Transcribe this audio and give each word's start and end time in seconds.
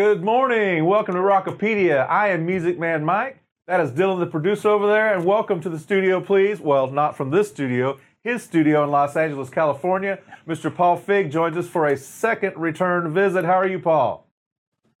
Good 0.00 0.22
morning. 0.22 0.84
Welcome 0.86 1.14
to 1.14 1.20
Rockopedia. 1.20 2.08
I 2.08 2.28
am 2.28 2.44
Music 2.46 2.78
Man 2.78 3.04
Mike. 3.04 3.42
That 3.66 3.80
is 3.80 3.90
Dylan, 3.90 4.18
the 4.18 4.26
producer 4.26 4.68
over 4.68 4.86
there, 4.86 5.14
and 5.14 5.24
welcome 5.24 5.60
to 5.60 5.68
the 5.68 5.78
studio, 5.78 6.20
please. 6.20 6.60
Well, 6.60 6.90
not 6.90 7.16
from 7.16 7.30
this 7.30 7.48
studio, 7.48 7.98
his 8.22 8.42
studio 8.42 8.82
in 8.84 8.90
Los 8.90 9.16
Angeles, 9.16 9.50
California. 9.50 10.18
Mr. 10.46 10.74
Paul 10.74 10.96
Fig 10.96 11.30
joins 11.30 11.56
us 11.56 11.68
for 11.68 11.86
a 11.86 11.96
second 11.96 12.56
return 12.56 13.12
visit. 13.12 13.44
How 13.44 13.54
are 13.54 13.68
you, 13.68 13.78
Paul? 13.78 14.26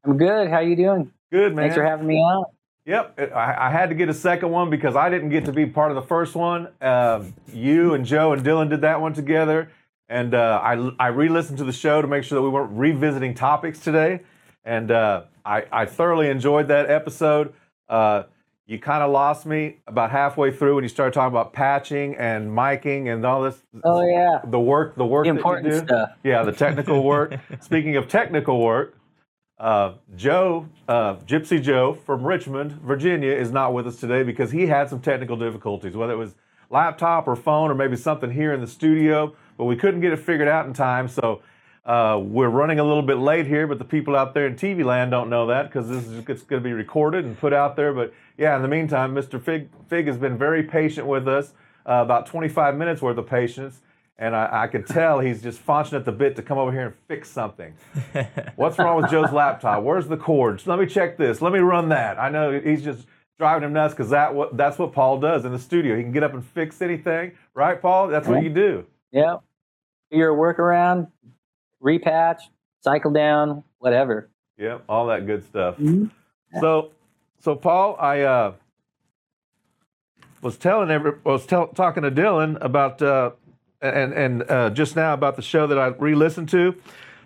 I'm 0.04 0.16
good. 0.16 0.48
How 0.48 0.56
are 0.56 0.62
you 0.62 0.76
doing? 0.76 1.12
Good, 1.32 1.54
man. 1.54 1.64
Thanks 1.64 1.76
for 1.76 1.84
having 1.84 2.06
me 2.06 2.16
on. 2.16 2.44
Yep, 2.90 3.32
I, 3.36 3.68
I 3.68 3.70
had 3.70 3.90
to 3.90 3.94
get 3.94 4.08
a 4.08 4.14
second 4.14 4.50
one 4.50 4.68
because 4.68 4.96
I 4.96 5.10
didn't 5.10 5.28
get 5.28 5.44
to 5.44 5.52
be 5.52 5.64
part 5.64 5.92
of 5.92 5.94
the 5.94 6.02
first 6.02 6.34
one. 6.34 6.66
Um, 6.80 7.34
you 7.52 7.94
and 7.94 8.04
Joe 8.04 8.32
and 8.32 8.44
Dylan 8.44 8.68
did 8.68 8.80
that 8.80 9.00
one 9.00 9.12
together, 9.12 9.70
and 10.08 10.34
uh, 10.34 10.60
I, 10.60 10.90
I 10.98 11.06
re-listened 11.08 11.58
to 11.58 11.64
the 11.64 11.72
show 11.72 12.02
to 12.02 12.08
make 12.08 12.24
sure 12.24 12.34
that 12.34 12.42
we 12.42 12.48
weren't 12.48 12.72
revisiting 12.72 13.34
topics 13.34 13.78
today, 13.78 14.22
and 14.64 14.90
uh, 14.90 15.22
I, 15.44 15.66
I 15.70 15.86
thoroughly 15.86 16.30
enjoyed 16.30 16.66
that 16.66 16.90
episode. 16.90 17.54
Uh, 17.88 18.24
you 18.66 18.80
kind 18.80 19.04
of 19.04 19.12
lost 19.12 19.46
me 19.46 19.76
about 19.86 20.10
halfway 20.10 20.50
through 20.50 20.74
when 20.74 20.82
you 20.82 20.88
started 20.88 21.14
talking 21.14 21.32
about 21.32 21.52
patching 21.52 22.16
and 22.16 22.50
miking 22.50 23.12
and 23.12 23.24
all 23.24 23.42
this. 23.42 23.62
Oh 23.84 24.04
yeah, 24.04 24.40
the 24.44 24.58
work, 24.58 24.96
the 24.96 25.06
work 25.06 25.26
the 25.26 25.32
that 25.32 25.38
important 25.38 25.66
you 25.72 25.80
do. 25.80 25.86
stuff. 25.86 26.10
Yeah, 26.24 26.42
the 26.42 26.52
technical 26.52 27.04
work. 27.04 27.34
Speaking 27.60 27.94
of 27.94 28.08
technical 28.08 28.60
work, 28.60 28.96
uh, 29.60 29.92
Joe, 30.16 30.66
uh, 30.88 31.16
Gypsy 31.16 31.62
Joe 31.62 31.92
from 31.92 32.26
Richmond, 32.26 32.72
Virginia, 32.80 33.30
is 33.30 33.52
not 33.52 33.74
with 33.74 33.86
us 33.86 33.96
today 33.96 34.22
because 34.22 34.50
he 34.50 34.66
had 34.66 34.88
some 34.88 35.00
technical 35.00 35.36
difficulties, 35.36 35.94
whether 35.94 36.14
it 36.14 36.16
was 36.16 36.34
laptop 36.70 37.28
or 37.28 37.36
phone 37.36 37.70
or 37.70 37.74
maybe 37.74 37.94
something 37.94 38.30
here 38.30 38.54
in 38.54 38.62
the 38.62 38.66
studio, 38.66 39.34
but 39.58 39.66
we 39.66 39.76
couldn't 39.76 40.00
get 40.00 40.14
it 40.14 40.18
figured 40.18 40.48
out 40.48 40.66
in 40.66 40.72
time. 40.72 41.08
So 41.08 41.42
uh, 41.84 42.18
we're 42.22 42.48
running 42.48 42.78
a 42.78 42.84
little 42.84 43.02
bit 43.02 43.18
late 43.18 43.46
here, 43.46 43.66
but 43.66 43.78
the 43.78 43.84
people 43.84 44.16
out 44.16 44.32
there 44.32 44.46
in 44.46 44.56
TV 44.56 44.82
land 44.82 45.10
don't 45.10 45.28
know 45.28 45.46
that 45.48 45.64
because 45.64 45.90
this 45.90 46.06
is 46.06 46.24
it's 46.26 46.42
going 46.42 46.62
to 46.62 46.66
be 46.66 46.72
recorded 46.72 47.26
and 47.26 47.38
put 47.38 47.52
out 47.52 47.76
there. 47.76 47.92
But 47.92 48.14
yeah, 48.38 48.56
in 48.56 48.62
the 48.62 48.68
meantime, 48.68 49.14
Mr. 49.14 49.42
Fig, 49.42 49.68
Fig 49.88 50.06
has 50.06 50.16
been 50.16 50.38
very 50.38 50.62
patient 50.62 51.06
with 51.06 51.28
us, 51.28 51.52
uh, 51.84 52.00
about 52.02 52.24
25 52.24 52.76
minutes 52.78 53.02
worth 53.02 53.18
of 53.18 53.26
patience. 53.26 53.82
And 54.20 54.36
I, 54.36 54.64
I 54.64 54.66
can 54.66 54.84
tell 54.84 55.18
he's 55.18 55.42
just 55.42 55.58
faunching 55.58 55.96
at 55.96 56.04
the 56.04 56.12
bit 56.12 56.36
to 56.36 56.42
come 56.42 56.58
over 56.58 56.70
here 56.70 56.86
and 56.88 56.94
fix 57.08 57.30
something. 57.30 57.74
What's 58.56 58.78
wrong 58.78 59.00
with 59.00 59.10
Joe's 59.10 59.32
laptop? 59.32 59.82
Where's 59.82 60.08
the 60.08 60.18
cords? 60.18 60.66
Let 60.66 60.78
me 60.78 60.84
check 60.84 61.16
this. 61.16 61.40
Let 61.40 61.54
me 61.54 61.58
run 61.60 61.88
that. 61.88 62.18
I 62.18 62.28
know 62.28 62.60
he's 62.60 62.82
just 62.82 63.06
driving 63.38 63.64
him 63.64 63.72
nuts 63.72 63.94
because 63.94 64.10
that 64.10 64.34
what 64.34 64.54
that's 64.58 64.78
what 64.78 64.92
Paul 64.92 65.18
does 65.18 65.46
in 65.46 65.52
the 65.52 65.58
studio. 65.58 65.96
He 65.96 66.02
can 66.02 66.12
get 66.12 66.22
up 66.22 66.34
and 66.34 66.44
fix 66.44 66.82
anything, 66.82 67.32
right, 67.54 67.80
Paul? 67.80 68.08
That's 68.08 68.28
what 68.28 68.42
you 68.42 68.50
do. 68.50 68.84
Yeah. 69.10 69.38
Your 70.10 70.34
workaround, 70.34 71.08
repatch, 71.82 72.40
cycle 72.82 73.12
down, 73.12 73.64
whatever. 73.78 74.28
Yep, 74.58 74.84
all 74.86 75.06
that 75.06 75.26
good 75.26 75.42
stuff. 75.44 75.78
Mhm. 75.78 76.10
So, 76.60 76.90
so 77.38 77.54
Paul, 77.56 77.96
I 77.98 78.20
uh, 78.20 78.52
was 80.42 80.58
telling 80.58 80.90
every 80.90 81.12
was 81.24 81.46
tell, 81.46 81.68
talking 81.68 82.02
to 82.02 82.10
Dylan 82.10 82.58
about 82.60 83.00
uh, 83.00 83.30
and 83.80 84.12
and 84.12 84.50
uh, 84.50 84.70
just 84.70 84.96
now 84.96 85.14
about 85.14 85.36
the 85.36 85.42
show 85.42 85.66
that 85.66 85.78
I 85.78 85.88
re-listened 85.88 86.48
to. 86.50 86.74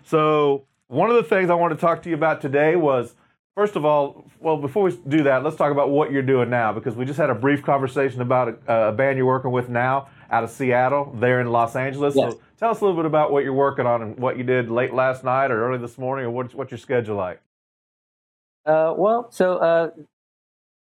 So 0.03 0.65
one 0.87 1.09
of 1.09 1.15
the 1.15 1.23
things 1.23 1.49
I 1.49 1.55
wanted 1.55 1.75
to 1.75 1.81
talk 1.81 2.03
to 2.03 2.09
you 2.09 2.15
about 2.15 2.41
today 2.41 2.75
was 2.75 3.15
first 3.55 3.75
of 3.75 3.85
all, 3.85 4.25
well, 4.39 4.57
before 4.57 4.83
we 4.83 4.97
do 5.07 5.23
that, 5.23 5.43
let's 5.43 5.55
talk 5.55 5.71
about 5.71 5.89
what 5.89 6.11
you're 6.11 6.21
doing 6.21 6.49
now 6.49 6.73
because 6.73 6.95
we 6.95 7.05
just 7.05 7.17
had 7.17 7.29
a 7.29 7.35
brief 7.35 7.63
conversation 7.63 8.21
about 8.21 8.59
a, 8.67 8.89
a 8.89 8.91
band 8.91 9.17
you're 9.17 9.25
working 9.25 9.51
with 9.51 9.69
now 9.69 10.09
out 10.29 10.43
of 10.43 10.49
Seattle, 10.49 11.15
there 11.19 11.39
in 11.39 11.47
Los 11.47 11.75
Angeles. 11.75 12.15
Yes. 12.15 12.33
So 12.33 12.39
tell 12.57 12.71
us 12.71 12.81
a 12.81 12.85
little 12.85 12.97
bit 12.97 13.05
about 13.05 13.31
what 13.31 13.43
you're 13.43 13.53
working 13.53 13.85
on 13.85 14.01
and 14.01 14.17
what 14.17 14.37
you 14.37 14.43
did 14.43 14.69
late 14.69 14.93
last 14.93 15.23
night 15.23 15.51
or 15.51 15.65
early 15.65 15.77
this 15.79 15.97
morning, 15.97 16.25
or 16.25 16.31
what's 16.31 16.53
what's 16.53 16.71
your 16.71 16.77
schedule 16.77 17.15
like? 17.15 17.41
Uh, 18.65 18.93
well, 18.97 19.31
so 19.31 19.57
uh, 19.57 19.91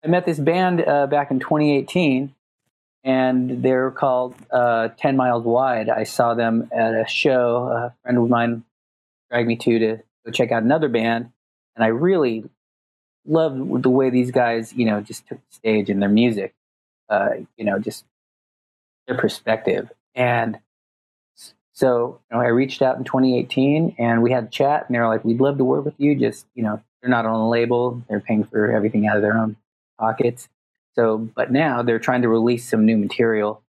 I 0.04 0.09
met 0.09 0.26
this 0.26 0.38
band 0.38 0.84
uh, 0.87 1.06
back 1.06 1.31
in 1.31 1.38
2018, 1.38 2.34
and 3.04 3.62
they're 3.62 3.91
called 3.91 4.34
uh, 4.50 4.88
10 4.98 5.16
Miles 5.16 5.44
Wide. 5.44 5.88
I 5.88 6.04
saw 6.04 6.34
them 6.34 6.69
at 6.72 6.94
a 6.94 7.06
show. 7.09 7.66
A 7.66 7.94
friend 8.03 8.19
of 8.19 8.28
mine 8.28 8.64
dragged 9.31 9.48
me 9.48 9.56
to 9.56 9.78
to 9.78 10.03
go 10.25 10.32
check 10.32 10.53
out 10.53 10.62
another 10.62 10.88
band, 10.88 11.31
and 11.76 11.84
I 11.84 11.88
really 11.88 12.44
loved 13.26 13.82
the 13.82 13.91
way 13.91 14.10
these 14.10 14.31
guys, 14.31 14.72
you 14.72 14.87
know, 14.87 15.00
just 15.00 15.26
took 15.26 15.38
the 15.38 15.54
stage 15.54 15.91
and 15.91 16.00
their 16.00 16.08
music. 16.08 16.54
Uh, 17.08 17.31
you 17.56 17.64
know, 17.64 17.78
just 17.78 18.04
their 19.06 19.16
perspective. 19.16 19.91
And 20.14 20.58
so 21.72 22.20
you 22.31 22.37
know, 22.37 22.42
I 22.42 22.48
reached 22.48 22.82
out 22.82 22.98
in 22.98 23.04
2018 23.04 23.97
and 23.98 24.22
we 24.22 24.31
had 24.31 24.44
a 24.44 24.48
chat 24.48 24.84
and 24.87 24.94
they 24.94 24.98
were 24.98 25.06
like, 25.06 25.25
we'd 25.25 25.41
love 25.41 25.58
to 25.58 25.64
work 25.64 25.84
with 25.84 25.94
you. 25.98 26.14
Just, 26.14 26.47
you 26.54 26.62
know, 26.62 26.82
they're 27.00 27.10
not 27.10 27.25
on 27.25 27.34
a 27.34 27.48
label. 27.48 28.03
They're 28.08 28.20
paying 28.20 28.44
for 28.44 28.70
everything 28.72 29.06
out 29.06 29.16
of 29.16 29.22
their 29.22 29.38
own 29.38 29.56
pockets. 29.98 30.48
So, 30.98 31.19
but 31.36 31.53
now 31.53 31.81
they're 31.81 32.00
trying 32.00 32.22
to 32.22 32.28
release 32.28 32.69
some 32.69 32.84
new 32.84 32.97
material 32.97 33.62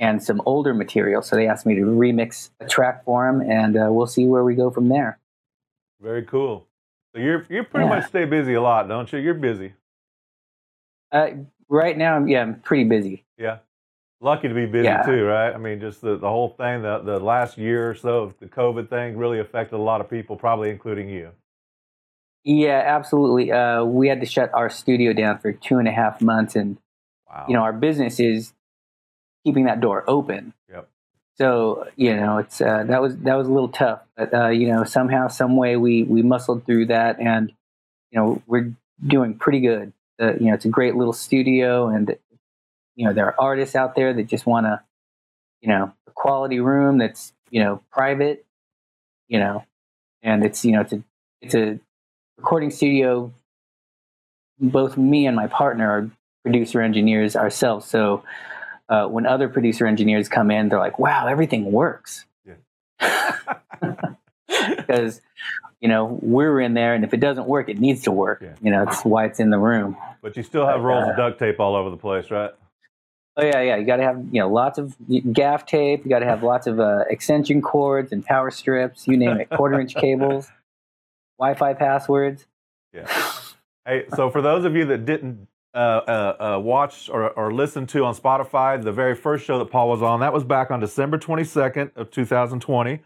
and 0.00 0.20
some 0.20 0.42
older 0.46 0.74
material. 0.74 1.22
So 1.22 1.36
they 1.36 1.46
asked 1.46 1.64
me 1.64 1.76
to 1.76 1.82
remix 1.82 2.50
a 2.58 2.66
track 2.66 3.04
for 3.04 3.24
them 3.24 3.40
and 3.48 3.76
uh, 3.76 3.86
we'll 3.92 4.08
see 4.08 4.26
where 4.26 4.42
we 4.42 4.56
go 4.56 4.68
from 4.68 4.88
there. 4.88 5.20
Very 6.00 6.24
cool. 6.24 6.66
So 7.14 7.20
you're 7.22 7.46
you 7.48 7.62
pretty 7.62 7.84
Yeah. 7.88 8.00
much 8.00 8.08
stay 8.08 8.24
busy 8.24 8.54
a 8.54 8.60
lot, 8.60 8.88
don't 8.88 9.12
you? 9.12 9.20
You're 9.20 9.34
busy. 9.34 9.74
Uh, 11.12 11.28
right 11.68 11.96
now, 11.96 12.16
I'm, 12.16 12.26
yeah, 12.26 12.42
I'm 12.42 12.58
pretty 12.62 12.82
busy. 12.82 13.22
Yeah. 13.38 13.58
Lucky 14.20 14.48
to 14.48 14.54
be 14.54 14.66
busy 14.66 14.86
Yeah. 14.86 15.02
too, 15.02 15.24
right? 15.24 15.54
I 15.54 15.58
mean, 15.58 15.78
just 15.78 16.00
the, 16.00 16.16
the 16.16 16.28
whole 16.28 16.48
thing, 16.48 16.82
the, 16.82 16.98
the 16.98 17.20
last 17.20 17.56
year 17.58 17.88
or 17.88 17.94
so 17.94 18.24
of 18.24 18.36
the 18.40 18.46
COVID 18.46 18.88
thing 18.90 19.16
really 19.16 19.38
affected 19.38 19.76
a 19.76 19.78
lot 19.78 20.00
of 20.00 20.10
people, 20.10 20.34
probably 20.34 20.70
including 20.70 21.08
you. 21.08 21.30
Yeah, 22.44 22.82
absolutely. 22.84 23.52
Uh, 23.52 23.84
we 23.84 24.08
had 24.08 24.20
to 24.20 24.26
shut 24.26 24.52
our 24.54 24.68
studio 24.68 25.12
down 25.12 25.38
for 25.38 25.52
two 25.52 25.78
and 25.78 25.86
a 25.88 25.92
half 25.92 26.20
months 26.20 26.56
and 26.56 26.78
Wow. 27.28 27.46
you 27.48 27.54
know 27.54 27.62
our 27.62 27.72
business 27.72 28.20
is 28.20 28.52
keeping 29.42 29.64
that 29.64 29.80
door 29.80 30.04
open 30.06 30.52
Yep. 30.70 30.86
so 31.38 31.88
you 31.96 32.14
know 32.14 32.36
it's 32.36 32.60
uh, 32.60 32.84
that 32.84 33.00
was 33.00 33.16
that 33.20 33.36
was 33.36 33.48
a 33.48 33.50
little 33.50 33.70
tough 33.70 34.00
but 34.18 34.34
uh, 34.34 34.48
you 34.48 34.66
know 34.68 34.84
somehow 34.84 35.28
some 35.28 35.56
way 35.56 35.78
we 35.78 36.02
we 36.02 36.20
muscled 36.22 36.66
through 36.66 36.86
that 36.86 37.18
and 37.20 37.50
you 38.10 38.18
know 38.20 38.42
we're 38.46 38.74
doing 39.06 39.34
pretty 39.34 39.60
good 39.60 39.94
uh, 40.20 40.34
you 40.34 40.48
know 40.48 40.54
it's 40.54 40.66
a 40.66 40.68
great 40.68 40.94
little 40.94 41.14
studio 41.14 41.88
and 41.88 42.14
you 42.96 43.06
know 43.06 43.14
there 43.14 43.24
are 43.24 43.40
artists 43.40 43.74
out 43.74 43.94
there 43.94 44.12
that 44.12 44.24
just 44.24 44.44
want 44.44 44.66
to 44.66 44.82
you 45.62 45.70
know 45.70 45.90
a 46.06 46.10
quality 46.10 46.60
room 46.60 46.98
that's 46.98 47.32
you 47.50 47.64
know 47.64 47.80
private 47.90 48.44
you 49.28 49.38
know 49.38 49.64
and 50.22 50.44
it's 50.44 50.66
you 50.66 50.72
know 50.72 50.82
it's 50.82 50.92
a 50.92 51.02
it's 51.40 51.54
a 51.54 51.80
recording 52.42 52.70
studio 52.70 53.32
both 54.58 54.96
me 54.96 55.26
and 55.26 55.36
my 55.36 55.46
partner 55.46 55.88
are 55.88 56.10
producer 56.42 56.80
engineers 56.80 57.36
ourselves. 57.36 57.86
So 57.86 58.24
uh, 58.88 59.06
when 59.06 59.26
other 59.26 59.48
producer 59.48 59.86
engineers 59.86 60.28
come 60.28 60.50
in, 60.50 60.68
they're 60.68 60.80
like, 60.80 60.98
"Wow, 60.98 61.28
everything 61.28 61.70
works." 61.70 62.24
Because 64.48 65.20
you 65.80 65.88
know 65.88 66.18
we're 66.20 66.60
in 66.60 66.74
there, 66.74 66.94
and 66.94 67.04
if 67.04 67.14
it 67.14 67.20
doesn't 67.20 67.46
work, 67.46 67.68
it 67.68 67.78
needs 67.78 68.02
to 68.02 68.12
work. 68.12 68.42
Yeah. 68.42 68.54
You 68.60 68.72
know, 68.72 68.82
it's 68.82 69.04
why 69.04 69.26
it's 69.26 69.38
in 69.38 69.50
the 69.50 69.58
room. 69.58 69.96
But 70.20 70.36
you 70.36 70.42
still 70.42 70.66
have 70.66 70.82
rolls 70.82 71.08
of 71.08 71.16
duct 71.16 71.38
tape 71.38 71.60
all 71.60 71.76
over 71.76 71.90
the 71.90 71.96
place, 71.96 72.28
right? 72.30 72.50
Oh 73.36 73.44
yeah, 73.44 73.62
yeah. 73.62 73.76
You 73.76 73.86
got 73.86 73.96
to 73.96 74.02
have 74.02 74.26
you 74.32 74.40
know 74.40 74.48
lots 74.48 74.78
of 74.78 74.96
gaff 75.32 75.64
tape. 75.64 76.04
You 76.04 76.10
got 76.10 76.18
to 76.20 76.26
have 76.26 76.42
lots 76.42 76.66
of 76.66 76.80
uh, 76.80 77.04
extension 77.08 77.62
cords 77.62 78.10
and 78.10 78.24
power 78.24 78.50
strips. 78.50 79.06
You 79.06 79.16
name 79.16 79.40
it, 79.40 79.48
quarter 79.48 79.80
inch 79.80 79.94
cables, 79.94 80.50
Wi-Fi 81.42 81.74
passwords. 81.74 82.46
Yeah. 82.92 83.06
Hey, 83.84 84.04
so 84.14 84.30
for 84.30 84.40
those 84.40 84.64
of 84.64 84.76
you 84.76 84.84
that 84.86 85.04
didn't 85.04 85.48
uh, 85.74 85.76
uh, 85.76 86.54
uh, 86.56 86.60
watch 86.60 87.10
or, 87.10 87.30
or 87.30 87.52
listen 87.52 87.84
to 87.88 88.04
on 88.04 88.14
Spotify, 88.14 88.80
the 88.80 88.92
very 88.92 89.16
first 89.16 89.44
show 89.44 89.58
that 89.58 89.70
Paul 89.70 89.88
was 89.88 90.02
on, 90.02 90.20
that 90.20 90.32
was 90.32 90.44
back 90.44 90.70
on 90.70 90.78
December 90.78 91.18
22nd 91.18 91.96
of 91.96 92.12
2020. 92.12 93.00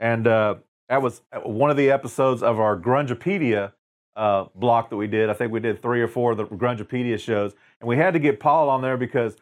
And 0.00 0.26
uh, 0.26 0.56
that 0.90 1.00
was 1.00 1.22
one 1.44 1.70
of 1.70 1.78
the 1.78 1.90
episodes 1.90 2.42
of 2.42 2.60
our 2.60 2.78
Grungepedia 2.78 3.72
uh, 4.16 4.44
block 4.54 4.90
that 4.90 4.96
we 4.96 5.06
did. 5.06 5.30
I 5.30 5.32
think 5.32 5.50
we 5.50 5.60
did 5.60 5.80
three 5.80 6.02
or 6.02 6.08
four 6.08 6.32
of 6.32 6.36
the 6.36 6.44
Grungepedia 6.44 7.18
shows. 7.18 7.54
And 7.80 7.88
we 7.88 7.96
had 7.96 8.12
to 8.12 8.20
get 8.20 8.38
Paul 8.38 8.68
on 8.68 8.82
there 8.82 8.98
because, 8.98 9.34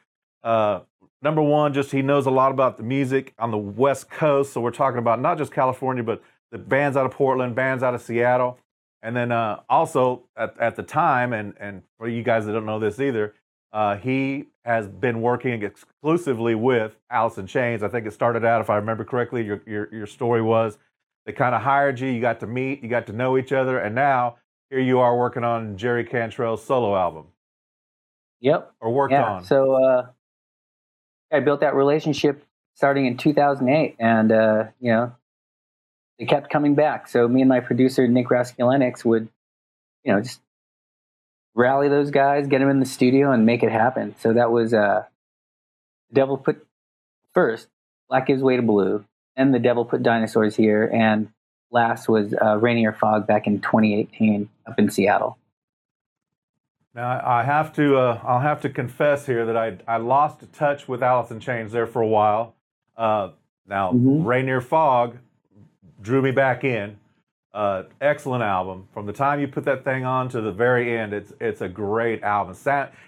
uh, 0.44 0.80
number 1.20 1.42
one, 1.42 1.74
just 1.74 1.90
he 1.90 2.00
knows 2.00 2.26
a 2.26 2.30
lot 2.30 2.52
about 2.52 2.76
the 2.76 2.84
music 2.84 3.34
on 3.40 3.50
the 3.50 3.58
West 3.58 4.08
Coast. 4.08 4.52
So 4.52 4.60
we're 4.60 4.70
talking 4.70 4.98
about 4.98 5.20
not 5.20 5.36
just 5.36 5.52
California, 5.52 6.04
but 6.04 6.22
the 6.56 6.64
bands 6.64 6.96
out 6.96 7.06
of 7.06 7.12
Portland, 7.12 7.54
bands 7.54 7.82
out 7.82 7.94
of 7.94 8.00
Seattle. 8.02 8.58
And 9.02 9.14
then 9.14 9.30
uh, 9.30 9.60
also 9.68 10.22
at, 10.36 10.58
at 10.58 10.76
the 10.76 10.82
time, 10.82 11.32
and, 11.32 11.54
and 11.60 11.82
for 11.98 12.08
you 12.08 12.22
guys 12.22 12.46
that 12.46 12.52
don't 12.52 12.66
know 12.66 12.78
this 12.78 12.98
either, 12.98 13.34
uh, 13.72 13.96
he 13.96 14.46
has 14.64 14.88
been 14.88 15.20
working 15.20 15.62
exclusively 15.62 16.54
with 16.54 16.96
Alice 17.10 17.38
in 17.38 17.46
Chains. 17.46 17.82
I 17.82 17.88
think 17.88 18.06
it 18.06 18.12
started 18.12 18.44
out, 18.44 18.60
if 18.60 18.70
I 18.70 18.76
remember 18.76 19.04
correctly, 19.04 19.44
your, 19.44 19.62
your, 19.66 19.88
your 19.92 20.06
story 20.06 20.40
was 20.42 20.78
they 21.26 21.32
kind 21.32 21.54
of 21.54 21.62
hired 21.62 22.00
you, 22.00 22.08
you 22.08 22.20
got 22.20 22.40
to 22.40 22.46
meet, 22.46 22.82
you 22.82 22.88
got 22.88 23.06
to 23.08 23.12
know 23.12 23.36
each 23.36 23.52
other, 23.52 23.78
and 23.78 23.94
now 23.94 24.36
here 24.70 24.80
you 24.80 25.00
are 25.00 25.16
working 25.16 25.44
on 25.44 25.76
Jerry 25.76 26.04
Cantrell's 26.04 26.64
solo 26.64 26.96
album. 26.96 27.26
Yep. 28.40 28.72
or 28.80 28.92
worked 28.92 29.12
yeah. 29.12 29.24
on? 29.24 29.44
So 29.44 29.74
uh, 29.74 30.06
I 31.32 31.40
built 31.40 31.60
that 31.60 31.74
relationship 31.74 32.44
starting 32.74 33.06
in 33.06 33.16
2008, 33.16 33.96
and 33.98 34.32
uh, 34.32 34.64
you 34.80 34.92
know, 34.92 35.12
they 36.18 36.26
kept 36.26 36.50
coming 36.50 36.74
back. 36.74 37.08
So 37.08 37.28
me 37.28 37.42
and 37.42 37.48
my 37.48 37.60
producer 37.60 38.06
Nick 38.08 38.28
Raskulinecz 38.28 39.04
would, 39.04 39.28
you 40.04 40.12
know, 40.12 40.20
just 40.20 40.40
rally 41.54 41.88
those 41.88 42.10
guys, 42.10 42.46
get 42.46 42.58
them 42.60 42.70
in 42.70 42.80
the 42.80 42.86
studio, 42.86 43.32
and 43.32 43.46
make 43.46 43.62
it 43.62 43.72
happen. 43.72 44.14
So 44.20 44.32
that 44.32 44.50
was 44.50 44.74
uh, 44.74 45.04
Devil 46.12 46.38
put 46.38 46.66
first 47.34 47.68
Black 48.08 48.26
gives 48.26 48.42
way 48.42 48.56
to 48.56 48.62
blue, 48.62 49.04
and 49.34 49.52
the 49.52 49.58
Devil 49.58 49.84
put 49.84 50.02
dinosaurs 50.02 50.54
here, 50.56 50.88
and 50.92 51.28
last 51.70 52.08
was 52.08 52.34
uh, 52.40 52.56
Rainier 52.56 52.92
Fog 52.92 53.26
back 53.26 53.46
in 53.46 53.60
2018 53.60 54.48
up 54.66 54.78
in 54.78 54.90
Seattle. 54.90 55.38
Now 56.94 57.20
I 57.24 57.42
have 57.42 57.74
to 57.74 57.96
uh, 57.96 58.20
I'll 58.24 58.40
have 58.40 58.62
to 58.62 58.70
confess 58.70 59.26
here 59.26 59.44
that 59.46 59.56
I 59.56 59.78
I 59.86 59.98
lost 59.98 60.40
touch 60.52 60.88
with 60.88 61.02
Alice 61.02 61.30
in 61.30 61.40
Chains 61.40 61.72
there 61.72 61.86
for 61.86 62.00
a 62.00 62.06
while. 62.06 62.54
Uh, 62.96 63.30
now 63.66 63.92
Mhm. 63.92 64.24
Rainier 64.24 64.60
Fog 64.60 65.18
drew 66.02 66.22
me 66.22 66.30
back 66.30 66.64
in. 66.64 66.98
Uh, 67.54 67.84
excellent 68.02 68.42
album. 68.42 68.86
From 68.92 69.06
the 69.06 69.12
time 69.14 69.40
you 69.40 69.48
put 69.48 69.64
that 69.64 69.82
thing 69.82 70.04
on 70.04 70.28
to 70.28 70.42
the 70.42 70.52
very 70.52 70.96
end, 70.96 71.14
it's 71.14 71.32
it's 71.40 71.62
a 71.62 71.68
great 71.68 72.22
album. 72.22 72.54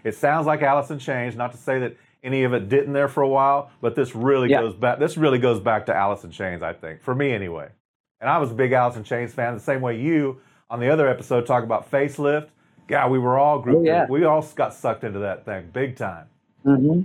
It 0.05 0.15
sounds 0.15 0.47
like 0.47 0.63
Alice 0.63 0.91
in 0.91 0.99
Chains. 0.99 1.37
Not 1.37 1.53
to 1.53 1.59
say 1.59 1.79
that 1.81 1.97
any 2.25 2.45
of 2.45 2.55
it 2.55 2.69
didn't 2.69 2.95
there 2.95 3.09
for 3.09 3.23
a 3.23 3.29
while, 3.29 3.71
but 3.83 3.95
this 3.95 4.15
really 4.15 4.49
Yeah. 4.51 4.63
goes 4.63 4.75
back. 4.75 4.99
This 4.99 5.19
really 5.19 5.39
goes 5.39 5.61
back 5.61 5.85
to 5.87 5.95
Alice 5.95 6.25
in 6.25 6.31
Chains, 6.31 6.63
I 6.63 6.73
think, 6.73 7.03
for 7.03 7.15
me 7.15 7.33
anyway. 7.33 7.69
And 8.21 8.31
I 8.31 8.39
was 8.39 8.51
a 8.51 8.55
big 8.55 8.73
Alice 8.73 8.97
in 8.97 9.05
Chains 9.05 9.35
fan, 9.35 9.53
the 9.55 9.61
same 9.61 9.83
way 9.83 9.99
you 9.99 10.41
on 10.71 10.81
the 10.81 10.89
other 10.89 11.07
episode 11.09 11.47
talk 11.47 11.63
about 11.63 11.91
facelift. 11.91 12.49
God, 12.89 13.11
we 13.11 13.19
were 13.19 13.39
all 13.39 13.59
grouped. 13.61 13.81
Oh, 13.81 13.85
yeah. 13.85 14.07
We 14.09 14.25
all 14.25 14.43
got 14.57 14.73
sucked 14.73 15.05
into 15.05 15.19
that 15.19 15.45
thing 15.45 15.69
big 15.75 15.95
time. 15.97 16.27
Mm-hmm. 16.65 17.03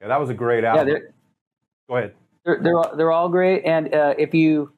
Yeah, 0.00 0.08
that 0.08 0.18
was 0.20 0.30
a 0.30 0.34
great 0.34 0.64
album. 0.64 0.86
they're, 0.86 1.10
Go 1.88 1.96
ahead. 1.98 2.14
they're 2.44 2.60
they're 2.62 2.76
all, 2.78 2.96
they're 2.96 3.12
all 3.12 3.28
great. 3.28 3.64
And 3.66 3.94
uh, 3.94 4.14
if 4.16 4.32
you 4.34 4.72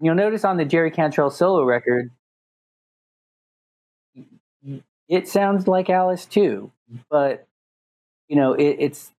you'll 0.00 0.14
notice 0.14 0.44
on 0.44 0.56
the 0.56 0.64
Jerry 0.64 0.90
Cantrell 0.90 1.30
solo 1.30 1.64
record, 1.64 2.10
it 5.08 5.28
sounds 5.28 5.66
like 5.66 5.90
Alice 5.90 6.26
too, 6.26 6.70
but 7.10 7.46
you 8.28 8.36
know 8.36 8.52
it, 8.52 8.76
it's 8.78 9.10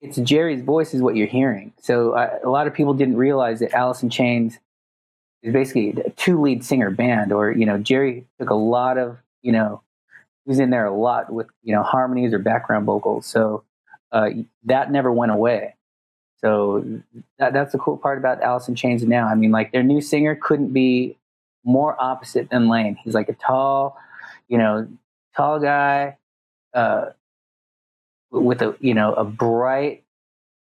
it's 0.00 0.16
Jerry's 0.18 0.62
voice 0.62 0.94
is 0.94 1.02
what 1.02 1.16
you're 1.16 1.26
hearing. 1.26 1.72
So 1.80 2.14
a 2.42 2.48
lot 2.48 2.66
of 2.66 2.74
people 2.74 2.94
didn't 2.94 3.16
realize 3.16 3.60
that 3.60 3.72
Alice 3.72 4.02
in 4.02 4.10
Chains 4.10 4.58
is 5.42 5.52
basically 5.52 5.90
a 5.90 6.10
two 6.10 6.40
lead 6.40 6.64
singer 6.64 6.90
band, 6.90 7.32
or 7.32 7.50
you 7.52 7.66
know 7.66 7.78
Jerry 7.78 8.26
took 8.38 8.50
a 8.50 8.54
lot 8.54 8.98
of 8.98 9.18
you 9.42 9.52
know 9.52 9.82
he 10.44 10.50
was 10.50 10.58
in 10.60 10.70
there 10.70 10.86
a 10.86 10.94
lot 10.94 11.32
with 11.32 11.48
you 11.62 11.74
know 11.74 11.82
harmonies 11.82 12.32
or 12.32 12.38
background 12.38 12.86
vocals. 12.86 13.26
So 13.26 13.64
uh, 14.12 14.30
that 14.64 14.90
never 14.90 15.12
went 15.12 15.32
away. 15.32 15.74
So 16.40 16.84
that, 17.38 17.52
that's 17.52 17.72
the 17.72 17.78
cool 17.78 17.96
part 17.96 18.18
about 18.18 18.68
in 18.68 18.74
Chains 18.74 19.02
now. 19.02 19.26
I 19.26 19.34
mean, 19.34 19.50
like 19.50 19.72
their 19.72 19.82
new 19.82 20.00
singer 20.00 20.36
couldn't 20.36 20.72
be 20.72 21.16
more 21.64 22.00
opposite 22.00 22.50
than 22.50 22.68
Lane. 22.68 22.96
He's 23.02 23.14
like 23.14 23.28
a 23.28 23.34
tall, 23.34 23.96
you 24.48 24.58
know, 24.58 24.88
tall 25.36 25.58
guy 25.58 26.16
uh, 26.74 27.06
with 28.30 28.62
a 28.62 28.76
you 28.80 28.94
know 28.94 29.14
a 29.14 29.24
bright, 29.24 30.04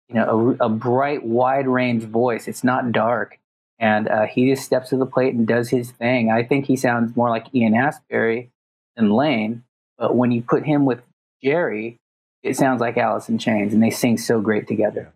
you 0.09 0.15
know, 0.15 0.57
a, 0.59 0.65
a 0.65 0.69
bright, 0.69 1.23
wide 1.23 1.67
range 1.67 2.03
voice. 2.03 2.47
It's 2.47 2.63
not 2.63 2.91
dark, 2.91 3.39
and 3.79 4.09
uh, 4.09 4.25
he 4.25 4.49
just 4.49 4.65
steps 4.65 4.89
to 4.89 4.97
the 4.97 5.05
plate 5.05 5.33
and 5.33 5.47
does 5.47 5.69
his 5.69 5.91
thing. 5.91 6.31
I 6.31 6.43
think 6.43 6.65
he 6.65 6.75
sounds 6.75 7.15
more 7.15 7.29
like 7.29 7.53
Ian 7.55 7.73
Astbury 7.73 8.49
than 8.97 9.09
Lane, 9.09 9.63
but 9.97 10.15
when 10.17 10.31
you 10.31 10.41
put 10.41 10.65
him 10.65 10.85
with 10.85 11.01
Jerry, 11.41 11.97
it 12.43 12.57
sounds 12.57 12.81
like 12.81 12.97
Alice 12.97 13.29
in 13.29 13.37
Chains, 13.37 13.73
and 13.73 13.81
they 13.81 13.89
sing 13.89 14.17
so 14.17 14.41
great 14.41 14.67
together. 14.67 15.13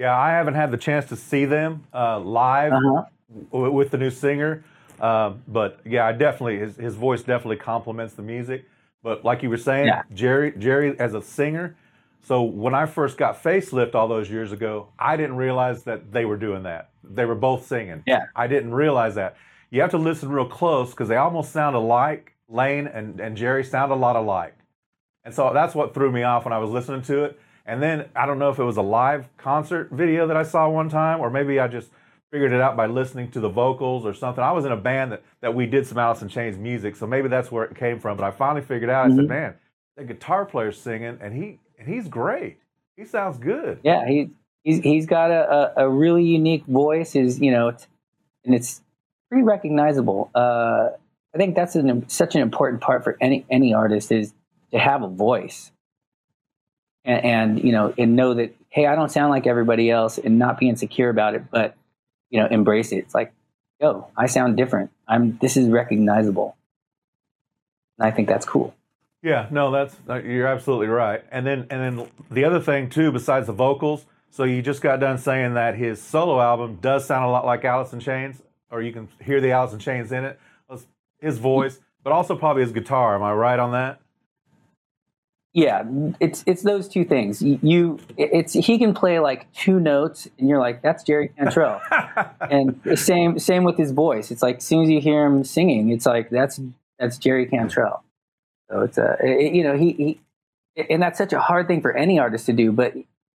Yeah, 0.00 0.16
I 0.18 0.30
haven't 0.30 0.54
had 0.54 0.70
the 0.70 0.76
chance 0.78 1.04
to 1.10 1.16
see 1.16 1.44
them 1.44 1.84
uh, 1.94 2.18
live 2.20 2.72
Uh-huh. 2.72 3.04
w- 3.52 3.70
with 3.72 3.90
the 3.90 3.98
new 3.98 4.10
singer, 4.10 4.64
uh, 4.98 5.34
but 5.46 5.80
yeah, 5.84 6.06
I 6.06 6.12
definitely 6.12 6.58
his 6.58 6.76
his 6.76 6.94
voice 6.94 7.22
definitely 7.22 7.56
complements 7.56 8.14
the 8.14 8.22
music. 8.22 8.64
But 9.02 9.24
like 9.24 9.42
you 9.42 9.50
were 9.50 9.56
saying, 9.58 9.86
Yeah. 9.88 10.02
Jerry 10.12 10.52
Jerry 10.58 10.98
as 10.98 11.12
a 11.14 11.22
singer. 11.22 11.76
So 12.22 12.42
when 12.42 12.74
I 12.74 12.84
first 12.86 13.16
got 13.18 13.42
facelift 13.42 13.94
all 13.94 14.08
those 14.08 14.30
years 14.30 14.52
ago, 14.52 14.88
I 14.98 15.16
didn't 15.16 15.36
realize 15.36 15.84
that 15.84 16.12
they 16.12 16.24
were 16.26 16.36
doing 16.36 16.62
that. 16.64 16.90
They 17.04 17.24
were 17.24 17.34
both 17.34 17.66
singing. 17.66 18.02
Yeah. 18.06 18.24
I 18.36 18.46
didn't 18.46 18.72
realize 18.74 19.14
that. 19.16 19.36
You 19.70 19.80
have 19.82 19.90
to 19.92 19.98
listen 19.98 20.28
real 20.30 20.46
close 20.48 20.90
because 20.90 21.08
they 21.08 21.16
almost 21.16 21.52
sound 21.52 21.76
alike. 21.76 22.34
Lane 22.48 22.88
and, 22.88 23.20
and 23.20 23.36
Jerry 23.36 23.64
sound 23.64 23.92
a 23.92 23.94
lot 23.94 24.16
alike. 24.16 24.54
And 25.24 25.32
so 25.34 25.52
that's 25.54 25.74
what 25.74 25.94
threw 25.94 26.10
me 26.10 26.22
off 26.24 26.44
when 26.44 26.52
I 26.52 26.58
was 26.58 26.70
listening 26.70 27.02
to 27.02 27.24
it. 27.24 27.40
And 27.70 27.80
then 27.80 28.08
I 28.16 28.26
don't 28.26 28.40
know 28.40 28.50
if 28.50 28.58
it 28.58 28.64
was 28.64 28.78
a 28.78 28.82
live 28.82 29.28
concert 29.36 29.90
video 29.92 30.26
that 30.26 30.36
I 30.36 30.42
saw 30.42 30.68
one 30.68 30.88
time, 30.88 31.20
or 31.20 31.30
maybe 31.30 31.60
I 31.60 31.68
just 31.68 31.88
figured 32.32 32.52
it 32.52 32.60
out 32.60 32.76
by 32.76 32.86
listening 32.86 33.30
to 33.30 33.38
the 33.38 33.48
vocals 33.48 34.04
or 34.04 34.12
something. 34.12 34.42
I 34.42 34.50
was 34.50 34.64
in 34.64 34.72
a 34.72 34.76
band 34.76 35.12
that, 35.12 35.22
that 35.40 35.54
we 35.54 35.66
did 35.66 35.86
some 35.86 35.96
Alice 35.96 36.20
in 36.20 36.28
Chains 36.28 36.58
music, 36.58 36.96
so 36.96 37.06
maybe 37.06 37.28
that's 37.28 37.52
where 37.52 37.62
it 37.64 37.76
came 37.76 38.00
from. 38.00 38.16
But 38.16 38.24
I 38.24 38.32
finally 38.32 38.62
figured 38.62 38.90
out. 38.90 39.06
I 39.06 39.14
said, 39.14 39.24
Mhm. 39.26 39.28
"Man, 39.28 39.54
the 39.96 40.02
guitar 40.02 40.44
player's 40.46 40.80
singing, 40.80 41.18
and 41.20 41.32
he 41.32 41.60
and 41.78 41.86
he's 41.86 42.08
great. 42.08 42.58
He 42.96 43.04
sounds 43.04 43.38
good." 43.38 43.78
Yeah, 43.84 44.04
he 44.04 44.30
he's 44.64 44.80
he's 44.80 45.06
got 45.06 45.30
a, 45.30 45.72
a, 45.78 45.86
a 45.86 45.88
really 45.88 46.24
unique 46.24 46.66
voice. 46.66 47.14
Is 47.14 47.38
you 47.40 47.52
know, 47.52 47.68
it's, 47.68 47.86
and 48.44 48.52
it's 48.52 48.82
pretty 49.28 49.44
recognizable. 49.44 50.28
Uh, 50.34 50.88
I 51.32 51.38
think 51.38 51.54
that's 51.54 51.76
an, 51.76 52.08
such 52.08 52.34
an 52.34 52.42
important 52.42 52.82
part 52.82 53.04
for 53.04 53.16
any 53.20 53.46
any 53.48 53.74
artist 53.74 54.10
is 54.10 54.34
to 54.72 54.78
have 54.80 55.02
a 55.04 55.08
voice, 55.08 55.70
and, 57.04 57.24
and 57.24 57.64
you 57.64 57.72
know, 57.72 57.94
and 57.96 58.16
know 58.16 58.34
that 58.34 58.54
hey, 58.68 58.86
I 58.86 58.94
don't 58.94 59.10
sound 59.10 59.30
like 59.30 59.46
everybody 59.46 59.90
else, 59.90 60.18
and 60.18 60.38
not 60.38 60.58
be 60.58 60.68
insecure 60.68 61.08
about 61.08 61.34
it, 61.34 61.50
but 61.50 61.76
you 62.30 62.40
know, 62.40 62.46
embrace 62.46 62.92
it. 62.92 62.98
It's 62.98 63.14
like, 63.14 63.32
yo, 63.80 64.08
I 64.16 64.26
sound 64.26 64.56
different. 64.56 64.90
I'm 65.08 65.38
this 65.38 65.56
is 65.56 65.68
recognizable, 65.68 66.56
and 67.98 68.06
I 68.06 68.10
think 68.10 68.28
that's 68.28 68.46
cool. 68.46 68.74
Yeah, 69.22 69.48
no, 69.50 69.70
that's 69.70 69.96
uh, 70.08 70.22
you're 70.22 70.46
absolutely 70.46 70.88
right. 70.88 71.22
And 71.30 71.46
then 71.46 71.66
and 71.70 71.98
then 71.98 72.08
the 72.30 72.44
other 72.44 72.60
thing 72.60 72.88
too, 72.90 73.12
besides 73.12 73.46
the 73.46 73.52
vocals, 73.52 74.06
so 74.30 74.44
you 74.44 74.62
just 74.62 74.80
got 74.80 75.00
done 75.00 75.18
saying 75.18 75.54
that 75.54 75.76
his 75.76 76.00
solo 76.00 76.40
album 76.40 76.78
does 76.80 77.04
sound 77.04 77.24
a 77.24 77.28
lot 77.28 77.44
like 77.44 77.64
Alice 77.64 77.92
in 77.92 78.00
Chains, 78.00 78.40
or 78.70 78.80
you 78.80 78.92
can 78.92 79.08
hear 79.22 79.40
the 79.40 79.50
Alice 79.50 79.72
in 79.72 79.78
Chains 79.78 80.12
in 80.12 80.24
it. 80.24 80.38
His 81.20 81.36
voice, 81.36 81.78
but 82.02 82.14
also 82.14 82.34
probably 82.34 82.62
his 82.62 82.72
guitar. 82.72 83.14
Am 83.14 83.22
I 83.22 83.34
right 83.34 83.58
on 83.58 83.72
that? 83.72 83.99
Yeah, 85.52 85.82
it's 86.20 86.44
it's 86.46 86.62
those 86.62 86.86
two 86.88 87.04
things. 87.04 87.42
You, 87.42 87.98
it's 88.16 88.52
he 88.52 88.78
can 88.78 88.94
play 88.94 89.18
like 89.18 89.52
two 89.52 89.80
notes, 89.80 90.28
and 90.38 90.48
you're 90.48 90.60
like, 90.60 90.80
that's 90.80 91.02
Jerry 91.02 91.28
Cantrell. 91.36 91.80
and 92.40 92.80
the 92.84 92.96
same 92.96 93.36
same 93.40 93.64
with 93.64 93.76
his 93.76 93.90
voice. 93.90 94.30
It's 94.30 94.42
like 94.42 94.58
as 94.58 94.64
soon 94.64 94.84
as 94.84 94.90
you 94.90 95.00
hear 95.00 95.26
him 95.26 95.42
singing, 95.42 95.90
it's 95.90 96.06
like 96.06 96.30
that's 96.30 96.60
that's 97.00 97.18
Jerry 97.18 97.46
Cantrell. 97.46 98.04
So 98.70 98.82
it's 98.82 98.96
a 98.96 99.16
it- 99.20 99.52
you 99.52 99.64
know 99.64 99.76
he, 99.76 99.92
he 99.92 100.20
and 100.88 101.02
that's 101.02 101.18
such 101.18 101.32
a 101.32 101.40
hard 101.40 101.66
thing 101.66 101.80
for 101.82 101.96
any 101.96 102.20
artist 102.20 102.46
to 102.46 102.52
do, 102.52 102.70
but 102.70 102.94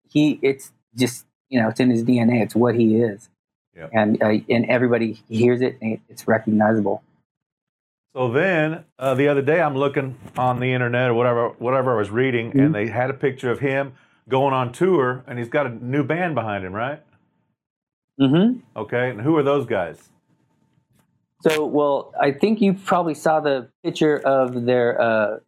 he 0.07 0.37
it's 0.43 0.71
just 0.95 1.25
you 1.49 1.59
know 1.59 1.69
it's 1.69 1.79
in 1.79 1.89
his 1.89 2.03
DNA. 2.03 2.43
It's 2.43 2.53
what 2.55 2.75
he 2.75 2.97
is, 2.97 3.27
Yep. 3.75 3.89
and 3.91 4.21
uh, 4.21 4.33
and 4.49 4.65
everybody 4.67 5.13
hears 5.29 5.61
it, 5.61 5.79
and 5.81 5.99
it's 6.09 6.27
recognizable. 6.27 7.01
So 8.15 8.31
then 8.31 8.85
uh, 8.99 9.15
the 9.15 9.27
other 9.27 9.41
day, 9.41 9.59
I'm 9.59 9.75
looking 9.75 10.15
on 10.37 10.59
the 10.59 10.71
internet 10.71 11.09
or 11.09 11.13
whatever, 11.15 11.49
whatever 11.57 11.95
I 11.95 11.97
was 11.97 12.11
reading, 12.11 12.51
Mhm. 12.51 12.65
and 12.65 12.75
they 12.75 12.87
had 12.87 13.09
a 13.09 13.13
picture 13.13 13.49
of 13.51 13.59
him 13.59 13.93
going 14.29 14.53
on 14.53 14.71
tour, 14.71 15.23
and 15.27 15.39
he's 15.39 15.49
got 15.49 15.65
a 15.65 15.69
new 15.69 16.03
band 16.03 16.35
behind 16.35 16.63
him, 16.63 16.73
right? 16.73 17.01
Mm-hmm. 18.19 18.59
Okay, 18.77 19.09
and 19.09 19.21
who 19.21 19.35
are 19.37 19.43
those 19.43 19.65
guys? 19.65 20.09
So, 21.41 21.65
well, 21.65 22.13
I 22.21 22.31
think 22.31 22.61
you 22.61 22.73
probably 22.73 23.15
saw 23.15 23.39
the 23.39 23.69
picture 23.83 24.17
of 24.19 24.63
their, 24.65 25.01
uh, 25.01 25.39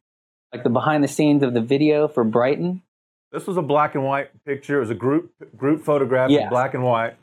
like 0.52 0.64
the 0.64 0.70
behind 0.70 1.04
the 1.04 1.08
scenes 1.08 1.44
of 1.44 1.54
the 1.54 1.62
video 1.62 2.08
for 2.08 2.24
Brighten. 2.24 2.82
This 3.32 3.46
was 3.48 3.58
a 3.58 3.62
black 3.62 3.96
and 3.96 4.04
white 4.04 4.32
picture. 4.44 4.78
It 4.78 4.80
was 4.82 4.90
a 4.90 4.96
group 4.96 5.32
group 5.56 5.84
photograph 5.84 6.32
in 6.32 6.50
black 6.50 6.74
and 6.74 6.84
white. 6.84 7.16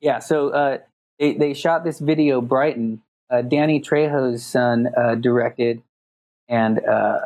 Yeah, 0.00 0.18
so 0.18 0.50
uh, 0.50 0.78
they, 1.18 1.34
they 1.34 1.54
shot 1.54 1.82
this 1.84 1.98
video, 1.98 2.40
Brighten. 2.40 3.00
Uh, 3.30 3.42
Danny 3.42 3.80
Trejo's 3.80 4.44
son 4.44 4.88
uh, 4.96 5.14
directed, 5.14 5.82
and 6.48 6.84
uh, 6.84 7.20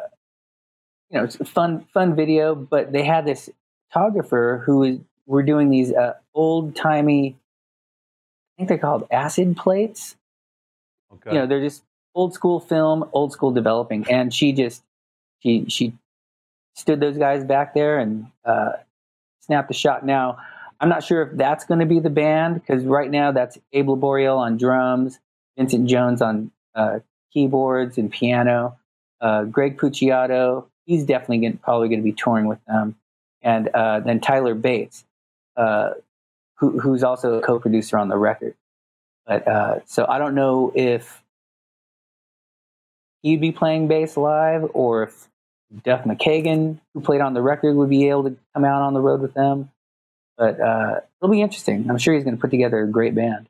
you 1.11 1.19
know, 1.19 1.25
it's 1.25 1.41
a 1.41 1.45
fun, 1.45 1.87
fun 1.93 2.15
video. 2.15 2.55
But 2.55 2.93
they 2.93 3.05
had 3.05 3.27
this 3.27 3.51
photographer 3.91 4.63
who 4.65 4.79
was 4.79 4.99
were 5.27 5.43
doing 5.43 5.71
these 5.71 5.93
uh, 5.93 6.15
old 6.35 6.75
timey, 6.75 7.37
I 8.57 8.57
think 8.57 8.69
they're 8.69 8.79
called 8.79 9.07
acid 9.11 9.57
plates. 9.57 10.17
Okay. 11.13 11.33
you 11.33 11.39
know 11.39 11.47
they're 11.47 11.63
just 11.63 11.83
old 12.15 12.35
school 12.35 12.61
film 12.61 13.09
old 13.13 13.33
school 13.33 13.51
developing 13.51 14.07
and 14.11 14.33
she 14.33 14.53
just 14.53 14.83
she 15.41 15.65
she 15.69 15.95
stood 16.75 17.01
those 17.01 17.17
guys 17.17 17.45
back 17.45 17.73
there 17.73 17.99
and 17.99 18.27
uh, 18.45 18.73
snapped 19.41 19.69
the 19.69 19.75
shot 19.75 20.05
now 20.05 20.37
i'm 20.81 20.89
not 20.91 21.03
sure 21.03 21.23
if 21.23 21.37
that's 21.37 21.65
going 21.65 21.81
to 21.81 21.87
be 21.87 21.99
the 21.99 22.11
band 22.11 22.55
because 22.55 22.85
right 22.85 23.11
now 23.11 23.33
that's 23.33 23.57
Abel 23.73 23.97
laboriel 23.97 24.37
on 24.37 24.59
drums 24.59 25.19
vincent 25.59 25.87
jones 25.87 26.23
on 26.23 26.51
uh, 26.75 27.01
keyboards 27.35 27.99
and 27.99 28.11
piano 28.11 28.79
uh, 29.21 29.45
greg 29.45 29.77
puciato 29.77 30.65
he's 30.89 31.05
definitely 31.05 31.47
gonna, 31.47 31.59
probably 31.63 31.89
going 31.89 32.01
to 32.01 32.05
be 32.05 32.13
touring 32.13 32.47
with 32.47 32.65
them. 32.65 32.97
And 33.43 33.69
uh, 33.69 34.01
then 34.01 34.21
Tyler 34.21 34.55
Bates, 34.55 35.05
uh, 35.55 35.91
who, 36.57 36.81
who's 36.81 37.05
also 37.05 37.35
a 37.35 37.43
co-producer 37.43 37.99
on 37.99 38.09
the 38.09 38.17
record. 38.17 38.55
But 39.27 39.47
uh, 39.47 39.81
so 39.85 40.07
I 40.09 40.19
don't 40.19 40.35
know 40.35 40.73
if 40.75 41.23
he'd 43.21 43.41
be 43.41 43.53
playing 43.53 43.87
bass 43.87 44.17
live 44.17 44.71
or 44.73 45.05
if 45.05 45.29
Duff 45.85 46.05
McKagan, 46.05 46.79
who 46.95 47.03
played 47.03 47.21
on 47.21 47.35
the 47.35 47.43
record, 47.43 47.77
would 47.77 47.91
be 47.91 48.09
able 48.09 48.25
to 48.25 48.37
come 48.55 48.65
out 48.65 48.81
on 48.81 48.95
the 48.95 49.01
road 49.01 49.21
with 49.21 49.35
them. 49.35 49.71
But 50.39 50.59
uh, 50.59 51.01
it'll 51.21 51.31
be 51.31 51.43
interesting. 51.43 51.91
I'm 51.91 51.99
sure 51.99 52.15
he's 52.15 52.25
going 52.25 52.37
to 52.37 52.41
put 52.41 52.51
together 52.51 52.83
a 52.83 52.89
great 52.89 53.15
band. 53.15 53.47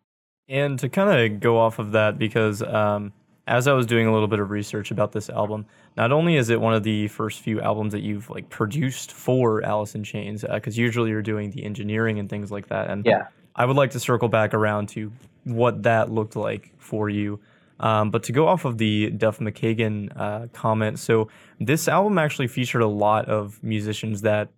And 0.48 0.78
to 0.78 0.88
kind 0.88 1.32
of 1.32 1.40
go 1.40 1.58
off 1.58 1.78
of 1.78 1.92
that, 1.92 2.18
because 2.18 2.62
um, 2.62 3.12
as 3.46 3.66
I 3.66 3.72
was 3.72 3.86
doing 3.86 4.06
a 4.06 4.12
little 4.12 4.28
bit 4.28 4.40
of 4.40 4.50
research 4.50 4.90
about 4.90 5.12
this 5.12 5.28
album, 5.28 5.66
not 5.96 6.12
only 6.12 6.36
is 6.36 6.48
it 6.48 6.60
one 6.60 6.74
of 6.74 6.82
the 6.82 7.08
first 7.08 7.40
few 7.40 7.60
albums 7.60 7.92
that 7.92 8.00
you've 8.00 8.30
like 8.30 8.48
produced 8.48 9.12
for 9.12 9.62
Alice 9.64 9.94
in 9.94 10.04
Chains, 10.04 10.44
because 10.50 10.78
uh, 10.78 10.80
usually 10.80 11.10
you're 11.10 11.22
doing 11.22 11.50
the 11.50 11.64
engineering 11.64 12.18
and 12.18 12.30
things 12.30 12.50
like 12.50 12.68
that. 12.68 12.90
And 12.90 13.04
yeah. 13.04 13.28
I 13.56 13.64
would 13.64 13.76
like 13.76 13.90
to 13.90 14.00
circle 14.00 14.28
back 14.28 14.54
around 14.54 14.88
to 14.90 15.12
what 15.44 15.82
that 15.82 16.10
looked 16.10 16.36
like 16.36 16.72
for 16.78 17.08
you. 17.08 17.40
Um, 17.80 18.10
but 18.10 18.22
to 18.24 18.32
go 18.32 18.48
off 18.48 18.64
of 18.64 18.78
the 18.78 19.10
Duff 19.10 19.38
McKagan 19.38 20.12
uh, 20.18 20.46
comment, 20.52 20.98
so 20.98 21.28
this 21.60 21.88
album 21.88 22.18
actually 22.18 22.48
featured 22.48 22.82
a 22.82 22.88
lot 22.88 23.26
of 23.26 23.62
musicians 23.62 24.22
that 24.22 24.48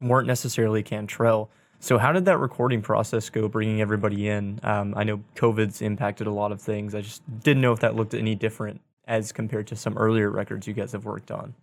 weren't 0.00 0.26
necessarily 0.26 0.82
Cantrell. 0.82 1.50
So 1.80 1.98
how 1.98 2.12
did 2.12 2.26
that 2.26 2.38
recording 2.38 2.82
process 2.82 3.30
go, 3.30 3.48
bringing 3.48 3.80
everybody 3.80 4.28
in? 4.28 4.60
Um, 4.62 4.94
I 4.96 5.04
know 5.04 5.22
COVID's 5.34 5.82
impacted 5.82 6.26
a 6.26 6.30
lot 6.30 6.52
of 6.52 6.60
things. 6.60 6.94
I 6.94 7.00
just 7.00 7.22
didn't 7.42 7.62
know 7.62 7.72
if 7.72 7.80
that 7.80 7.96
looked 7.96 8.14
any 8.14 8.34
different 8.34 8.80
as 9.06 9.32
compared 9.32 9.66
to 9.68 9.76
some 9.76 9.96
earlier 9.96 10.30
records 10.30 10.66
you 10.66 10.74
guys 10.74 10.92
have 10.92 11.04
worked 11.04 11.30
on. 11.30 11.54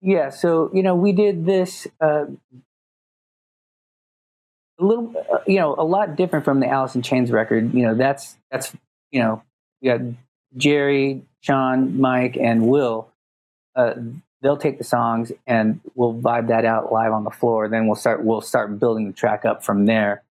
Yeah, 0.00 0.30
so 0.30 0.70
you 0.74 0.82
know 0.82 0.96
we 0.96 1.12
did 1.12 1.46
this 1.46 1.86
uh, 2.00 2.24
a 4.82 4.84
little, 4.84 5.14
uh, 5.32 5.38
you 5.46 5.58
know, 5.58 5.74
a 5.78 5.84
lot 5.84 6.16
different 6.16 6.44
from 6.44 6.60
the 6.60 6.66
Alice 6.66 6.94
in 6.94 7.02
Chains 7.02 7.30
record. 7.30 7.72
You 7.72 7.82
know, 7.82 7.94
that's 7.94 8.36
that's 8.50 8.74
you 9.10 9.20
know, 9.20 9.42
we 9.80 9.88
got 9.88 10.00
Jerry, 10.56 11.22
Sean, 11.40 12.00
Mike, 12.00 12.36
and 12.36 12.66
Will. 12.66 13.08
Uh, 13.74 13.94
they'll 14.42 14.56
take 14.56 14.78
the 14.78 14.84
songs 14.84 15.32
and 15.46 15.80
we'll 15.94 16.14
vibe 16.14 16.48
that 16.48 16.64
out 16.64 16.92
live 16.92 17.12
on 17.12 17.24
the 17.24 17.30
floor. 17.30 17.68
Then 17.68 17.86
we'll 17.86 17.96
start 17.96 18.24
we'll 18.24 18.40
start 18.40 18.78
building 18.78 19.06
the 19.06 19.12
track 19.12 19.44
up 19.44 19.64
from 19.64 19.86
there. 19.86 20.22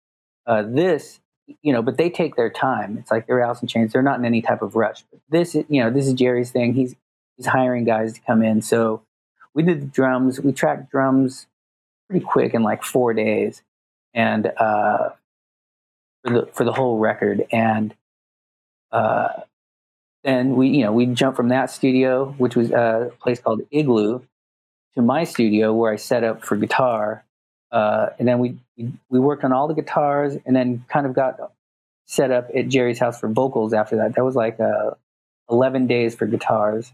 Uh, 0.46 0.64
this, 0.64 1.20
you 1.62 1.72
know, 1.72 1.82
but 1.82 1.98
they 1.98 2.10
take 2.10 2.36
their 2.36 2.50
time. 2.50 2.98
It's 2.98 3.10
like 3.10 3.26
they're 3.26 3.42
Alice 3.42 3.62
in 3.62 3.68
Chains. 3.68 3.94
They're 3.94 4.02
not 4.02 4.20
in 4.20 4.26
any 4.26 4.42
type 4.42 4.62
of 4.62 4.76
rush. 4.76 5.04
But 5.10 5.22
this, 5.30 5.56
you 5.56 5.82
know, 5.82 5.90
this 5.90 6.08
is 6.08 6.14
Jerry's 6.14 6.52
thing. 6.52 6.74
He's 6.74 6.96
he's 7.38 7.46
hiring 7.46 7.86
guys 7.86 8.14
to 8.14 8.22
come 8.22 8.44
in. 8.44 8.62
So 8.62 9.02
we 9.54 9.64
did 9.64 9.82
the 9.82 9.86
drums. 9.86 10.40
We 10.40 10.52
tracked 10.52 10.92
drums 10.92 11.48
pretty 12.10 12.26
quick 12.26 12.54
in 12.54 12.64
like 12.64 12.84
four 12.84 13.14
days, 13.14 13.62
and 14.14 14.52
uh, 14.58 15.10
for 16.24 16.34
the 16.34 16.50
for 16.54 16.64
the 16.66 16.74
whole 16.74 17.00
record. 17.00 17.46
And 17.52 17.96
uh, 18.92 19.30
then 20.24 20.56
we, 20.56 20.70
you 20.70 20.84
know, 20.84 20.92
we 20.92 21.08
jumped 21.08 21.36
from 21.36 21.50
that 21.50 21.72
studio, 21.72 22.36
which 22.38 22.56
was 22.56 22.72
a 22.72 23.12
place 23.22 23.40
called 23.40 23.62
Igloo, 23.72 24.22
to 24.96 25.02
my 25.02 25.24
studio 25.24 25.74
where 25.74 25.92
I 25.92 25.96
set 25.96 26.24
up 26.24 26.46
for 26.46 26.56
guitar. 26.56 27.24
Uh, 27.72 28.08
and 28.20 28.28
then 28.28 28.40
we, 28.40 28.58
we 29.10 29.20
worked 29.20 29.44
on 29.44 29.54
all 29.54 29.68
the 29.68 29.74
guitars, 29.74 30.38
and 30.46 30.56
then 30.56 30.86
kind 30.90 31.06
of 31.06 31.14
got 31.14 31.40
set 32.06 32.30
up 32.30 32.50
at 32.56 32.68
Jerry's 32.68 33.00
house 33.00 33.20
for 33.20 33.30
vocals 33.30 33.74
after 33.74 33.98
that. 33.98 34.16
That 34.16 34.26
was 34.26 34.36
like 34.36 34.60
uh, 34.60 34.92
11 35.50 35.88
days 35.88 36.14
for 36.14 36.26
guitars. 36.26 36.92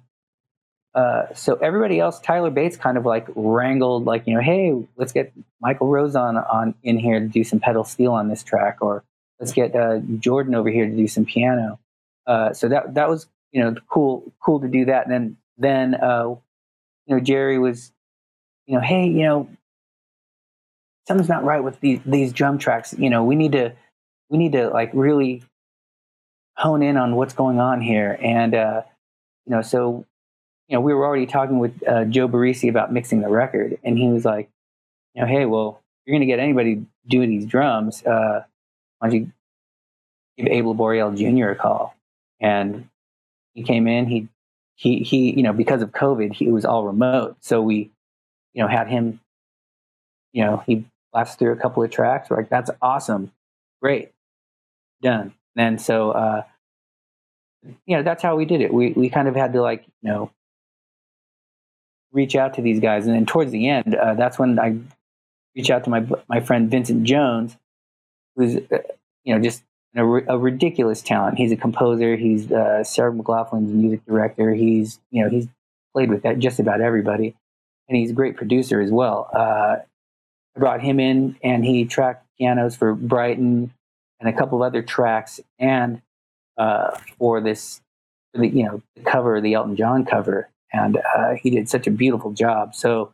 Uh, 0.93 1.34
so 1.36 1.55
everybody 1.55 2.00
else, 2.00 2.19
Tyler 2.19 2.50
Bates, 2.50 2.77
kind 2.77 2.98
of 2.98 3.05
like 3.05 3.27
wrangled, 3.36 4.05
like 4.05 4.25
you 4.25 4.34
know, 4.34 4.41
hey, 4.41 4.74
let's 4.96 5.12
get 5.12 5.31
Michael 5.62 5.88
Rozon 5.88 6.38
on 6.38 6.74
in 6.81 6.98
here 6.98 7.19
to 7.19 7.27
do 7.27 7.43
some 7.43 7.60
pedal 7.60 7.84
steel 7.84 8.13
on 8.13 8.29
this 8.29 8.43
track, 8.43 8.77
or 8.81 9.03
let's 9.39 9.53
get 9.53 9.75
uh, 9.75 10.00
Jordan 10.19 10.55
over 10.55 10.69
here 10.69 10.86
to 10.86 10.96
do 10.96 11.07
some 11.07 11.25
piano. 11.25 11.79
Uh, 12.27 12.53
so 12.53 12.67
that 12.69 12.93
that 12.96 13.10
was 13.10 13.27
you 13.51 13.63
know 13.63 13.75
cool 13.89 14.31
cool 14.43 14.60
to 14.60 14.67
do 14.67 14.86
that. 14.86 15.07
And 15.07 15.13
then 15.13 15.38
then 15.57 15.96
uh, 15.96 16.36
you 17.05 17.15
know 17.15 17.19
Jerry 17.19 17.57
was 17.57 17.91
you 18.67 18.75
know 18.75 18.81
hey 18.81 19.07
you 19.07 19.24
know 19.24 19.50
something's 21.07 21.29
not 21.29 21.43
right 21.43 21.63
with 21.63 21.79
these 21.79 22.00
these 22.05 22.34
drum 22.34 22.57
tracks. 22.57 22.93
You 22.98 23.10
know 23.10 23.24
we 23.24 23.36
need 23.36 23.53
to 23.53 23.74
we 24.29 24.38
need 24.38 24.51
to 24.51 24.69
like 24.69 24.91
really 24.93 25.43
hone 26.57 26.84
in 26.84 26.98
on 26.98 27.15
what's 27.15 27.34
going 27.34 27.60
on 27.60 27.81
here. 27.81 28.17
And 28.22 28.53
uh, 28.53 28.81
you 29.46 29.55
know 29.55 29.62
so 29.62 30.05
you 30.67 30.75
know 30.75 30.81
we 30.81 30.93
were 30.93 31.05
already 31.05 31.25
talking 31.25 31.60
with 31.60 31.81
uh, 31.88 32.05
Joe 32.05 32.27
Barresi 32.27 32.69
about 32.69 32.91
mixing 32.93 33.22
the 33.22 33.29
record, 33.29 33.79
and 33.84 33.98
he 33.98 34.10
was 34.10 34.25
like 34.25 34.50
you 35.15 35.22
know 35.22 35.27
hey 35.27 35.46
well 35.46 35.81
you're 36.07 36.13
going 36.13 36.22
to 36.22 36.25
get 36.25 36.39
anybody 36.39 36.86
doing 37.07 37.29
these 37.29 37.46
drums. 37.46 38.01
Uh, 38.03 38.46
why 39.00 39.10
don't 39.10 39.19
you 39.19 39.31
give 40.38 40.48
Abel 40.48 40.74
Laboriel 40.74 41.15
Jr. 41.15 41.50
a 41.50 41.55
call? 41.55 41.97
And 42.39 42.89
he 43.53 43.63
came 43.63 43.88
in. 43.88 44.06
He 44.08 44.27
he 44.75 45.00
he 45.00 45.32
you 45.36 45.44
know 45.44 45.53
because 45.53 45.82
of 45.82 45.91
COVID, 45.91 46.34
he 46.34 46.51
was 46.51 46.65
all 46.65 46.86
remote, 46.86 47.38
so 47.41 47.62
we 47.62 47.91
you 48.53 48.62
know 48.62 48.67
had 48.67 48.88
him. 48.88 49.20
You 50.34 50.44
know 50.44 50.63
he 50.65 50.86
blasted 51.12 51.39
through 51.39 51.53
a 51.53 51.58
couple 51.58 51.84
of 51.84 51.89
tracks. 51.89 52.29
We're 52.29 52.38
like, 52.38 52.50
that's 52.50 52.70
awesome, 52.82 53.32
great, 53.82 54.12
done. 55.01 55.34
And 55.56 55.82
so 55.82 56.12
uh, 56.12 56.44
you 57.86 57.98
know 57.98 58.03
that's 58.03 58.22
how 58.22 58.36
we 58.36 58.46
did 58.46 58.62
it. 58.62 58.74
We 58.74 58.91
we 58.91 59.10
kind 59.10 59.27
of 59.27 59.36
had 59.36 59.53
to 59.53 59.62
like 59.62 59.86
you 60.01 60.12
know 60.12 60.32
reach 62.12 62.36
out 62.36 62.53
to 62.56 62.62
these 62.62 62.79
guys, 62.79 63.06
and 63.06 63.15
then 63.15 63.25
towards 63.25 63.51
the 63.51 63.67
end, 63.67 63.96
uh, 63.96 64.13
that's 64.13 64.38
when 64.38 64.60
I 64.60 64.77
reach 65.56 65.70
out 65.70 65.84
to 65.86 65.89
my 65.89 66.06
my 66.29 66.39
friend 66.39 66.70
Vincent 66.70 67.03
Jones, 67.03 67.58
who's 68.36 68.56
uh, 68.56 68.77
you 69.24 69.34
know 69.34 69.41
just 69.41 69.63
a, 69.96 70.06
a, 70.06 70.38
ridiculous 70.38 71.01
talent. 71.01 71.38
He's 71.38 71.51
a 71.51 71.56
composer. 71.56 72.15
He's 72.15 72.51
uh, 72.51 72.84
Sarah 72.84 73.13
McLachlan's 73.13 73.72
music 73.72 74.06
director. 74.06 74.53
He's 74.53 75.00
you 75.12 75.24
know 75.24 75.29
he's 75.29 75.48
played 75.94 76.10
with 76.10 76.24
that 76.24 76.39
just 76.39 76.60
about 76.60 76.82
everybody, 76.82 77.36
and 77.88 77.98
he's 77.98 78.12
a 78.12 78.13
great 78.13 78.38
producer 78.38 78.82
as 78.82 78.91
well. 78.91 79.29
Uh, 79.34 79.77
I 80.56 80.60
brought 80.60 80.82
him 80.82 81.00
in, 81.00 81.38
and 81.44 81.65
he 81.65 81.86
tracked 81.86 82.25
pianos 82.38 82.75
for 82.75 82.94
Brighten 82.94 83.74
and 84.20 84.29
a 84.29 84.34
couple 84.34 84.62
of 84.62 84.67
other 84.67 84.82
tracks, 84.82 85.39
and 85.60 86.01
uh, 86.58 86.98
for 87.17 87.41
this, 87.41 87.82
for 88.34 88.41
the 88.41 88.48
you 88.48 88.63
know 88.63 88.82
the 88.96 89.03
cover, 89.03 89.41
the 89.41 89.53
Elton 89.53 89.75
John 89.75 90.06
cover, 90.06 90.50
and 90.72 90.98
uh, 91.15 91.34
he 91.41 91.50
did 91.50 91.70
such 91.70 91.88
a 91.88 91.91
beautiful 91.91 92.32
job. 92.32 92.75
So 92.75 93.12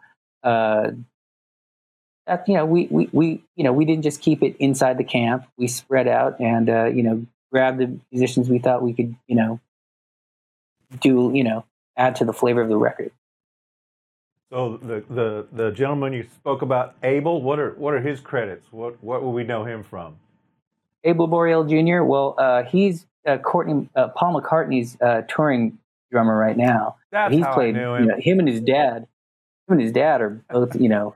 uh, 2.28 2.38
you 2.48 2.54
know 2.56 2.66
we, 2.66 2.88
we 2.90 3.10
we 3.12 3.44
you 3.56 3.64
know 3.64 3.74
we 3.74 3.86
didn't 3.86 4.04
just 4.04 4.22
keep 4.22 4.44
it 4.44 4.56
inside 4.60 4.98
the 4.98 5.04
camp. 5.04 5.46
We 5.58 5.68
spread 5.68 6.08
out 6.08 6.40
and 6.40 6.70
uh, 6.70 6.86
you 6.86 7.04
know 7.04 7.26
grabbed 7.52 7.80
the 7.80 8.00
musicians 8.12 8.50
we 8.50 8.60
thought 8.60 8.82
we 8.82 8.94
could 8.94 9.16
you 9.28 9.36
know 9.36 9.60
do 11.02 11.32
you 11.34 11.44
know 11.44 11.66
add 11.98 12.16
to 12.18 12.26
the 12.26 12.34
flavor 12.34 12.62
of 12.62 12.70
the 12.70 12.78
record. 12.78 13.12
So 14.52 14.78
the 14.78 15.04
the 15.10 15.48
the 15.52 15.72
gentleman 15.72 16.14
you 16.14 16.26
spoke 16.36 16.62
about 16.62 16.96
abel 17.04 17.42
what 17.42 17.60
are 17.60 17.72
what 17.72 17.94
are 17.94 18.02
his 18.02 18.20
credits? 18.20 18.68
What 18.72 19.04
what 19.04 19.24
will 19.24 19.34
we 19.34 19.44
know 19.44 19.66
him 19.66 19.84
from? 19.84 20.18
Abel 21.04 21.28
laboriel 21.28 21.68
jr 21.68 22.04
well 22.04 22.36
uh, 22.38 22.64
he's 22.64 23.06
uh, 23.26 23.38
courtney 23.38 23.90
uh, 23.96 24.10
paul 24.10 24.40
mccartney's 24.40 24.98
uh, 25.02 25.24
touring 25.28 25.78
drummer 26.12 26.38
right 26.38 26.56
now. 26.56 26.96
That's 27.12 27.34
he's 27.34 27.44
how 27.44 27.54
played 27.54 27.76
I 27.76 27.80
knew 27.80 27.94
him. 27.96 28.04
You 28.04 28.10
know, 28.10 28.18
him 28.20 28.40
and 28.40 28.48
his 28.48 28.62
dad 28.62 29.08
him 29.68 29.74
and 29.74 29.82
his 29.82 29.92
dad 29.92 30.22
are 30.22 30.42
both 30.50 30.80
you 30.80 30.88
know 30.88 31.16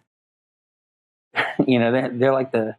you 1.68 1.80
know, 1.80 1.92
they're, 1.92 2.10
they're 2.10 2.34
like 2.34 2.52
the 2.52 2.76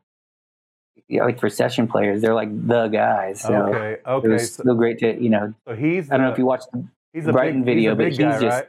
like 1.10 1.38
for 1.40 1.48
session 1.48 1.86
players, 1.88 2.20
they're 2.20 2.34
like 2.34 2.50
the 2.66 2.88
guys. 2.88 3.40
So 3.40 3.54
okay, 3.54 3.96
okay. 4.06 4.28
It 4.28 4.30
was 4.30 4.54
so, 4.54 4.62
still 4.62 4.74
great 4.74 4.98
to 4.98 5.20
you 5.22 5.30
know. 5.30 5.54
So 5.66 5.74
he's 5.74 6.10
I 6.10 6.16
don't 6.16 6.26
know 6.26 6.32
if 6.32 6.38
you 6.38 6.46
watched 6.46 6.70
the 6.72 6.84
he's 7.12 7.26
a 7.26 7.32
Brighten 7.32 7.62
big, 7.64 7.76
video, 7.76 7.92
he's 7.92 7.96
but 7.96 8.06
he's 8.08 8.18
guy, 8.18 8.40
just 8.40 8.44
right? 8.56 8.68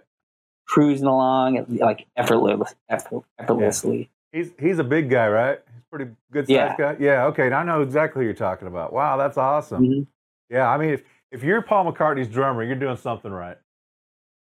cruising 0.67 1.07
along 1.07 1.65
like 1.69 2.05
effortless, 2.15 2.75
effort- 2.89 3.23
effortlessly. 3.39 4.09
He's 4.31 4.51
he's 4.59 4.79
a 4.79 4.83
big 4.83 5.09
guy, 5.09 5.27
right? 5.27 5.59
He's 5.73 5.83
pretty 5.91 6.11
good 6.31 6.45
sized 6.47 6.49
Yeah. 6.51 6.75
guy. 6.77 6.95
Yeah. 6.99 7.25
Okay. 7.25 7.45
And 7.47 7.55
I 7.55 7.63
know 7.63 7.81
exactly 7.81 8.21
who 8.21 8.25
you're 8.25 8.33
talking 8.35 8.67
about. 8.67 8.93
Wow, 8.93 9.17
that's 9.17 9.37
awesome. 9.37 9.83
Mhm. 9.85 10.07
Yeah. 10.49 10.69
I 10.69 10.77
mean, 10.77 10.89
if 10.91 11.03
if 11.31 11.43
you're 11.43 11.61
Paul 11.61 11.91
McCartney's 11.91 12.27
drummer, 12.27 12.63
you're 12.63 12.75
doing 12.75 12.95
something 12.97 13.31
right. 13.31 13.57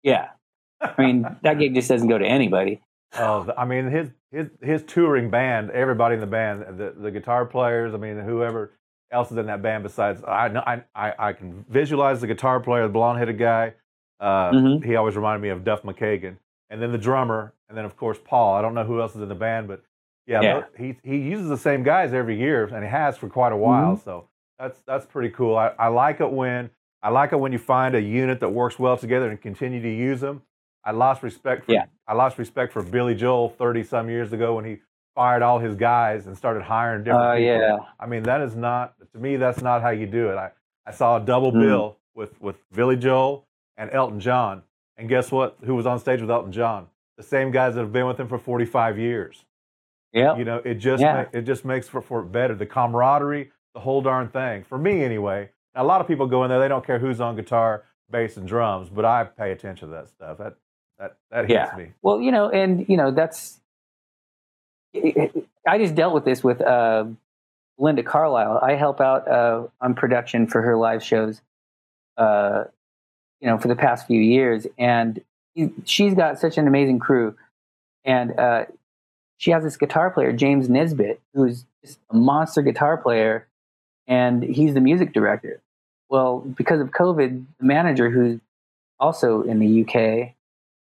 Yeah, 0.03 0.31
I 0.81 0.95
mean 0.99 1.27
that 1.43 1.59
gig 1.59 1.75
just 1.75 1.89
doesn't 1.89 2.09
go 2.09 2.19
to 2.19 2.27
anybody. 2.27 2.81
Oh, 3.19 3.53
I 3.57 3.65
mean 3.65 3.87
his 3.91 4.11
his 4.31 4.49
his 4.63 4.83
touring 4.85 5.31
band, 5.31 5.71
everybody 5.71 6.15
in 6.15 6.21
the 6.21 6.27
band, 6.27 6.65
the 6.79 6.95
the 6.97 7.11
guitar 7.11 7.45
players, 7.45 7.93
I 7.95 7.97
mean 7.97 8.19
whoever 8.19 8.73
else 9.11 9.33
is 9.33 9.37
in 9.39 9.47
that 9.47 9.63
band 9.63 9.83
besides 9.83 10.23
I 10.27 10.49
know 10.49 10.63
I 10.67 10.83
I, 10.95 11.15
I 11.19 11.33
can 11.33 11.65
visualize 11.69 12.21
the 12.21 12.27
guitar 12.29 12.61
player, 12.61 12.85
the 12.85 12.89
blonde 12.93 13.19
headed 13.19 13.39
guy. 13.39 13.75
Uh, 14.21 14.51
Mhm. 14.53 14.85
He 14.85 14.97
always 14.97 15.17
reminded 15.17 15.43
me 15.43 15.49
of 15.49 15.65
Duff 15.65 15.83
McKagan, 15.83 16.37
and 16.69 16.81
then 16.81 16.93
the 16.93 16.99
drummer, 16.99 17.53
and 17.69 17.77
then 17.77 17.85
of 17.85 17.97
course 17.97 18.19
Paul. 18.23 18.55
I 18.55 18.63
don't 18.63 18.75
know 18.75 18.85
who 18.85 19.01
else 19.01 19.17
is 19.17 19.23
in 19.23 19.29
the 19.29 19.35
band, 19.35 19.67
but 19.67 19.83
yeah, 20.27 20.43
Yeah. 20.43 20.63
he 20.79 20.97
he 21.03 21.17
uses 21.17 21.49
the 21.49 21.57
same 21.57 21.83
guys 21.83 22.13
every 22.13 22.37
year, 22.39 22.65
and 22.67 22.85
he 22.85 22.91
has 22.91 23.17
for 23.17 23.29
quite 23.29 23.53
a 23.53 23.57
while. 23.57 23.97
So 23.97 24.29
that's 24.59 24.81
that's 24.83 25.07
pretty 25.07 25.31
cool. 25.31 25.57
I, 25.57 25.73
I 25.79 25.89
like 25.89 26.21
it 26.21 26.31
when 26.31 26.71
I 27.03 27.09
like 27.09 27.33
it 27.33 27.41
when 27.41 27.51
you 27.51 27.59
find 27.59 27.95
a 27.97 28.01
unit 28.01 28.39
that 28.41 28.51
works 28.51 28.79
well 28.79 28.97
together 28.99 29.29
and 29.31 29.41
continue 29.41 29.81
to 29.83 29.89
use 29.91 30.21
them. 30.21 30.43
I 30.85 30.93
lost 30.93 31.23
respect 31.23 31.67
for 31.67 31.73
Yeah. 31.73 31.85
I 32.07 32.15
lost 32.15 32.39
respect 32.39 32.73
for 32.73 32.83
Billy 32.83 33.15
Joel 33.15 33.49
30 33.51 33.83
some 33.85 34.09
years 34.09 34.33
ago 34.33 34.55
when 34.57 34.65
he 34.65 34.79
fired 35.15 35.43
all 35.43 35.59
his 35.59 35.75
guys 35.75 36.27
and 36.27 36.37
started 36.37 36.63
hiring 36.63 37.05
different 37.05 37.25
Oh 37.27 37.37
people. 37.37 37.45
yeah. 37.45 37.77
I 37.99 38.07
mean, 38.07 38.23
that 38.25 38.41
is 38.41 38.57
not 38.57 38.95
to 39.13 39.19
me. 39.19 39.37
That's 39.37 39.61
not 39.61 39.83
how 39.83 39.91
you 39.91 40.07
do 40.07 40.31
it. 40.31 40.37
I, 40.37 40.51
I 40.87 40.93
saw 40.93 41.17
a 41.17 41.21
double 41.21 41.53
Mm. 41.53 41.61
bill 41.61 41.97
with 42.15 42.41
with 42.41 42.57
Billy 42.73 42.97
Joel 42.97 43.47
and 43.77 43.91
Elton 43.93 44.21
John, 44.21 44.63
and 44.97 45.09
guess 45.09 45.31
what? 45.31 45.57
Who 45.65 45.75
was 45.75 45.87
on 45.87 45.99
stage 45.99 46.21
with 46.21 46.31
Elton 46.31 46.53
John? 46.53 46.89
The 47.17 47.23
same 47.23 47.51
guys 47.51 47.75
that 47.75 47.81
have 47.83 47.93
been 47.93 48.07
with 48.07 48.19
him 48.19 48.29
for 48.29 48.39
45 48.39 48.99
years. 48.99 49.45
Yeah. 50.13 50.37
You 50.37 50.45
know, 50.45 50.63
it 50.65 50.75
just 50.75 51.03
Yeah. 51.03 51.15
ma- 51.33 51.39
it 51.39 51.43
just 51.43 51.65
makes 51.65 51.89
for 51.89 52.01
for 52.01 52.23
better. 52.23 52.55
The 52.55 52.67
camaraderie, 52.67 53.51
the 53.75 53.81
whole 53.81 54.01
darn 54.03 54.29
thing. 54.29 54.65
For 54.65 54.79
me, 54.79 55.05
anyway. 55.05 55.51
Now, 55.75 55.83
a 55.83 55.85
lot 55.85 56.01
of 56.01 56.09
people 56.09 56.27
go 56.27 56.43
in 56.45 56.51
there. 56.51 56.59
They 56.59 56.67
don't 56.69 56.85
care 56.85 56.99
who's 56.99 57.21
on 57.21 57.37
guitar, 57.37 57.85
bass, 58.11 58.37
and 58.37 58.49
drums, 58.49 58.89
but 58.89 59.05
I 59.05 59.23
pay 59.25 59.53
attention 59.53 59.89
to 59.91 59.95
that 59.95 60.09
stuff. 60.09 60.39
That 60.39 60.55
that 61.01 61.17
that 61.31 61.49
hits 61.49 61.53
Yeah. 61.53 61.77
me. 61.77 61.93
Well, 62.03 62.21
you 62.21 62.31
know, 62.31 62.49
and 62.51 62.89
you 62.89 62.97
know 62.97 63.11
that's. 63.11 63.59
I 65.67 65.79
just 65.79 65.95
dealt 65.95 66.15
with 66.15 66.25
this 66.25 66.43
with 66.45 66.61
uh, 66.61 67.05
Belinda 67.79 68.03
Carlisle. 68.03 68.59
I 68.63 68.75
help 68.75 69.01
out 69.01 69.27
uh, 69.29 69.67
on 69.81 69.95
production 69.95 70.47
for 70.47 70.63
her 70.63 70.77
live 70.77 71.03
shows, 71.03 71.41
uh, 72.17 72.65
you 73.41 73.49
know, 73.49 73.57
for 73.59 73.69
the 73.69 73.77
past 73.77 74.07
few 74.07 74.21
years, 74.21 74.67
and 74.79 75.21
she's 75.85 76.15
got 76.15 76.39
such 76.39 76.59
an 76.59 76.67
amazing 76.67 76.99
crew, 76.99 77.37
and 78.05 78.39
uh, 78.39 78.65
she 79.39 79.53
has 79.53 79.63
this 79.65 79.77
guitar 79.77 80.11
player 80.11 80.33
James 80.33 80.69
Nisbet, 80.69 81.21
who's 81.35 81.65
just 81.85 81.99
a 82.11 82.17
monster 82.17 82.63
guitar 82.63 82.97
player, 82.97 83.47
and 84.07 84.43
he's 84.43 84.75
the 84.75 84.81
music 84.81 85.13
director. 85.13 85.61
Well, 86.09 86.41
because 86.41 86.81
of 86.81 86.91
COVID, 86.91 87.45
the 87.61 87.65
manager, 87.65 88.11
who's 88.11 88.41
also 88.99 89.43
in 89.43 89.61
the 89.61 89.83
UK, 89.85 90.35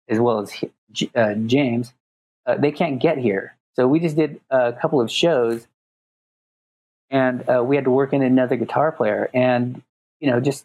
as 0.08 0.18
well 0.18 0.40
as 0.40 0.54
uh, 1.14 1.34
James, 1.46 1.92
uh, 2.46 2.56
they 2.56 2.72
can't 2.72 3.00
get 3.00 3.18
here. 3.18 3.56
So 3.74 3.86
we 3.86 4.00
just 4.00 4.16
did 4.16 4.40
a 4.50 4.72
couple 4.72 5.00
of 5.00 5.10
shows, 5.10 5.66
and 7.10 7.48
uh, 7.48 7.62
we 7.62 7.76
had 7.76 7.84
to 7.84 7.90
work 7.90 8.12
in 8.12 8.22
another 8.22 8.56
guitar 8.56 8.90
player. 8.92 9.28
And 9.34 9.82
you 10.20 10.30
know, 10.30 10.40
just 10.40 10.64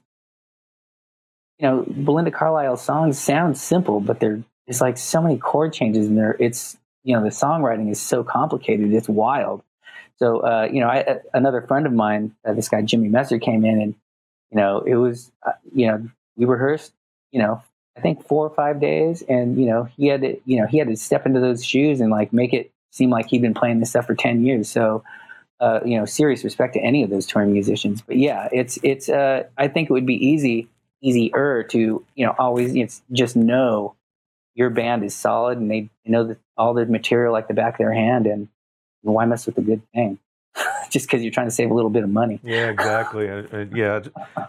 you 1.59 1.67
know, 1.67 1.85
Belinda 1.87 2.31
Carlisle's 2.31 2.81
songs 2.81 3.19
sound 3.19 3.57
simple, 3.57 3.99
but 3.99 4.19
they're 4.19 4.41
it's 4.67 4.81
like 4.81 4.97
so 4.97 5.21
many 5.21 5.37
chord 5.37 5.73
changes, 5.73 6.07
in 6.07 6.15
there 6.15 6.37
it's 6.39 6.77
you 7.03 7.15
know 7.15 7.23
the 7.23 7.29
songwriting 7.29 7.91
is 7.91 7.99
so 7.99 8.23
complicated, 8.23 8.93
it's 8.93 9.09
wild. 9.09 9.61
So 10.17 10.39
uh, 10.39 10.69
you 10.71 10.79
know, 10.79 10.87
I, 10.87 11.01
uh, 11.01 11.19
another 11.33 11.61
friend 11.61 11.85
of 11.85 11.93
mine, 11.93 12.35
uh, 12.45 12.53
this 12.53 12.69
guy 12.69 12.81
Jimmy 12.81 13.09
Messer, 13.09 13.39
came 13.39 13.65
in, 13.65 13.81
and 13.81 13.95
you 14.51 14.57
know, 14.57 14.81
it 14.81 14.95
was 14.95 15.31
you 15.73 15.87
know 15.87 16.07
we 16.37 16.45
rehearsed, 16.45 16.93
you 17.31 17.39
know, 17.39 17.61
I 17.97 18.01
think 18.01 18.25
four 18.25 18.45
or 18.45 18.49
five 18.55 18.79
days, 18.79 19.21
and 19.21 19.59
you 19.59 19.67
know 19.67 19.83
he 19.97 20.07
had 20.07 20.21
to, 20.21 20.39
you 20.45 20.59
know, 20.59 20.67
he 20.67 20.77
had 20.77 20.87
to 20.87 20.95
step 20.95 21.25
into 21.25 21.39
those 21.39 21.65
shoes 21.65 21.99
and 21.99 22.09
like 22.09 22.31
make 22.31 22.53
it 22.53 22.71
seem 22.91 23.09
like 23.09 23.27
he'd 23.27 23.41
been 23.41 23.53
playing 23.53 23.79
this 23.79 23.89
stuff 23.89 24.07
for 24.07 24.15
ten 24.15 24.45
years. 24.45 24.69
So, 24.69 25.03
uh, 25.59 25.81
you 25.85 25.97
know, 25.97 26.05
serious 26.05 26.43
respect 26.43 26.73
to 26.75 26.79
any 26.79 27.03
of 27.03 27.09
those 27.09 27.27
touring 27.27 27.51
musicians. 27.51 28.01
But 28.01 28.17
yeah, 28.17 28.47
it's 28.51 28.79
it's. 28.83 29.09
Uh, 29.09 29.43
I 29.57 29.67
think 29.67 29.89
it 29.89 29.93
would 29.93 30.05
be 30.05 30.25
easy, 30.25 30.69
easier 31.01 31.63
to 31.63 32.05
you 32.15 32.25
know 32.25 32.33
always 32.39 32.73
it's 32.75 33.01
just 33.11 33.35
know 33.35 33.95
your 34.55 34.69
band 34.69 35.03
is 35.03 35.15
solid 35.15 35.57
and 35.57 35.69
they 35.69 35.89
know 36.05 36.35
all 36.57 36.73
the 36.73 36.85
material 36.85 37.33
like 37.33 37.47
the 37.47 37.53
back 37.53 37.73
of 37.73 37.77
their 37.79 37.93
hand, 37.93 38.25
and 38.25 38.47
why 39.01 39.25
mess 39.25 39.45
with 39.45 39.57
a 39.57 39.61
good 39.61 39.81
thing 39.93 40.17
just 40.91 41.07
because 41.07 41.23
you're 41.23 41.31
trying 41.31 41.47
to 41.47 41.51
save 41.51 41.71
a 41.71 41.73
little 41.73 41.89
bit 41.89 42.03
of 42.03 42.09
money. 42.09 42.39
Yeah, 42.43 42.69
exactly. 42.69 43.29
Uh, 43.29 43.65
yeah, 43.73 44.01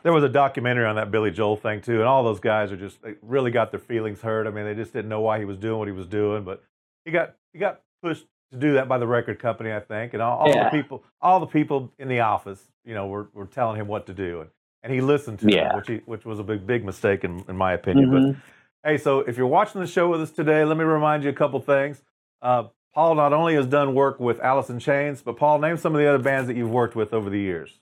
there 0.03 0.13
was 0.13 0.25
a 0.25 0.29
documentary 0.29 0.85
on 0.85 0.97
that 0.97 1.11
Billy 1.11 1.31
Joel 1.31 1.57
thing 1.57 1.81
too, 1.81 2.01
and 2.01 2.05
all 2.05 2.23
those 2.25 2.41
guys 2.41 2.71
are 2.73 2.77
just 2.77 3.01
they 3.03 3.15
really 3.23 3.51
got 3.51 3.71
their 3.71 3.81
feelings 3.81 4.21
hurt. 4.21 4.47
I 4.47 4.51
mean, 4.51 4.65
they 4.65 4.75
just 4.75 4.93
didn't 4.93 5.09
know 5.09 5.21
why 5.21 5.39
he 5.39 5.45
was 5.45 5.57
doing 5.57 5.79
what 5.79 5.89
he 5.89 5.93
was 5.93 6.07
doing, 6.07 6.45
but 6.45 6.63
he 7.05 7.11
got 7.11 7.35
he 7.53 7.59
got 7.59 7.81
pushed 8.03 8.27
to 8.53 8.59
do 8.59 8.75
that 8.75 8.87
by 8.89 8.99
the 8.99 9.07
record 9.07 9.39
company, 9.39 9.73
I 9.73 9.81
think, 9.81 10.13
and 10.13 10.23
all, 10.23 10.39
all 10.41 10.49
Yeah. 10.49 10.65
the 10.65 10.71
people 10.71 11.03
all 11.21 11.41
the 11.41 11.47
people 11.47 11.91
in 11.99 12.09
the 12.09 12.21
office, 12.21 12.63
you 12.85 12.95
know, 12.95 13.07
were, 13.07 13.29
were 13.33 13.47
telling 13.47 13.81
him 13.81 13.87
what 13.89 14.07
to 14.07 14.13
do, 14.13 14.41
and, 14.43 14.51
and 14.83 14.93
he 14.93 15.01
listened 15.01 15.39
to 15.41 15.51
Yeah. 15.51 15.69
them, 15.69 15.77
which 15.77 15.89
he, 15.89 15.97
which 16.05 16.25
was 16.27 16.39
a 16.39 16.43
big 16.45 16.67
big 16.67 16.85
mistake 16.85 17.25
in, 17.25 17.45
in 17.49 17.57
my 17.57 17.73
opinion. 17.73 18.11
But 18.11 18.23
Mhm. 18.23 18.37
Hey, 18.85 18.99
so 18.99 19.21
if 19.21 19.37
you're 19.39 19.47
watching 19.47 19.81
the 19.81 19.87
show 19.87 20.09
with 20.11 20.21
us 20.21 20.33
today, 20.33 20.65
let 20.65 20.77
me 20.77 20.83
remind 20.83 21.23
you 21.23 21.31
a 21.31 21.33
couple 21.33 21.61
things. 21.61 22.03
Uh, 22.43 22.65
Paul 22.95 23.15
not 23.15 23.33
only 23.33 23.55
has 23.55 23.67
done 23.67 23.95
work 23.95 24.21
with 24.21 24.41
Alice 24.41 24.69
in 24.69 24.79
Chains, 24.79 25.23
but 25.23 25.37
Paul, 25.37 25.59
name 25.59 25.77
some 25.77 25.95
of 25.95 26.01
the 26.01 26.07
other 26.07 26.23
bands 26.23 26.47
that 26.49 26.57
you've 26.57 26.71
worked 26.71 26.95
with 26.95 27.15
over 27.15 27.31
the 27.31 27.39
years. 27.39 27.81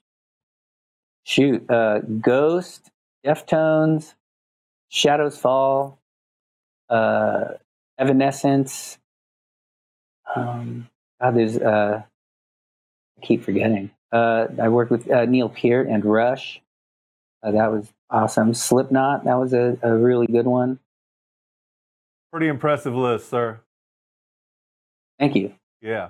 Shoot, 1.25 1.69
uh, 1.71 2.01
Ghost, 2.01 2.91
Deftones, 3.25 4.15
Shadows 4.89 5.37
Fall, 5.37 5.99
uh, 6.89 7.45
Evanescence. 7.99 8.99
Um, 10.35 10.89
God, 11.21 11.37
there's 11.37 11.59
uh, 11.59 12.03
I 13.19 13.27
keep 13.27 13.45
forgetting. 13.45 13.91
Uh, 14.13 14.47
I 14.61 14.69
worked 14.69 14.91
with 14.91 15.11
uh, 15.11 15.25
Neil 15.25 15.49
Peart 15.49 15.89
and 15.89 16.05
Rush. 16.05 16.61
Uh, 17.43 17.53
that 17.53 17.73
was 17.73 17.93
awesome. 18.11 18.55
Slipknot, 18.55 19.25
that 19.25 19.39
was 19.39 19.53
a, 19.53 19.79
a 19.83 19.95
really 19.95 20.27
good 20.27 20.47
one. 20.47 20.79
Pretty 22.33 22.49
impressive 22.49 22.95
list, 22.95 23.29
sir. 23.29 23.61
Thank 25.21 25.37
you. 25.37 25.53
Yeah. 25.81 26.09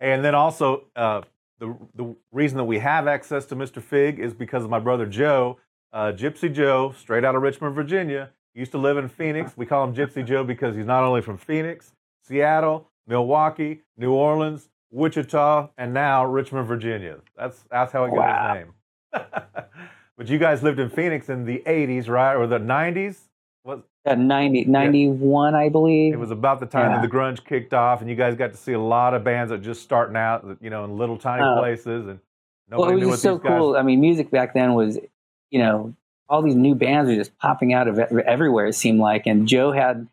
And 0.00 0.24
then 0.24 0.34
also, 0.34 0.84
uh, 0.96 1.20
the, 1.58 1.76
the 1.94 2.16
reason 2.32 2.56
that 2.56 2.64
we 2.64 2.78
have 2.78 3.06
access 3.06 3.44
to 3.46 3.56
Mr. 3.56 3.82
Fig 3.82 4.18
is 4.18 4.32
because 4.32 4.64
of 4.64 4.70
my 4.70 4.78
brother 4.78 5.04
Joe, 5.06 5.58
uh, 5.92 6.12
Gypsy 6.16 6.52
Joe, 6.52 6.94
straight 6.98 7.24
out 7.24 7.34
of 7.34 7.42
Richmond, 7.42 7.74
Virginia. 7.74 8.30
He 8.54 8.60
used 8.60 8.72
to 8.72 8.78
live 8.78 8.96
in 8.96 9.08
Phoenix. 9.08 9.52
We 9.56 9.66
call 9.66 9.84
him 9.84 9.94
Gypsy 9.94 10.24
Joe 10.24 10.44
because 10.44 10.74
he's 10.76 10.86
not 10.86 11.04
only 11.04 11.20
from 11.20 11.36
Phoenix, 11.38 11.92
Seattle, 12.22 12.88
Milwaukee, 13.06 13.82
New 13.98 14.12
Orleans, 14.12 14.68
Wichita, 14.90 15.70
and 15.78 15.92
now 15.94 16.24
Richmond, 16.24 16.66
Virginia. 16.68 17.18
That's 17.36 17.64
that's 17.70 17.92
how 17.92 18.04
he 18.06 18.10
got 18.10 18.18
Wow. 18.18 18.54
his 18.54 18.64
name. 18.64 18.74
but 20.16 20.28
you 20.28 20.38
guys 20.38 20.62
lived 20.62 20.78
in 20.78 20.90
Phoenix 20.90 21.28
in 21.28 21.44
the 21.44 21.62
80s, 21.66 22.08
right? 22.08 22.34
Or 22.34 22.46
the 22.46 22.58
90s? 22.58 23.18
Uh, 24.04 24.16
90, 24.16 24.64
91, 24.64 25.54
I 25.54 25.68
believe. 25.68 26.12
it 26.12 26.18
was 26.18 26.32
about 26.32 26.58
the 26.58 26.66
time 26.66 26.90
Yeah. 26.90 26.96
that 27.00 27.08
the 27.08 27.16
grunge 27.16 27.44
kicked 27.44 27.72
off, 27.72 28.00
and 28.00 28.10
you 28.10 28.16
guys 28.16 28.34
got 28.34 28.50
to 28.50 28.56
see 28.56 28.72
a 28.72 28.80
lot 28.80 29.14
of 29.14 29.22
bands 29.22 29.50
that 29.50 29.62
just 29.62 29.82
starting 29.82 30.16
out, 30.16 30.44
you 30.60 30.70
know, 30.70 30.84
in 30.84 30.98
little 30.98 31.16
tiny 31.16 31.44
Oh. 31.44 31.56
places, 31.60 32.08
and 32.08 32.18
well, 32.68 32.80
nobody 32.80 32.96
it 32.96 33.00
knew 33.00 33.06
was 33.06 33.14
just 33.16 33.22
so 33.22 33.38
guys. 33.38 33.58
cool. 33.58 33.76
I 33.76 33.82
mean, 33.82 34.00
music 34.00 34.30
back 34.30 34.54
then 34.54 34.74
was, 34.74 34.98
you 35.50 35.60
know, 35.60 35.94
all 36.28 36.42
these 36.42 36.56
new 36.56 36.74
bands 36.74 37.08
were 37.10 37.14
just 37.16 37.36
popping 37.38 37.74
out 37.74 37.86
of 37.86 37.98
everywhere. 37.98 38.66
It 38.66 38.72
seemed 38.74 38.98
like, 38.98 39.26
and 39.26 39.46
Joe 39.46 39.70
had, 39.70 40.08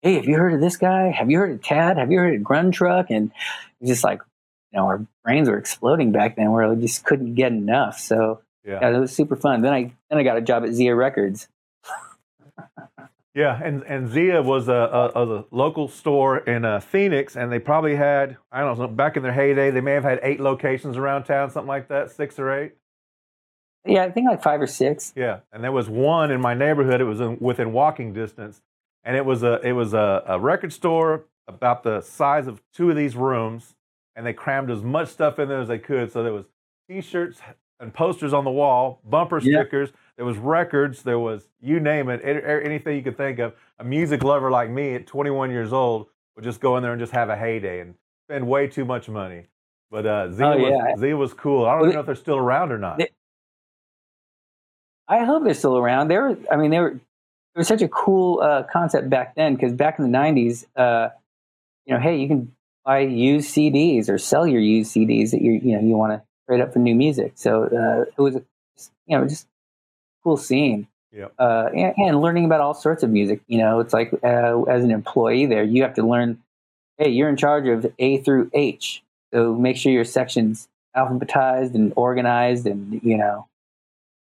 hey, 0.00 0.14
have 0.14 0.24
you 0.24 0.36
heard 0.36 0.54
of 0.54 0.60
this 0.62 0.78
guy? 0.78 1.10
Have 1.10 1.30
you 1.30 1.36
heard 1.38 1.50
of 1.50 1.62
Tad? 1.62 1.98
Have 1.98 2.10
you 2.10 2.18
heard 2.20 2.34
of 2.34 2.40
Gruntruck? 2.40 3.06
And 3.10 3.26
it 3.30 3.80
was 3.80 3.90
just 3.90 4.04
like, 4.04 4.20
you 4.72 4.78
know, 4.78 4.86
our 4.86 5.04
brains 5.22 5.50
were 5.50 5.58
exploding 5.58 6.12
back 6.12 6.36
then, 6.36 6.50
where 6.52 6.66
we 6.72 6.80
just 6.80 7.04
couldn't 7.04 7.34
get 7.34 7.52
enough. 7.52 7.98
So 7.98 8.40
Yeah, 8.64 8.78
yeah, 8.80 8.96
it 8.96 9.00
was 9.00 9.14
super 9.14 9.36
fun. 9.36 9.60
Then 9.60 9.72
I 9.74 9.92
then 10.08 10.18
I 10.18 10.22
got 10.22 10.38
a 10.38 10.40
job 10.40 10.64
at 10.64 10.72
Zia 10.72 10.94
Records. 10.94 11.48
Yeah, 13.34 13.60
and 13.62 13.82
and 13.84 14.08
Zia 14.08 14.42
was 14.42 14.68
a, 14.68 14.72
a, 14.72 15.24
a 15.24 15.44
local 15.50 15.88
store 15.88 16.38
in 16.38 16.64
uh, 16.64 16.80
Phoenix, 16.80 17.36
and 17.36 17.50
they 17.50 17.58
probably 17.58 17.96
had 17.96 18.36
I 18.52 18.60
don't 18.60 18.78
know 18.78 18.86
back 18.88 19.16
in 19.16 19.22
their 19.22 19.32
heyday, 19.32 19.70
they 19.70 19.80
may 19.80 19.92
have 19.92 20.04
had 20.04 20.20
eight 20.22 20.40
locations 20.40 20.96
around 20.96 21.24
town, 21.24 21.50
something 21.50 21.68
like 21.68 21.88
that, 21.88 22.10
six 22.10 22.38
or 22.38 22.52
eight. 22.52 22.72
Yeah, 23.86 24.04
I 24.04 24.10
think 24.10 24.28
like 24.28 24.42
five 24.42 24.60
or 24.62 24.66
six. 24.66 25.12
Yeah, 25.16 25.40
and 25.52 25.62
there 25.62 25.72
was 25.72 25.88
one 25.88 26.30
in 26.30 26.40
my 26.40 26.54
neighborhood. 26.54 27.00
It 27.00 27.04
was 27.04 27.20
in, 27.20 27.38
within 27.40 27.72
walking 27.72 28.12
distance, 28.12 28.62
and 29.02 29.16
it 29.16 29.24
was 29.26 29.42
a 29.42 29.60
it 29.66 29.72
was 29.72 29.92
a, 29.94 30.22
a 30.26 30.38
record 30.38 30.72
store 30.72 31.24
about 31.48 31.82
the 31.82 32.00
size 32.00 32.46
of 32.46 32.62
two 32.72 32.88
of 32.88 32.96
these 32.96 33.16
rooms, 33.16 33.74
and 34.16 34.24
they 34.24 34.32
crammed 34.32 34.70
as 34.70 34.82
much 34.82 35.08
stuff 35.08 35.38
in 35.38 35.48
there 35.48 35.60
as 35.60 35.68
they 35.68 35.78
could. 35.78 36.10
So 36.12 36.22
there 36.22 36.32
was 36.32 36.46
T-shirts 36.88 37.40
and 37.80 37.92
posters 37.92 38.32
on 38.32 38.44
the 38.44 38.50
wall, 38.50 39.00
bumper 39.04 39.38
Yeah. 39.40 39.60
stickers. 39.60 39.90
There 40.16 40.24
was 40.26 40.38
records. 40.38 41.02
There 41.02 41.18
was 41.18 41.48
you 41.60 41.80
name 41.80 42.08
it, 42.08 42.20
a- 42.24 42.64
anything 42.64 42.96
you 42.96 43.02
could 43.02 43.16
think 43.16 43.38
of. 43.40 43.54
A 43.78 43.84
music 43.84 44.22
lover 44.22 44.50
like 44.50 44.70
me 44.70 44.94
at 44.94 45.06
21 45.06 45.50
years 45.50 45.72
old 45.72 46.06
would 46.36 46.44
just 46.44 46.60
go 46.60 46.76
in 46.76 46.82
there 46.82 46.92
and 46.92 47.00
just 47.00 47.12
have 47.12 47.28
a 47.30 47.36
heyday 47.36 47.80
and 47.80 47.94
spend 48.28 48.46
way 48.46 48.66
too 48.68 48.84
much 48.84 49.08
money. 49.08 49.46
But 49.90 50.06
uh, 50.06 50.30
Zia, 50.32 50.46
Oh, 50.46 50.56
was, 50.58 50.72
yeah. 50.72 50.96
Zia 50.96 51.16
was 51.16 51.34
cool. 51.34 51.66
I 51.66 51.72
don't 51.72 51.82
Well, 51.82 51.92
know 51.92 52.00
if 52.00 52.06
they're 52.06 52.14
still 52.14 52.36
around 52.38 52.72
or 52.72 52.78
not. 52.78 52.98
they- 52.98 53.10
I 55.06 55.24
hope 55.24 55.44
they're 55.44 55.54
still 55.54 55.76
around. 55.76 56.08
They 56.08 56.16
were, 56.16 56.36
I 56.50 56.56
mean, 56.56 56.70
they 56.70 56.78
were, 56.80 56.92
it 56.92 57.58
was 57.58 57.68
such 57.68 57.82
a 57.82 57.88
cool 57.88 58.40
uh, 58.40 58.62
concept 58.72 59.10
back 59.10 59.34
then 59.34 59.54
because 59.54 59.72
back 59.72 59.98
in 59.98 60.10
the 60.10 60.16
90s, 60.18 60.64
uh, 60.76 61.10
you 61.84 61.94
know, 61.94 62.00
hey, 62.00 62.16
you 62.16 62.26
can 62.26 62.52
buy 62.84 63.00
used 63.00 63.54
CDs 63.54 64.08
or 64.08 64.16
sell 64.18 64.46
your 64.46 64.60
used 64.62 64.94
CDs 64.94 65.30
that 65.32 65.42
you 65.42 65.52
you 65.62 65.76
know 65.76 65.82
you 65.86 65.96
want 65.96 66.12
to 66.14 66.22
trade 66.48 66.60
up 66.62 66.72
for 66.72 66.78
new 66.78 66.94
music. 66.94 67.32
So 67.36 67.64
uh, 67.64 68.10
it 68.16 68.20
was, 68.20 68.34
you 69.06 69.18
know, 69.18 69.26
just 69.28 69.46
cool 70.24 70.36
scene. 70.36 70.88
Yep. 71.12 71.32
Uh, 71.38 71.68
and, 71.74 71.94
and 71.96 72.20
learning 72.20 72.44
about 72.44 72.60
all 72.60 72.74
sorts 72.74 73.04
of 73.04 73.10
music. 73.10 73.40
You 73.46 73.58
know, 73.58 73.78
it's 73.78 73.92
like 73.92 74.12
uh, 74.24 74.62
as 74.62 74.82
an 74.82 74.90
employee 74.90 75.46
there, 75.46 75.62
you 75.62 75.82
have 75.82 75.94
to 75.94 76.02
learn. 76.06 76.38
Hey, 76.98 77.10
you're 77.10 77.28
in 77.28 77.36
charge 77.36 77.66
of 77.68 77.86
A 77.98 78.18
through 78.18 78.50
H, 78.54 79.02
so 79.32 79.54
make 79.54 79.76
sure 79.76 79.92
your 79.92 80.04
sections 80.04 80.68
alphabetized 80.96 81.74
and 81.74 81.92
organized, 81.96 82.66
and 82.66 83.00
you 83.04 83.16
know, 83.16 83.46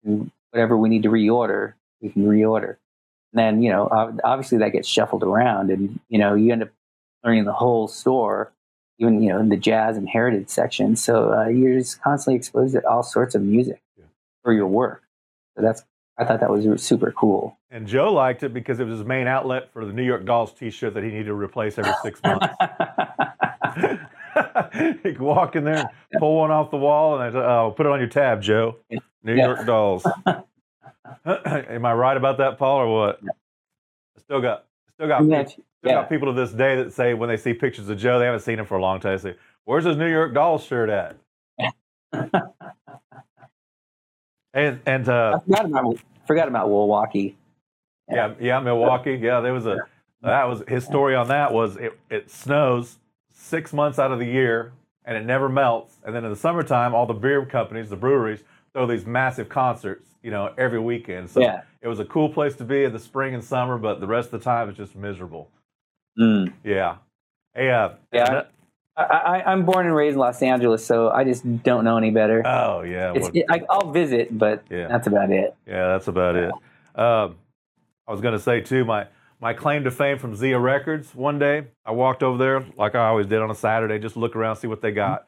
and 0.03 0.31
whatever 0.51 0.77
we 0.77 0.89
need 0.89 1.03
to 1.03 1.09
reorder, 1.09 1.73
we 2.01 2.09
can 2.09 2.25
reorder. 2.25 2.77
And 3.33 3.39
then 3.39 3.61
you 3.61 3.69
know, 3.69 3.89
obviously 4.23 4.57
that 4.59 4.69
gets 4.71 4.87
shuffled 4.87 5.23
around, 5.23 5.69
and 5.69 5.99
you 6.09 6.17
know, 6.17 6.33
you 6.33 6.51
end 6.51 6.63
up 6.63 6.69
learning 7.23 7.43
the 7.45 7.53
whole 7.53 7.87
store, 7.87 8.51
even 8.99 9.21
you 9.21 9.29
know, 9.29 9.39
in 9.39 9.49
the 9.49 9.57
jazz 9.57 9.97
and 9.97 10.07
heritage 10.07 10.47
section. 10.49 10.95
So 10.95 11.33
uh, 11.33 11.47
you're 11.47 11.79
just 11.79 12.01
constantly 12.01 12.37
exposed 12.37 12.73
to 12.73 12.85
all 12.87 13.03
sorts 13.03 13.35
of 13.35 13.41
music 13.41 13.81
Yeah. 13.97 14.05
for 14.43 14.53
your 14.53 14.67
work. 14.67 15.03
So 15.55 15.61
that's 15.63 15.83
I 16.17 16.23
thought 16.25 16.39
that 16.39 16.49
was 16.49 16.81
super 16.81 17.11
cool. 17.11 17.57
And 17.71 17.87
Joe 17.87 18.13
liked 18.13 18.43
it 18.43 18.53
because 18.53 18.79
it 18.79 18.85
was 18.85 18.99
his 18.99 19.07
main 19.07 19.27
outlet 19.27 19.71
for 19.73 19.85
the 19.85 19.91
New 19.93 20.03
York 20.03 20.25
Dolls 20.25 20.53
T-shirt 20.53 20.93
that 20.93 21.03
he 21.03 21.09
needed 21.09 21.25
to 21.25 21.33
replace 21.33 21.77
every 21.77 21.93
six 22.03 22.21
months. 22.23 22.47
he 25.03 25.11
could 25.11 25.19
walk 25.19 25.55
in 25.55 25.63
there, 25.65 25.89
pull 26.19 26.37
one 26.37 26.51
off 26.51 26.71
the 26.71 26.77
wall, 26.77 27.15
and 27.15 27.23
I 27.23 27.29
said, 27.31 27.45
"Oh, 27.45 27.73
put 27.75 27.85
it 27.85 27.91
on 27.91 27.99
your 27.99 28.07
tab, 28.09 28.41
Joe. 28.41 28.77
New 29.23 29.35
Yeah. 29.35 29.45
York 29.47 29.65
Dolls." 29.65 30.05
Am 31.25 31.85
I 31.85 31.93
right 31.93 32.17
about 32.17 32.37
that, 32.39 32.57
Paul, 32.57 32.79
or 32.79 32.93
what? 32.93 33.19
I 33.23 34.19
still 34.21 34.41
got, 34.41 34.65
still 34.95 35.07
got, 35.07 35.25
Yeah, 35.27 35.45
still 35.45 35.63
got 35.91 36.09
people 36.09 36.33
to 36.33 36.39
this 36.39 36.51
day 36.51 36.75
that 36.77 36.93
say 36.93 37.13
when 37.13 37.29
they 37.29 37.37
see 37.37 37.53
pictures 37.53 37.89
of 37.89 37.97
Joe, 37.97 38.19
they 38.19 38.25
haven't 38.25 38.41
seen 38.41 38.59
him 38.59 38.65
for 38.65 38.77
a 38.77 38.81
long 38.81 38.99
time. 38.99 39.17
They 39.17 39.31
say, 39.31 39.37
"Where's 39.65 39.85
his 39.85 39.97
New 39.97 40.09
York 40.09 40.33
Dolls 40.33 40.63
shirt 40.63 40.89
at?" 40.89 41.17
and 44.55 44.79
and 44.87 45.07
uh, 45.07 45.39
I 45.39 45.45
forgot 45.45 45.65
about 45.65 45.97
forgot 46.25 46.47
about 46.47 46.67
Milwaukee. 46.67 47.37
Yeah, 48.09 48.33
yeah, 48.39 48.59
Milwaukee. 48.59 49.19
Yeah, 49.21 49.41
there 49.41 49.53
was 49.53 49.65
a 49.67 49.77
that 50.21 50.45
was 50.47 50.63
his 50.67 50.83
story 50.83 51.13
on 51.15 51.27
that 51.27 51.53
was 51.53 51.77
it, 51.77 51.99
it 52.09 52.31
snows 52.31 52.97
six 53.31 53.73
months 53.73 53.99
out 53.99 54.11
of 54.11 54.17
the 54.19 54.25
year 54.25 54.71
and 55.05 55.15
it 55.15 55.25
never 55.25 55.49
melts. 55.49 55.97
And 56.03 56.15
then 56.15 56.23
in 56.23 56.31
the 56.31 56.35
summertime, 56.35 56.95
all 56.95 57.05
the 57.05 57.13
beer 57.13 57.45
companies, 57.45 57.89
the 57.89 57.95
breweries, 57.95 58.39
throw 58.73 58.87
these 58.87 59.05
massive 59.05 59.49
concerts, 59.49 60.09
you 60.23 60.31
know, 60.31 60.51
every 60.57 60.79
weekend. 60.79 61.29
So 61.29 61.41
Yeah. 61.41 61.61
it 61.81 61.87
was 61.87 61.99
a 61.99 62.05
cool 62.05 62.29
place 62.29 62.55
to 62.55 62.63
be 62.63 62.85
in 62.85 62.91
the 62.93 62.99
spring 62.99 63.35
and 63.35 63.43
summer, 63.43 63.77
but 63.77 63.99
the 63.99 64.07
rest 64.07 64.33
of 64.33 64.39
the 64.39 64.43
time 64.43 64.67
it's 64.69 64.77
just 64.77 64.95
miserable. 64.95 65.51
Mm. 66.19 66.53
Yeah. 66.63 66.95
Hey, 67.53 67.69
uh, 67.69 67.89
Yeah. 68.11 68.43
I, 68.97 69.03
I, 69.03 69.51
I'm 69.51 69.65
born 69.65 69.85
and 69.85 69.95
raised 69.95 70.13
in 70.13 70.19
Los 70.19 70.41
Angeles, 70.41 70.85
so 70.85 71.09
I 71.09 71.23
just 71.23 71.63
don't 71.63 71.83
know 71.83 71.97
any 71.97 72.11
better. 72.11 72.41
Oh 72.45 72.81
yeah. 72.81 73.11
Well, 73.11 73.29
it, 73.33 73.45
I, 73.49 73.61
I'll 73.69 73.91
visit, 73.91 74.37
but 74.37 74.63
Yeah. 74.69 74.87
that's 74.87 75.07
about 75.07 75.31
it. 75.31 75.53
Yeah, 75.67 75.87
that's 75.87 76.07
about 76.07 76.35
it. 76.35 76.51
Um, 76.95 77.35
I 78.07 78.11
was 78.11 78.21
going 78.21 78.33
to 78.33 78.39
say 78.39 78.61
too, 78.61 78.85
my 78.85 79.07
my 79.41 79.53
claim 79.53 79.83
to 79.83 79.91
fame 79.91 80.17
from 80.17 80.35
Zia 80.35 80.57
Records. 80.57 81.13
One 81.13 81.39
day, 81.39 81.65
I 81.85 81.91
walked 81.91 82.23
over 82.23 82.37
there 82.37 82.65
like 82.77 82.95
I 82.95 83.07
always 83.07 83.27
did 83.27 83.41
on 83.41 83.51
a 83.51 83.55
Saturday, 83.55 83.99
just 83.99 84.15
look 84.15 84.35
around, 84.35 84.55
see 84.55 84.67
what 84.67 84.81
they 84.81 84.91
got. 84.91 85.27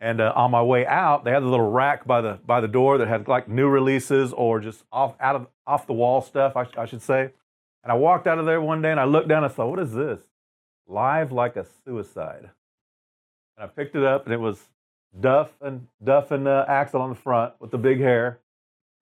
And 0.00 0.20
uh, 0.20 0.32
on 0.34 0.50
my 0.50 0.62
way 0.62 0.84
out, 0.86 1.22
they 1.24 1.30
had 1.30 1.42
a 1.42 1.46
little 1.48 1.70
rack 1.70 2.06
by 2.06 2.22
the 2.22 2.38
by 2.46 2.60
the 2.60 2.66
door 2.68 2.98
that 2.98 3.08
had 3.08 3.28
like 3.28 3.46
new 3.48 3.68
releases 3.68 4.32
or 4.32 4.58
just 4.58 4.84
off 4.90 5.14
out 5.20 5.36
of 5.36 5.46
off 5.66 5.86
the 5.86 5.92
wall 5.92 6.22
stuff, 6.22 6.56
I, 6.56 6.66
I 6.78 6.86
should 6.86 7.02
say. 7.02 7.30
And 7.84 7.92
I 7.92 7.94
walked 7.94 8.26
out 8.26 8.38
of 8.38 8.46
there 8.46 8.60
one 8.60 8.80
day 8.80 8.90
and 8.90 8.98
I 8.98 9.04
looked 9.04 9.28
down 9.28 9.44
and 9.44 9.52
I 9.52 9.54
thought, 9.54 9.68
what 9.68 9.80
is 9.80 9.92
this? 9.92 10.20
Live 10.88 11.30
like 11.30 11.56
a 11.56 11.66
suicide. 11.84 12.50
And 13.56 13.64
I 13.64 13.66
picked 13.66 13.94
it 13.96 14.04
up 14.04 14.24
and 14.24 14.32
it 14.34 14.40
was 14.40 14.68
Duff 15.18 15.52
and 15.60 15.86
Duff 16.02 16.30
and 16.30 16.46
uh, 16.48 16.64
Axl 16.68 17.00
on 17.00 17.10
the 17.10 17.14
front 17.16 17.54
with 17.60 17.70
the 17.70 17.78
big 17.78 17.98
hair. 18.00 18.40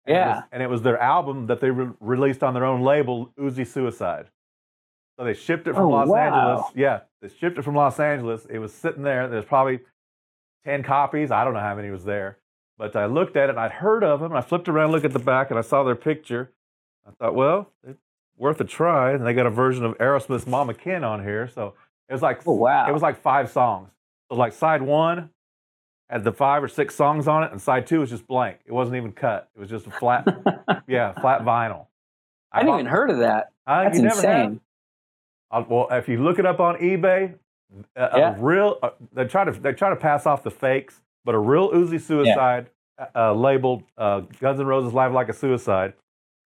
And 0.05 0.15
it 0.15 0.19
was- 0.19 0.25
Yeah. 0.37 0.41
and 0.51 0.63
it 0.63 0.69
was 0.69 0.81
their 0.81 0.97
album 0.97 1.47
that 1.47 1.59
they 1.59 1.71
re- 1.71 1.91
released 1.99 2.43
on 2.43 2.53
their 2.53 2.65
own 2.65 2.81
label, 2.81 3.31
Uzi 3.37 3.65
Suicide. 3.67 4.27
So 5.17 5.25
they 5.25 5.33
shipped 5.33 5.67
it 5.67 5.73
from 5.73 5.83
Oh, 5.87 5.89
Los 5.89 6.07
wow. 6.07 6.17
Angeles. 6.51 6.71
Yeah, 6.75 7.01
they 7.21 7.27
shipped 7.27 7.57
it 7.57 7.63
from 7.63 7.75
Los 7.75 7.99
Angeles. 7.99 8.45
It 8.45 8.59
was 8.59 8.73
sitting 8.73 9.03
there. 9.03 9.27
There's 9.27 9.43
probably 9.45 9.81
10 10.63 10.83
copies. 10.83 11.29
I 11.31 11.43
don't 11.43 11.53
know 11.53 11.59
how 11.59 11.75
many 11.75 11.89
was 11.91 12.05
there. 12.05 12.37
But 12.77 12.95
I 12.95 13.05
looked 13.07 13.35
at 13.35 13.45
it 13.45 13.49
and 13.51 13.59
I'd 13.59 13.71
heard 13.73 14.05
of 14.05 14.21
them. 14.21 14.31
I 14.33 14.39
flipped 14.39 14.69
around, 14.69 14.91
looked 14.91 15.03
at 15.05 15.11
the 15.11 15.19
back, 15.19 15.49
and 15.49 15.59
I 15.59 15.61
saw 15.61 15.83
their 15.83 15.95
picture. 15.97 16.53
I 17.05 17.11
thought, 17.11 17.35
well, 17.35 17.69
it's 17.85 17.99
worth 18.37 18.61
a 18.61 18.63
try. 18.63 19.11
And 19.11 19.25
they 19.25 19.33
got 19.33 19.45
a 19.45 19.49
version 19.49 19.83
of 19.83 19.97
Aerosmith's 19.97 20.47
Mama 20.47 20.73
Kin 20.73 21.03
on 21.03 21.21
here. 21.21 21.49
So 21.49 21.73
it 22.07 22.13
was 22.13 22.21
like 22.21 22.47
Oh 22.47 22.53
wow! 22.53 22.87
it 22.87 22.93
was 22.93 23.01
like 23.01 23.17
five 23.21 23.51
songs. 23.51 23.89
So 24.29 24.37
like 24.37 24.53
side 24.53 24.81
one 24.81 25.29
had 26.09 26.23
the 26.23 26.31
five 26.31 26.63
or 26.63 26.67
six 26.67 26.95
songs 26.95 27.27
on 27.27 27.43
it, 27.43 27.51
and 27.51 27.61
side 27.61 27.85
two 27.87 27.99
was 27.99 28.09
just 28.09 28.27
blank. 28.27 28.59
It 28.65 28.71
wasn't 28.71 28.97
even 28.97 29.11
cut. 29.11 29.49
It 29.55 29.59
was 29.59 29.69
just 29.69 29.87
a 29.87 29.91
flat, 29.91 30.25
yeah, 30.87 31.13
flat 31.13 31.41
vinyl. 31.43 31.87
I 32.51 32.57
hadn't 32.57 32.71
bought- 32.71 32.79
even 32.79 32.85
heard 32.91 33.09
of 33.11 33.19
that. 33.19 33.51
Huh? 33.67 33.83
That's 33.83 33.97
You 33.97 34.03
never 34.03 34.21
have? 34.21 34.41
insane. 34.41 34.61
Uh, 35.51 35.63
well, 35.67 35.87
if 35.91 36.07
you 36.07 36.21
look 36.23 36.39
it 36.39 36.45
up 36.45 36.59
on 36.59 36.75
eBay, 36.77 37.35
a, 37.95 38.09
Yeah. 38.17 38.35
a 38.35 38.39
real 38.39 38.77
uh, 38.81 38.89
they 39.13 39.25
try 39.25 39.43
to 39.43 39.51
they 39.51 39.73
try 39.73 39.89
to 39.89 39.95
pass 39.95 40.25
off 40.25 40.43
the 40.43 40.51
fakes, 40.51 41.01
but 41.25 41.35
a 41.35 41.39
real 41.39 41.71
Uzi 41.71 41.99
Suicide 42.01 42.69
uh, 43.15 43.33
labeled 43.33 43.83
uh, 43.97 44.21
Guns 44.39 44.59
N' 44.59 44.65
Roses 44.65 44.93
Live 44.93 45.13
Like 45.13 45.29
a 45.29 45.33
Suicide 45.33 45.93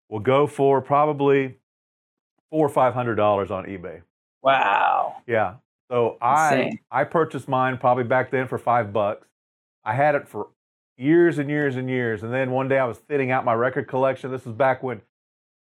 will 0.08 0.20
go 0.20 0.46
for 0.46 0.80
probably 0.80 1.56
four 2.50 2.66
or 2.66 2.68
five 2.68 2.94
hundred 2.94 3.14
dollars 3.16 3.50
on 3.50 3.64
eBay. 3.66 4.02
Wow. 4.42 5.16
Yeah. 5.26 5.54
So 5.92 6.16
I 6.22 6.54
Insane. 6.54 6.78
I 6.90 7.04
purchased 7.04 7.48
mine 7.48 7.76
probably 7.76 8.04
back 8.04 8.30
then 8.30 8.48
for 8.48 8.56
five 8.56 8.92
bucks. 8.94 9.28
I 9.84 9.94
had 9.94 10.14
it 10.14 10.26
for 10.26 10.48
years 10.96 11.38
and 11.38 11.50
years 11.50 11.76
and 11.76 11.90
years, 11.90 12.22
and 12.22 12.32
then 12.32 12.50
one 12.50 12.66
day 12.68 12.78
I 12.78 12.86
was 12.86 12.98
thinning 12.98 13.30
out 13.30 13.44
my 13.44 13.52
record 13.52 13.88
collection. 13.88 14.30
This 14.30 14.46
was 14.46 14.54
back 14.54 14.82
when 14.82 15.02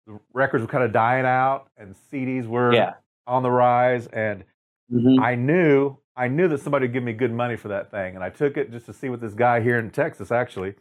the 0.06 0.20
records 0.34 0.62
were 0.62 0.68
kind 0.68 0.84
of 0.84 0.92
dying 0.92 1.24
out 1.24 1.68
and 1.78 1.94
CDs 2.12 2.46
were 2.46 2.74
Yeah. 2.74 2.94
on 3.26 3.42
the 3.42 3.50
rise, 3.50 4.06
and 4.08 4.44
Mhm. 4.92 5.18
I 5.22 5.34
knew 5.34 5.96
I 6.16 6.26
knew 6.28 6.48
that 6.48 6.58
somebody 6.58 6.84
would 6.86 6.92
give 6.92 7.04
me 7.04 7.12
good 7.12 7.32
money 7.32 7.54
for 7.56 7.68
that 7.68 7.90
thing, 7.92 8.16
and 8.16 8.24
I 8.24 8.28
took 8.30 8.56
it 8.56 8.70
just 8.72 8.86
to 8.86 8.92
see 8.92 9.08
what 9.08 9.20
this 9.20 9.34
guy 9.34 9.60
here 9.60 9.78
in 9.78 9.90
Texas 9.90 10.32
actually 10.32 10.74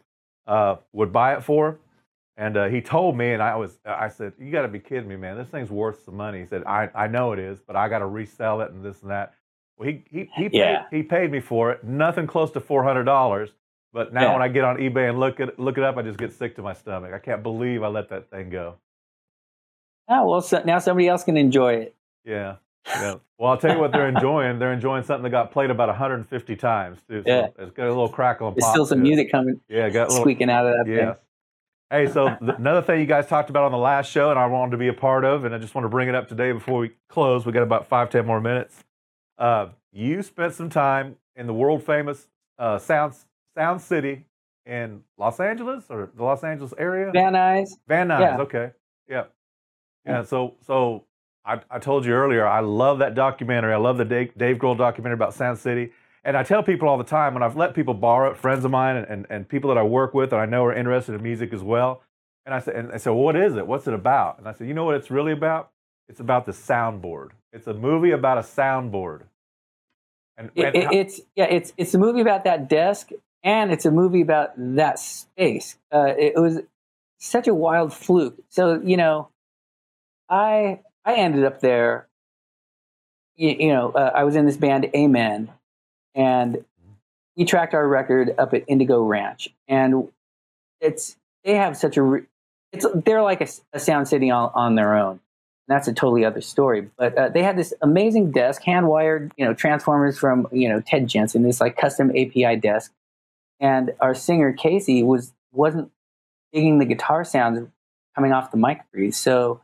uh, 0.48 0.76
would 0.92 1.12
buy 1.12 1.34
it 1.36 1.42
for. 1.44 1.78
And 2.36 2.56
uh, 2.56 2.66
he 2.68 2.80
told 2.80 3.16
me, 3.16 3.32
and 3.32 3.42
I 3.42 3.54
was 3.56 3.78
I 3.84 4.08
said, 4.08 4.34
"You 4.38 4.50
got 4.52 4.62
to 4.62 4.68
be 4.68 4.80
kidding 4.80 5.08
me, 5.08 5.16
man! 5.16 5.36
This 5.36 5.48
thing's 5.48 5.70
worth 5.70 6.04
some 6.04 6.16
money." 6.16 6.40
He 6.40 6.46
said, 6.46 6.64
"I 6.66 6.90
I 6.94 7.06
know 7.06 7.32
it 7.32 7.38
is, 7.38 7.60
but 7.60 7.76
I 7.76 7.88
got 7.88 8.00
to 8.00 8.06
resell 8.06 8.60
it 8.62 8.70
and 8.72 8.84
this 8.84 9.00
and 9.02 9.10
that." 9.10 9.34
Well, 9.78 9.88
he 9.88 10.04
he 10.10 10.28
he 10.34 10.48
paid, 10.48 10.54
Yeah. 10.54 10.84
he 10.90 11.02
paid 11.02 11.30
me 11.30 11.40
for 11.40 11.70
it, 11.70 11.84
nothing 11.84 12.26
close 12.26 12.50
to 12.52 12.60
four 12.60 12.82
hundred 12.84 13.04
dollars. 13.04 13.50
But 13.92 14.12
now 14.12 14.22
Yeah. 14.22 14.32
when 14.34 14.42
I 14.42 14.48
get 14.48 14.64
on 14.64 14.76
eBay 14.76 15.08
and 15.08 15.18
look 15.20 15.40
it 15.40 15.58
look 15.58 15.78
it 15.78 15.84
up, 15.84 15.96
I 15.96 16.02
just 16.02 16.18
get 16.18 16.32
sick 16.32 16.56
to 16.56 16.62
my 16.62 16.72
stomach. 16.72 17.12
I 17.14 17.18
can't 17.18 17.42
believe 17.42 17.82
I 17.82 17.88
let 17.88 18.08
that 18.10 18.28
thing 18.30 18.50
go. 18.50 18.74
Oh 20.08 20.26
well, 20.28 20.40
so 20.40 20.62
now 20.64 20.78
somebody 20.78 21.08
else 21.08 21.24
can 21.24 21.36
enjoy 21.36 21.74
it. 21.74 21.94
Yeah. 22.24 22.56
Yeah. 22.86 23.16
Well, 23.38 23.50
I'll 23.50 23.58
tell 23.58 23.74
you 23.74 23.80
what 23.80 23.92
they're 23.92 24.08
enjoying. 24.08 24.58
They're 24.58 24.72
enjoying 24.72 25.02
something 25.04 25.22
that 25.24 25.30
got 25.30 25.52
played 25.52 25.70
about 25.70 25.88
150 25.88 26.56
times, 26.56 26.98
too. 27.08 27.22
So 27.26 27.30
Yeah. 27.30 27.46
It's 27.58 27.70
got 27.72 27.84
a 27.86 27.88
little 27.88 28.08
crackle 28.08 28.48
and 28.48 28.56
There's 28.56 28.64
pop. 28.64 28.74
There's 28.74 28.86
still 28.88 28.96
some 28.96 28.98
to 29.00 29.04
it. 29.04 29.08
music 29.08 29.30
coming, 29.30 29.60
Yeah, 29.68 29.90
got 29.90 30.04
a 30.04 30.08
little. 30.08 30.22
squeaking 30.22 30.48
out 30.50 30.66
of 30.66 30.72
that 30.86 30.90
Yeah. 30.90 31.12
thing. 31.12 31.22
Hey, 31.90 32.06
so 32.06 32.28
th- 32.34 32.58
another 32.58 32.80
thing 32.82 33.00
you 33.00 33.06
guys 33.06 33.26
talked 33.26 33.50
about 33.50 33.64
on 33.64 33.72
the 33.72 33.78
last 33.78 34.10
show, 34.10 34.30
and 34.30 34.38
I 34.38 34.46
wanted 34.46 34.70
to 34.72 34.76
be 34.78 34.88
a 34.88 34.92
part 34.94 35.24
of, 35.24 35.44
and 35.44 35.54
I 35.54 35.58
just 35.58 35.74
want 35.74 35.84
to 35.84 35.88
bring 35.90 36.08
it 36.08 36.14
up 36.14 36.28
today 36.28 36.52
before 36.52 36.78
we 36.80 36.92
close. 37.08 37.44
We 37.46 37.52
got 37.52 37.62
about 37.62 37.86
five, 37.86 38.08
ten 38.10 38.24
more 38.26 38.40
minutes. 38.40 38.84
Uh, 39.38 39.68
you 39.92 40.22
spent 40.22 40.54
some 40.54 40.68
time 40.68 41.16
in 41.36 41.46
the 41.46 41.54
world 41.54 41.82
famous 41.84 42.26
uh, 42.58 42.78
Sound 42.78 43.14
Sound 43.56 43.80
City 43.80 44.24
in 44.66 45.02
Los 45.16 45.40
Angeles 45.40 45.84
or 45.88 46.10
the 46.14 46.22
Los 46.24 46.44
Angeles 46.44 46.74
area. 46.78 47.10
Van 47.12 47.32
Nuys. 47.32 47.68
Van 47.86 48.08
Nuys, 48.08 48.20
Yeah. 48.20 48.38
okay. 48.40 48.70
Yeah. 49.08 49.24
Yeah, 50.06 50.22
so 50.22 50.54
so 50.66 51.04
I, 51.44 51.60
I 51.70 51.78
told 51.78 52.04
you 52.04 52.12
earlier, 52.12 52.46
I 52.46 52.60
love 52.60 52.98
that 53.00 53.14
documentary. 53.14 53.72
I 53.72 53.76
love 53.78 53.98
the 53.98 54.04
Dave, 54.04 54.36
Dave 54.36 54.56
Grohl 54.58 54.76
documentary 54.76 55.14
about 55.14 55.34
Sound 55.34 55.58
City. 55.58 55.92
And 56.24 56.36
I 56.36 56.42
tell 56.42 56.62
people 56.62 56.88
all 56.88 56.98
the 56.98 57.04
time, 57.04 57.32
when 57.32 57.42
I've 57.42 57.56
let 57.56 57.74
people 57.74 57.94
borrow 57.94 58.30
it, 58.30 58.36
friends 58.36 58.64
of 58.64 58.70
mine 58.70 58.96
and, 58.96 59.06
and, 59.06 59.26
and 59.30 59.48
people 59.48 59.68
that 59.68 59.78
I 59.78 59.82
work 59.82 60.12
with 60.14 60.30
that 60.30 60.40
I 60.40 60.46
know 60.46 60.64
are 60.64 60.74
interested 60.74 61.14
in 61.14 61.22
music 61.22 61.52
as 61.52 61.62
well. 61.62 62.02
And 62.44 62.54
I 62.54 62.58
said, 62.60 62.74
and 62.74 62.92
I 62.92 62.96
said, 62.98 63.10
well, 63.10 63.22
what 63.22 63.36
is 63.36 63.56
it? 63.56 63.66
What's 63.66 63.86
it 63.86 63.94
about? 63.94 64.38
And 64.38 64.48
I 64.48 64.52
said, 64.52 64.66
you 64.68 64.74
know 64.74 64.84
what 64.84 64.96
it's 64.96 65.10
really 65.10 65.32
about? 65.32 65.70
It's 66.08 66.20
about 66.20 66.44
the 66.46 66.52
soundboard. 66.52 67.30
It's 67.52 67.66
a 67.66 67.74
movie 67.74 68.10
about 68.10 68.38
a 68.38 68.42
soundboard. 68.42 69.22
And, 70.36 70.50
and 70.56 70.76
it, 70.76 70.92
it's 70.92 71.20
yeah, 71.34 71.46
it's 71.46 71.72
it's 71.76 71.94
a 71.94 71.98
movie 71.98 72.20
about 72.20 72.44
that 72.44 72.68
desk, 72.68 73.10
and 73.42 73.72
it's 73.72 73.86
a 73.86 73.90
movie 73.90 74.20
about 74.20 74.52
that 74.56 74.98
space. 74.98 75.76
Uh, 75.92 76.12
it 76.16 76.36
was 76.36 76.60
such 77.18 77.48
a 77.48 77.54
wild 77.54 77.92
fluke. 77.92 78.38
So 78.48 78.80
you 78.80 78.96
know, 78.96 79.30
I 80.28 80.80
I 81.04 81.14
ended 81.14 81.44
up 81.44 81.60
there. 81.60 82.06
You, 83.36 83.50
you 83.50 83.68
know, 83.68 83.90
uh, 83.90 84.12
I 84.14 84.24
was 84.24 84.36
in 84.36 84.46
this 84.46 84.56
band 84.56 84.90
Amen, 84.94 85.50
and 86.14 86.64
we 87.36 87.44
tracked 87.44 87.74
our 87.74 87.86
record 87.86 88.34
up 88.38 88.54
at 88.54 88.64
Indigo 88.68 89.02
Ranch, 89.02 89.48
and 89.66 90.08
it's 90.80 91.16
they 91.44 91.54
have 91.54 91.76
such 91.76 91.96
a 91.96 92.20
it's 92.72 92.86
they're 93.04 93.22
like 93.22 93.40
a, 93.40 93.48
a 93.72 93.80
sound 93.80 94.08
city 94.08 94.30
on, 94.30 94.50
on 94.54 94.74
their 94.74 94.94
own. 94.94 95.20
That's 95.68 95.86
a 95.86 95.92
totally 95.92 96.24
other 96.24 96.40
story. 96.40 96.88
But 96.96 97.16
uh, 97.16 97.28
they 97.28 97.42
had 97.42 97.56
this 97.56 97.74
amazing 97.82 98.32
desk, 98.32 98.62
hand 98.62 98.88
wired, 98.88 99.32
you 99.36 99.44
know, 99.44 99.52
transformers 99.52 100.18
from 100.18 100.48
you 100.50 100.68
know 100.68 100.80
Ted 100.80 101.06
Jensen, 101.06 101.42
this 101.42 101.60
like 101.60 101.76
custom 101.76 102.10
API 102.10 102.56
desk, 102.56 102.92
and 103.60 103.92
our 104.00 104.14
singer 104.14 104.52
Casey 104.52 105.02
was 105.02 105.32
wasn't 105.52 105.90
digging 106.52 106.78
the 106.78 106.86
guitar 106.86 107.22
sounds 107.22 107.68
coming 108.14 108.32
off 108.32 108.50
the 108.50 108.56
mic 108.56 108.80
breathe. 108.92 109.12
So 109.12 109.60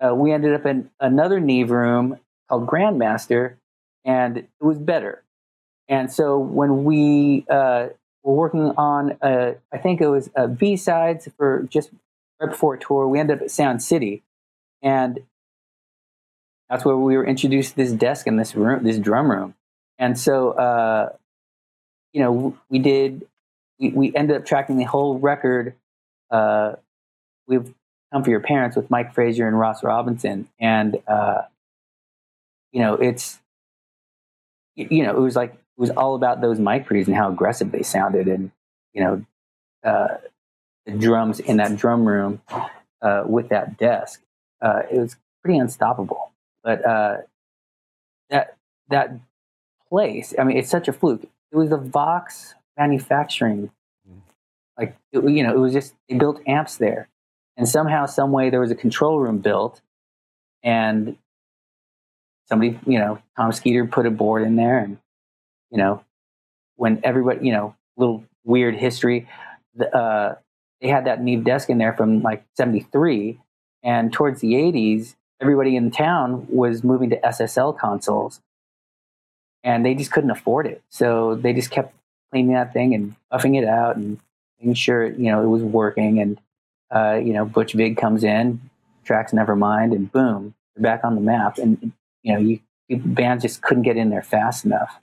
uh, 0.00 0.14
we 0.14 0.32
ended 0.32 0.54
up 0.54 0.64
in 0.64 0.90
another 0.98 1.40
Neve 1.40 1.70
room 1.70 2.18
called 2.48 2.66
Grandmaster, 2.66 3.56
and 4.04 4.38
it 4.38 4.48
was 4.60 4.78
better. 4.78 5.22
And 5.88 6.10
so 6.10 6.38
when 6.38 6.84
we 6.84 7.44
uh, 7.50 7.88
were 8.22 8.34
working 8.34 8.72
on, 8.78 9.18
uh, 9.20 9.52
I 9.70 9.78
think 9.78 10.00
it 10.00 10.08
was 10.08 10.30
B 10.56 10.76
sides 10.76 11.28
for 11.36 11.64
just 11.68 11.90
right 12.40 12.50
before 12.50 12.74
a 12.74 12.78
tour, 12.78 13.06
we 13.06 13.20
ended 13.20 13.38
up 13.38 13.42
at 13.42 13.50
Sound 13.50 13.82
City, 13.82 14.22
and 14.82 15.20
that's 16.68 16.84
where 16.84 16.96
we 16.96 17.16
were 17.16 17.26
introduced 17.26 17.70
to 17.70 17.76
this 17.76 17.92
desk 17.92 18.26
in 18.26 18.36
this 18.36 18.54
room, 18.54 18.82
this 18.84 18.98
drum 18.98 19.30
room. 19.30 19.54
And 19.98 20.18
so, 20.18 20.52
uh, 20.52 21.10
you 22.12 22.22
know, 22.22 22.56
we 22.68 22.78
did, 22.78 23.26
we, 23.78 23.90
we 23.90 24.14
ended 24.14 24.36
up 24.36 24.46
tracking 24.46 24.78
the 24.78 24.84
whole 24.84 25.18
record. 25.18 25.74
Uh, 26.30 26.72
we've 27.46 27.72
come 28.12 28.24
for 28.24 28.30
your 28.30 28.40
parents 28.40 28.74
with 28.74 28.90
Mike 28.90 29.14
Frazier 29.14 29.46
and 29.46 29.58
Ross 29.58 29.82
Robinson. 29.82 30.48
And, 30.58 30.96
uh, 31.06 31.42
you 32.72 32.80
know, 32.80 32.94
it's, 32.94 33.38
you 34.74 35.02
know, 35.02 35.14
it 35.14 35.20
was 35.20 35.36
like, 35.36 35.52
it 35.52 35.80
was 35.80 35.90
all 35.90 36.14
about 36.14 36.40
those 36.40 36.58
mic 36.58 36.90
and 36.90 37.14
how 37.14 37.30
aggressive 37.30 37.70
they 37.70 37.82
sounded. 37.82 38.28
And, 38.28 38.50
you 38.94 39.04
know, 39.04 39.24
uh, 39.84 40.16
the 40.86 40.92
drums 40.92 41.38
in 41.38 41.58
that 41.58 41.76
drum 41.76 42.06
room 42.06 42.40
uh, 43.02 43.24
with 43.26 43.50
that 43.50 43.76
desk. 43.76 44.22
Uh, 44.62 44.82
it 44.90 44.98
was 44.98 45.16
pretty 45.42 45.58
unstoppable. 45.58 46.32
But 46.62 46.84
uh, 46.86 47.16
that 48.30 48.56
that 48.88 49.12
place, 49.88 50.34
I 50.38 50.44
mean, 50.44 50.56
it's 50.56 50.70
such 50.70 50.88
a 50.88 50.92
fluke. 50.92 51.24
It 51.24 51.56
was 51.56 51.70
the 51.70 51.76
Vox 51.76 52.54
manufacturing, 52.78 53.70
like 54.78 54.96
it, 55.12 55.22
you 55.28 55.42
know, 55.42 55.52
it 55.52 55.58
was 55.58 55.72
just 55.72 55.94
they 56.08 56.16
built 56.16 56.40
amps 56.46 56.76
there, 56.76 57.08
and 57.56 57.68
somehow, 57.68 58.06
some 58.06 58.32
way, 58.32 58.50
there 58.50 58.60
was 58.60 58.70
a 58.70 58.76
control 58.76 59.18
room 59.18 59.38
built, 59.38 59.82
and 60.62 61.16
somebody, 62.48 62.78
you 62.86 62.98
know, 62.98 63.18
Tom 63.36 63.52
Skeeter 63.52 63.86
put 63.86 64.06
a 64.06 64.10
board 64.10 64.42
in 64.42 64.56
there, 64.56 64.78
and 64.78 64.98
you 65.70 65.78
know, 65.78 66.04
when 66.76 67.00
everybody, 67.02 67.44
you 67.46 67.52
know, 67.52 67.74
little 67.96 68.24
weird 68.44 68.76
history, 68.76 69.28
the, 69.74 69.94
uh, 69.94 70.34
they 70.80 70.88
had 70.88 71.06
that 71.06 71.22
Neve 71.22 71.44
desk 71.44 71.68
in 71.68 71.78
there 71.78 71.92
from 71.92 72.22
like 72.22 72.44
'73, 72.56 73.38
and 73.82 74.12
towards 74.12 74.40
the 74.40 74.54
'80s, 74.54 75.14
everybody 75.40 75.76
in 75.76 75.90
town 75.90 76.46
was 76.48 76.84
moving 76.84 77.10
to 77.10 77.20
SSL 77.20 77.76
consoles, 77.78 78.40
and 79.62 79.84
they 79.84 79.94
just 79.94 80.12
couldn't 80.12 80.30
afford 80.30 80.66
it. 80.66 80.82
So 80.88 81.34
they 81.34 81.52
just 81.52 81.70
kept 81.70 81.94
cleaning 82.30 82.54
that 82.54 82.72
thing 82.72 82.94
and 82.94 83.14
buffing 83.32 83.60
it 83.60 83.66
out 83.66 83.96
and 83.96 84.18
making 84.58 84.74
sure 84.74 85.06
you 85.06 85.30
know 85.30 85.42
it 85.42 85.48
was 85.48 85.62
working. 85.62 86.20
And 86.20 86.40
uh, 86.94 87.14
you 87.14 87.32
know, 87.32 87.44
Butch 87.44 87.72
Vig 87.72 87.96
comes 87.96 88.24
in, 88.24 88.60
tracks 89.04 89.32
Nevermind, 89.32 89.94
and 89.94 90.10
boom, 90.10 90.54
they're 90.74 90.82
back 90.82 91.04
on 91.04 91.14
the 91.14 91.20
map. 91.20 91.58
And 91.58 91.92
you 92.22 92.32
know, 92.32 92.38
you, 92.38 92.60
bands 92.98 93.42
just 93.42 93.62
couldn't 93.62 93.82
get 93.82 93.96
in 93.96 94.10
there 94.10 94.22
fast 94.22 94.64
enough. 94.64 95.00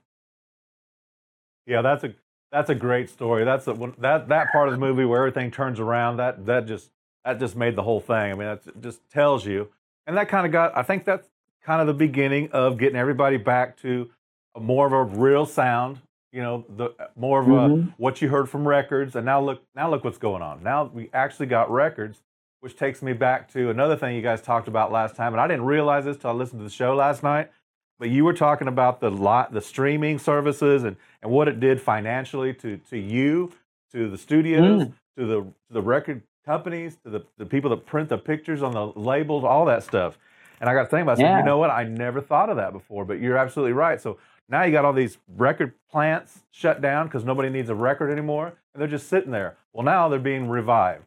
Yeah, 1.66 1.82
that's 1.82 2.04
a 2.04 2.14
that's 2.52 2.70
a 2.70 2.74
great 2.74 3.10
story. 3.10 3.44
That's 3.44 3.66
a, 3.68 3.74
that 3.98 4.28
that 4.28 4.52
part 4.52 4.68
of 4.68 4.72
the 4.72 4.78
movie 4.78 5.04
where 5.04 5.18
everything 5.20 5.50
turns 5.50 5.78
around. 5.78 6.16
That 6.16 6.46
that 6.46 6.66
just 6.66 6.90
that 7.24 7.38
just 7.38 7.56
made 7.56 7.76
the 7.76 7.82
whole 7.82 8.00
thing. 8.00 8.32
I 8.32 8.34
mean, 8.34 8.38
that 8.48 8.80
just 8.80 9.00
tells 9.10 9.46
you, 9.46 9.68
and 10.06 10.16
that 10.16 10.28
kind 10.28 10.46
of 10.46 10.52
got. 10.52 10.76
I 10.76 10.82
think 10.82 11.04
that's 11.04 11.28
kind 11.62 11.80
of 11.80 11.86
the 11.86 11.94
beginning 11.94 12.50
of 12.52 12.78
getting 12.78 12.96
everybody 12.96 13.36
back 13.36 13.76
to 13.78 14.10
a 14.54 14.60
more 14.60 14.86
of 14.86 14.92
a 14.92 15.02
real 15.04 15.46
sound. 15.46 16.00
You 16.32 16.42
know, 16.42 16.64
the 16.68 16.90
more 17.16 17.40
of 17.40 17.48
a 17.48 17.50
Mhm. 17.50 17.94
what 17.96 18.22
you 18.22 18.28
heard 18.28 18.48
from 18.48 18.66
records, 18.66 19.16
and 19.16 19.26
now 19.26 19.40
look 19.40 19.62
now 19.74 19.90
look 19.90 20.04
what's 20.04 20.18
going 20.18 20.42
on. 20.42 20.62
Now 20.62 20.84
we 20.84 21.10
actually 21.12 21.46
got 21.46 21.70
records, 21.70 22.22
which 22.60 22.76
takes 22.76 23.02
me 23.02 23.12
back 23.12 23.50
to 23.52 23.68
another 23.68 23.96
thing 23.96 24.14
you 24.14 24.22
guys 24.22 24.40
talked 24.40 24.68
about 24.68 24.92
last 24.92 25.16
time, 25.16 25.32
and 25.34 25.40
I 25.40 25.46
didn't 25.48 25.64
realize 25.66 26.04
this 26.04 26.16
till 26.16 26.30
I 26.30 26.32
listened 26.34 26.60
to 26.60 26.64
the 26.64 26.70
show 26.70 26.94
last 26.94 27.22
night. 27.22 27.50
But 27.98 28.08
you 28.10 28.24
were 28.24 28.32
talking 28.32 28.68
about 28.68 29.00
the 29.00 29.10
lot, 29.10 29.52
the 29.52 29.60
streaming 29.60 30.18
services, 30.18 30.84
and 30.84 30.96
and 31.20 31.30
what 31.32 31.48
it 31.48 31.60
did 31.60 31.80
financially 31.82 32.54
to 32.54 32.78
to 32.78 32.96
you, 32.98 33.52
to 33.92 34.08
the 34.08 34.16
studios, 34.16 34.84
Mm. 34.86 34.92
to 35.18 35.26
the 35.26 35.40
to 35.42 35.72
the 35.72 35.82
record 35.82 36.22
companies, 36.44 36.96
to 37.04 37.10
the, 37.10 37.24
the 37.38 37.46
people 37.46 37.70
that 37.70 37.86
print 37.86 38.08
the 38.08 38.18
pictures 38.18 38.62
on 38.62 38.72
the 38.72 38.86
labels, 38.98 39.44
all 39.44 39.64
that 39.66 39.82
stuff. 39.82 40.18
And 40.60 40.68
I 40.68 40.74
got 40.74 40.84
to 40.84 40.88
think 40.88 41.02
about 41.02 41.18
it. 41.18 41.22
Yeah. 41.22 41.38
you 41.38 41.44
know 41.44 41.58
what? 41.58 41.70
I 41.70 41.84
never 41.84 42.20
thought 42.20 42.50
of 42.50 42.56
that 42.56 42.72
before, 42.72 43.04
but 43.04 43.20
you're 43.20 43.36
absolutely 43.36 43.72
right. 43.72 44.00
So 44.00 44.18
now 44.48 44.64
you 44.64 44.72
got 44.72 44.84
all 44.84 44.92
these 44.92 45.16
record 45.36 45.72
plants 45.90 46.40
shut 46.50 46.82
down 46.82 47.06
because 47.06 47.24
nobody 47.24 47.48
needs 47.48 47.70
a 47.70 47.74
record 47.74 48.10
anymore, 48.10 48.54
and 48.74 48.80
they're 48.80 48.88
just 48.88 49.08
sitting 49.08 49.30
there. 49.30 49.56
Well, 49.72 49.84
now 49.84 50.08
they're 50.08 50.18
being 50.18 50.48
revived. 50.48 51.04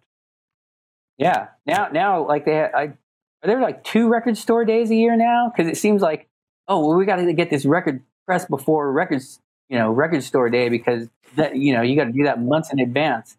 Yeah. 1.18 1.48
Now, 1.66 1.90
now, 1.92 2.26
like 2.28 2.46
they, 2.46 2.62
I, 2.62 2.84
are 2.84 2.98
there 3.44 3.62
like 3.62 3.84
two 3.84 4.08
record 4.08 4.38
store 4.38 4.66
days 4.66 4.90
a 4.90 4.96
year 4.96 5.16
now? 5.16 5.52
Because 5.56 5.70
it 5.70 5.78
seems 5.78 6.02
like, 6.02 6.28
oh, 6.68 6.88
well, 6.88 6.98
we 6.98 7.06
got 7.06 7.18
to 7.18 7.34
get 7.34 7.50
this 7.50 7.66
record 7.66 8.02
pressed 8.26 8.50
before 8.50 8.92
records, 8.92 9.40
you 9.70 9.78
know, 9.78 9.92
record 9.92 10.24
store 10.24 10.50
day 10.50 10.70
because 10.70 11.10
that, 11.36 11.56
you 11.56 11.74
know, 11.74 11.82
you 11.82 11.96
got 11.96 12.06
to 12.06 12.12
do 12.12 12.24
that 12.24 12.42
months 12.42 12.72
in 12.72 12.80
advance. 12.80 13.38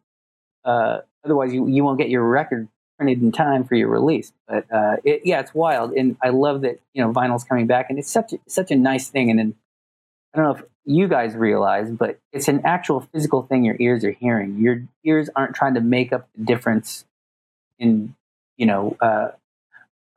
Uh, 0.65 0.99
otherwise, 1.25 1.53
you 1.53 1.67
you 1.67 1.85
won't 1.85 1.99
get 1.99 2.11
your 2.11 2.23
record 2.23 2.69
printed 2.99 3.23
in 3.23 3.33
time 3.33 3.65
for 3.65 3.75
your 3.75 3.89
release. 3.89 4.33
But 4.47 4.71
uh, 4.73 4.97
it, 5.05 5.23
yeah, 5.25 5.41
it's 5.41 5.55
wild, 5.55 5.93
and 5.93 6.17
I 6.23 6.31
love 6.31 6.63
that 6.63 6.81
you 6.93 7.03
know 7.03 7.13
vinyl's 7.13 7.45
coming 7.45 7.67
back, 7.67 7.91
and 7.91 7.99
it's 7.99 8.11
such 8.11 8.33
a, 8.33 8.39
such 8.47 8.71
a 8.71 8.77
nice 8.77 9.09
thing. 9.09 9.31
And 9.31 9.39
then 9.39 9.55
I 10.33 10.39
don't 10.39 10.47
know 10.47 10.63
if 10.63 10.71
you 10.85 11.09
guys 11.09 11.35
realize, 11.35 11.91
but 11.91 12.19
it's 12.33 12.49
an 12.49 12.63
actual 12.65 13.01
physical 13.01 13.43
thing 13.43 13.65
your 13.65 13.77
ears 13.79 14.05
are 14.05 14.13
hearing. 14.13 14.59
Your 14.59 14.83
ears 15.05 15.31
aren't 15.35 15.55
trying 15.55 15.75
to 15.75 15.81
make 15.81 16.13
up 16.13 16.29
the 16.37 16.45
difference 16.45 17.05
in 17.79 18.15
you 18.57 18.67
know 18.67 18.97
uh, 19.01 19.29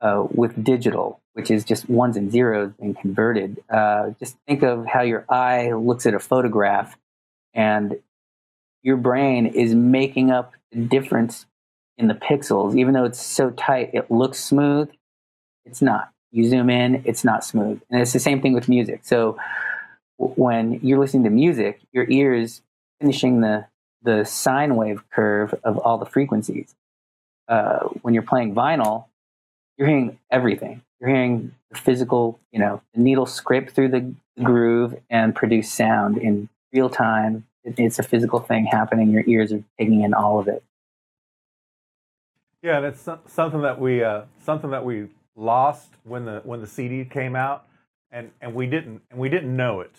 uh, 0.00 0.26
with 0.30 0.62
digital, 0.62 1.20
which 1.32 1.50
is 1.50 1.64
just 1.64 1.88
ones 1.88 2.16
and 2.16 2.30
zeros 2.30 2.72
being 2.78 2.94
converted. 2.94 3.62
Uh, 3.70 4.10
just 4.18 4.36
think 4.46 4.62
of 4.62 4.86
how 4.86 5.02
your 5.02 5.24
eye 5.28 5.72
looks 5.72 6.06
at 6.06 6.14
a 6.14 6.20
photograph, 6.20 6.96
and 7.54 7.98
your 8.82 8.96
brain 8.96 9.46
is 9.46 9.74
making 9.74 10.30
up 10.30 10.52
the 10.72 10.80
difference 10.80 11.46
in 11.96 12.08
the 12.08 12.14
pixels. 12.14 12.76
Even 12.76 12.94
though 12.94 13.04
it's 13.04 13.24
so 13.24 13.50
tight, 13.50 13.90
it 13.92 14.10
looks 14.10 14.38
smooth. 14.42 14.90
It's 15.64 15.82
not. 15.82 16.10
You 16.30 16.46
zoom 16.48 16.70
in, 16.70 17.02
it's 17.06 17.24
not 17.24 17.44
smooth, 17.44 17.80
and 17.90 18.02
it's 18.02 18.12
the 18.12 18.20
same 18.20 18.42
thing 18.42 18.52
with 18.52 18.68
music. 18.68 19.00
So 19.02 19.38
when 20.18 20.78
you're 20.82 20.98
listening 20.98 21.24
to 21.24 21.30
music, 21.30 21.80
your 21.92 22.08
ears 22.08 22.60
finishing 23.00 23.40
the 23.40 23.66
the 24.02 24.24
sine 24.24 24.76
wave 24.76 25.02
curve 25.10 25.54
of 25.64 25.78
all 25.78 25.98
the 25.98 26.06
frequencies 26.06 26.74
uh, 27.48 27.80
when 28.02 28.14
you're 28.14 28.22
playing 28.22 28.54
vinyl, 28.54 29.06
you're 29.76 29.88
hearing 29.88 30.18
everything. 30.30 30.82
You're 31.00 31.10
hearing 31.10 31.54
the 31.70 31.78
physical, 31.78 32.38
you 32.52 32.58
know, 32.58 32.82
the 32.94 33.00
needle 33.00 33.26
scrape 33.26 33.70
through 33.70 33.88
the 33.88 34.14
groove 34.42 35.00
and 35.10 35.34
produce 35.34 35.72
sound 35.72 36.18
in 36.18 36.48
real 36.72 36.90
time. 36.90 37.46
It- 37.68 37.78
It's 37.78 37.98
a 37.98 38.02
physical 38.02 38.40
thing 38.40 38.66
happening. 38.66 39.10
Your 39.10 39.24
ears 39.26 39.52
are 39.52 39.62
taking 39.78 40.02
in 40.02 40.14
all 40.14 40.38
of 40.38 40.48
it. 40.48 40.62
Yeah, 42.62 42.78
and 42.78 42.86
it's 42.86 43.08
something 43.26 43.62
that 43.62 43.80
we 43.80 44.02
uh, 44.02 44.22
something 44.44 44.70
that 44.70 44.84
we 44.84 45.08
lost 45.36 45.90
when 46.04 46.24
the 46.24 46.40
when 46.44 46.60
the 46.60 46.66
CD 46.66 47.04
came 47.04 47.36
out, 47.36 47.66
and 48.10 48.30
and 48.40 48.54
we 48.54 48.66
didn't 48.66 49.02
and 49.10 49.20
we 49.20 49.28
didn't 49.28 49.54
know 49.56 49.80
it. 49.80 49.92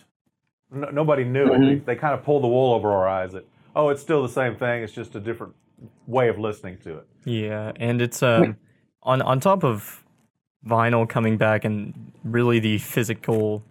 No, 0.71 0.89
nobody 0.89 1.23
knew 1.23 1.45
it. 1.53 1.60
They, 1.86 1.93
they 1.93 1.95
kind 1.95 2.13
of 2.13 2.23
pulled 2.23 2.43
the 2.43 2.47
wool 2.47 2.73
over 2.73 2.91
our 2.91 3.08
eyes 3.08 3.32
that 3.32 3.45
oh, 3.75 3.89
it's 3.89 4.01
still 4.01 4.21
the 4.21 4.29
same 4.29 4.55
thing. 4.55 4.84
It's 4.84 4.93
just 4.93 5.15
a 5.15 5.19
different 5.21 5.55
way 6.05 6.27
of 6.27 6.38
listening 6.38 6.77
to 6.84 6.97
it. 6.97 7.08
Yeah, 7.23 7.71
and 7.77 8.01
it's 8.01 8.21
um, 8.21 8.58
on 9.03 9.21
on 9.21 9.39
top 9.39 9.63
of 9.63 10.03
vinyl 10.67 11.08
coming 11.08 11.38
back 11.38 11.63
and 11.63 12.12
really 12.25 12.60
the 12.60 12.77
physical 12.79 13.63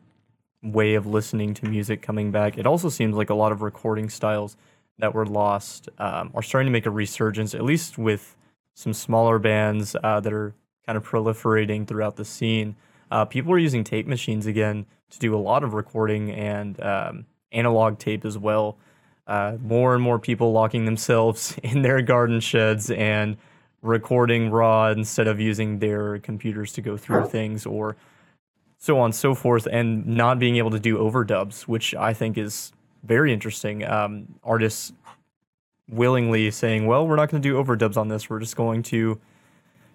way 0.62 0.94
of 0.94 1.06
listening 1.06 1.54
to 1.54 1.66
music 1.66 2.02
coming 2.02 2.30
back. 2.30 2.58
It 2.58 2.66
also 2.66 2.88
seems 2.88 3.16
like 3.16 3.30
a 3.30 3.34
lot 3.34 3.52
of 3.52 3.62
recording 3.62 4.08
styles 4.08 4.56
that 4.98 5.14
were 5.14 5.26
lost 5.26 5.88
um, 5.98 6.30
are 6.34 6.42
starting 6.42 6.66
to 6.66 6.72
make 6.72 6.86
a 6.86 6.90
resurgence, 6.90 7.54
at 7.54 7.62
least 7.62 7.98
with 7.98 8.36
some 8.74 8.92
smaller 8.92 9.38
bands 9.38 9.96
uh, 10.02 10.20
that 10.20 10.32
are 10.32 10.54
kind 10.86 10.96
of 10.96 11.06
proliferating 11.06 11.86
throughout 11.86 12.16
the 12.16 12.24
scene. 12.24 12.76
Uh, 13.10 13.24
people 13.24 13.52
are 13.52 13.58
using 13.58 13.84
tape 13.84 14.06
machines 14.06 14.46
again 14.46 14.86
to 15.10 15.18
do 15.18 15.34
a 15.34 15.38
lot 15.38 15.62
of 15.62 15.74
recording 15.74 16.30
and 16.30 16.80
um, 16.82 17.26
analog 17.52 17.98
tape 17.98 18.24
as 18.24 18.36
well. 18.36 18.76
Uh, 19.26 19.56
more 19.60 19.94
and 19.94 20.02
more 20.02 20.18
people 20.18 20.52
locking 20.52 20.84
themselves 20.84 21.56
in 21.62 21.82
their 21.82 22.02
garden 22.02 22.40
sheds 22.40 22.90
and 22.90 23.36
recording 23.82 24.50
raw 24.50 24.88
instead 24.88 25.28
of 25.28 25.38
using 25.38 25.78
their 25.78 26.18
computers 26.18 26.72
to 26.72 26.80
go 26.80 26.96
through 26.96 27.26
things 27.26 27.64
or 27.64 27.96
so 28.78 28.98
on 28.98 29.06
and 29.06 29.14
so 29.14 29.34
forth, 29.34 29.66
and 29.70 30.06
not 30.06 30.38
being 30.38 30.56
able 30.56 30.70
to 30.70 30.78
do 30.78 30.98
overdubs, 30.98 31.62
which 31.62 31.94
I 31.94 32.12
think 32.14 32.38
is 32.38 32.72
very 33.04 33.32
interesting. 33.32 33.84
Um, 33.84 34.36
artists 34.44 34.92
willingly 35.88 36.50
saying, 36.50 36.86
"Well, 36.86 37.06
we're 37.06 37.16
not 37.16 37.30
going 37.30 37.42
to 37.42 37.48
do 37.48 37.56
overdubs 37.62 37.96
on 37.96 38.08
this. 38.08 38.28
We're 38.30 38.40
just 38.40 38.56
going 38.56 38.82
to 38.84 39.18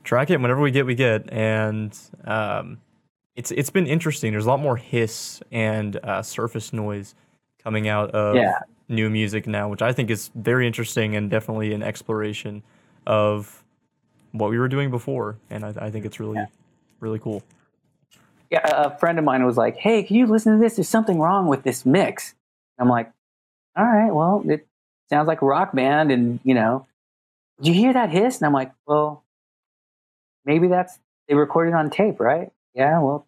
track 0.03 0.29
it 0.29 0.39
whenever 0.41 0.61
we 0.61 0.71
get, 0.71 0.85
we 0.85 0.95
get." 0.95 1.31
And 1.31 1.97
um, 2.25 2.79
it's 3.35 3.51
it's 3.51 3.69
been 3.69 3.87
interesting. 3.87 4.31
There's 4.31 4.45
a 4.45 4.49
lot 4.49 4.59
more 4.59 4.77
hiss 4.77 5.41
and 5.51 5.97
uh, 6.03 6.21
surface 6.21 6.73
noise 6.73 7.15
coming 7.63 7.87
out 7.87 8.11
of 8.11 8.35
Yeah. 8.35 8.53
new 8.89 9.09
music 9.09 9.47
now, 9.47 9.69
which 9.69 9.81
I 9.81 9.93
think 9.93 10.09
is 10.09 10.29
very 10.35 10.67
interesting 10.67 11.15
and 11.15 11.29
definitely 11.29 11.73
an 11.73 11.81
exploration 11.83 12.61
of 13.07 13.63
what 14.33 14.49
we 14.49 14.59
were 14.59 14.67
doing 14.67 14.89
before. 14.91 15.37
And 15.49 15.63
I, 15.63 15.73
I 15.77 15.89
think 15.91 16.05
it's 16.05 16.19
really, 16.19 16.43
really 16.99 17.19
cool. 17.19 17.43
A 18.53 18.97
friend 18.97 19.17
of 19.19 19.25
mine 19.25 19.45
was 19.45 19.57
like, 19.57 19.77
"Hey, 19.77 20.03
can 20.03 20.15
you 20.15 20.27
listen 20.27 20.53
to 20.53 20.59
this? 20.59 20.75
There's 20.75 20.89
something 20.89 21.19
wrong 21.19 21.47
with 21.47 21.63
this 21.63 21.85
mix." 21.85 22.35
I'm 22.79 22.89
like, 22.89 23.11
"All 23.75 23.85
right, 23.85 24.13
well, 24.13 24.43
it 24.47 24.67
sounds 25.09 25.27
like 25.27 25.41
a 25.41 25.45
rock 25.45 25.73
band, 25.73 26.11
and 26.11 26.39
you 26.43 26.53
know, 26.53 26.85
do 27.61 27.71
you 27.71 27.75
hear 27.75 27.93
that 27.93 28.09
hiss?" 28.09 28.37
And 28.37 28.45
I'm 28.47 28.53
like, 28.53 28.71
"Well, 28.87 29.23
maybe 30.45 30.67
that's 30.67 30.99
they 31.27 31.35
recorded 31.35 31.73
on 31.73 31.89
tape, 31.89 32.19
right? 32.19 32.51
Yeah, 32.73 32.99
well, 32.99 33.25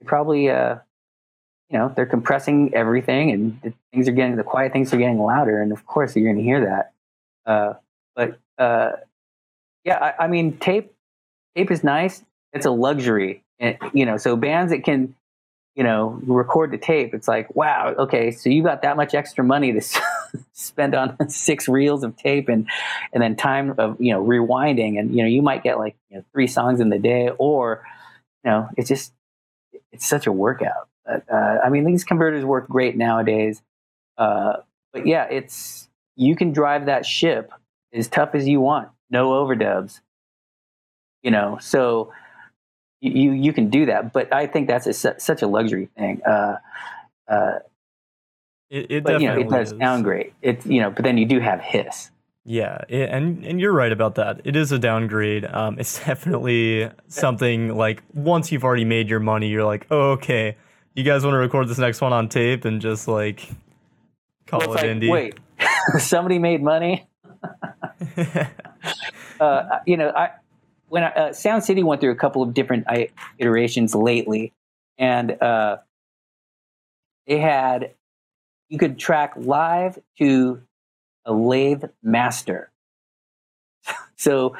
they 0.00 0.06
probably, 0.06 0.50
uh, 0.50 0.76
you 1.70 1.78
know, 1.78 1.92
they're 1.94 2.06
compressing 2.06 2.74
everything, 2.74 3.30
and 3.30 3.74
things 3.92 4.08
are 4.08 4.12
getting 4.12 4.36
the 4.36 4.44
quiet 4.44 4.72
things 4.72 4.92
are 4.92 4.98
getting 4.98 5.18
louder, 5.18 5.60
and 5.60 5.72
of 5.72 5.86
course 5.86 6.14
you're 6.14 6.24
going 6.24 6.36
to 6.36 6.42
hear 6.42 6.64
that. 6.66 6.92
Uh, 7.50 7.74
but 8.14 8.38
uh, 8.58 8.92
yeah, 9.84 9.98
I, 10.18 10.24
I 10.24 10.26
mean, 10.28 10.58
tape 10.58 10.92
tape 11.56 11.70
is 11.70 11.82
nice. 11.82 12.22
It's 12.52 12.66
a 12.66 12.70
luxury, 12.70 13.41
and 13.62 13.78
you 13.94 14.04
know, 14.04 14.18
so 14.18 14.36
bands 14.36 14.70
that 14.72 14.84
can 14.84 15.14
you 15.74 15.84
know, 15.84 16.20
record 16.26 16.70
the 16.70 16.76
tape, 16.76 17.14
it's 17.14 17.26
like, 17.26 17.54
wow, 17.56 17.94
okay, 17.98 18.30
so 18.30 18.50
you 18.50 18.62
got 18.62 18.82
that 18.82 18.96
much 18.96 19.14
extra 19.14 19.42
money 19.42 19.72
to 19.72 19.80
spend 20.52 20.94
on 20.94 21.16
six 21.30 21.66
reels 21.66 22.04
of 22.04 22.16
tape 22.16 22.48
and 22.48 22.68
and 23.12 23.22
then 23.22 23.36
time 23.36 23.74
of 23.78 23.98
you 23.98 24.12
know 24.12 24.22
rewinding, 24.22 24.98
and 24.98 25.14
you 25.14 25.22
know 25.22 25.28
you 25.28 25.40
might 25.40 25.62
get 25.62 25.78
like 25.78 25.96
you 26.10 26.18
know, 26.18 26.24
three 26.32 26.46
songs 26.46 26.80
in 26.80 26.90
the 26.90 26.98
day, 26.98 27.30
or 27.38 27.82
you 28.44 28.50
know, 28.50 28.68
it's 28.76 28.88
just 28.88 29.12
it's 29.92 30.06
such 30.06 30.26
a 30.26 30.32
workout. 30.32 30.88
Uh, 31.06 31.58
I 31.64 31.70
mean, 31.70 31.84
these 31.84 32.04
converters 32.04 32.44
work 32.44 32.68
great 32.68 32.96
nowadays, 32.96 33.62
uh, 34.18 34.58
but 34.92 35.06
yeah, 35.06 35.24
it's 35.24 35.88
you 36.16 36.36
can 36.36 36.52
drive 36.52 36.86
that 36.86 37.06
ship 37.06 37.50
as 37.94 38.08
tough 38.08 38.34
as 38.34 38.46
you 38.46 38.60
want, 38.60 38.88
no 39.10 39.30
overdubs. 39.30 40.00
You 41.22 41.30
know, 41.30 41.58
so 41.62 42.12
you 43.02 43.32
you 43.32 43.52
can 43.52 43.68
do 43.68 43.86
that. 43.86 44.12
But 44.12 44.32
I 44.32 44.46
think 44.46 44.68
that's 44.68 44.86
a, 44.86 45.20
such 45.20 45.42
a 45.42 45.46
luxury 45.46 45.88
thing. 45.98 46.22
Uh, 46.24 46.56
uh, 47.28 47.58
it, 48.70 48.90
it 48.90 49.04
but 49.04 49.20
you 49.20 49.26
know, 49.28 49.34
definitely 49.34 49.42
it 49.42 49.60
does 49.60 49.72
is. 49.72 49.78
sound 49.78 50.04
great. 50.04 50.32
It's 50.40 50.64
you 50.64 50.80
know, 50.80 50.90
but 50.90 51.04
then 51.04 51.18
you 51.18 51.26
do 51.26 51.40
have 51.40 51.60
hiss. 51.60 52.10
Yeah, 52.44 52.78
it, 52.88 53.10
and 53.10 53.44
and 53.44 53.60
you're 53.60 53.72
right 53.72 53.92
about 53.92 54.14
that. 54.16 54.40
It 54.44 54.56
is 54.56 54.72
a 54.72 54.78
downgrade. 54.78 55.44
Um, 55.44 55.78
it's 55.78 55.98
definitely 56.04 56.90
something 57.08 57.76
like 57.76 58.02
once 58.14 58.50
you've 58.50 58.64
already 58.64 58.84
made 58.84 59.10
your 59.10 59.20
money, 59.20 59.48
you're 59.48 59.64
like, 59.64 59.86
oh, 59.90 60.12
okay, 60.12 60.56
you 60.94 61.04
guys 61.04 61.24
want 61.24 61.34
to 61.34 61.38
record 61.38 61.68
this 61.68 61.78
next 61.78 62.00
one 62.00 62.12
on 62.12 62.28
tape 62.28 62.64
and 62.64 62.80
just 62.80 63.08
like 63.08 63.48
call 64.46 64.60
Well, 64.60 64.72
it 64.72 64.76
like, 64.76 64.84
indie. 64.84 65.10
Wait, 65.10 65.38
somebody 65.98 66.38
made 66.38 66.62
money. 66.62 67.08
uh, 69.40 69.78
you 69.86 69.96
know, 69.96 70.10
I 70.10 70.30
when 70.92 71.04
I, 71.04 71.08
uh, 71.08 71.32
Sound 71.32 71.64
City 71.64 71.82
went 71.82 72.02
through 72.02 72.10
a 72.10 72.16
couple 72.16 72.42
of 72.42 72.52
different 72.52 72.86
iterations 73.38 73.94
lately, 73.94 74.52
and 74.98 75.30
uh, 75.42 75.78
they 77.26 77.38
had 77.38 77.94
you 78.68 78.76
could 78.76 78.98
track 78.98 79.32
live 79.34 79.98
to 80.18 80.60
a 81.24 81.32
lathe 81.32 81.84
master. 82.02 82.70
so 84.16 84.54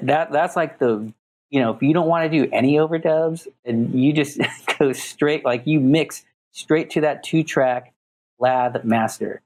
that 0.00 0.32
that's 0.32 0.56
like 0.56 0.78
the 0.78 1.12
you 1.50 1.60
know 1.60 1.74
if 1.74 1.82
you 1.82 1.92
don't 1.92 2.08
want 2.08 2.32
to 2.32 2.44
do 2.44 2.50
any 2.50 2.76
overdubs 2.76 3.46
and 3.66 4.02
you 4.02 4.14
just 4.14 4.40
go 4.78 4.94
straight 4.94 5.44
like 5.44 5.66
you 5.66 5.78
mix 5.78 6.24
straight 6.52 6.88
to 6.88 7.02
that 7.02 7.22
two 7.22 7.42
track 7.42 7.92
lathe 8.38 8.82
master 8.82 9.42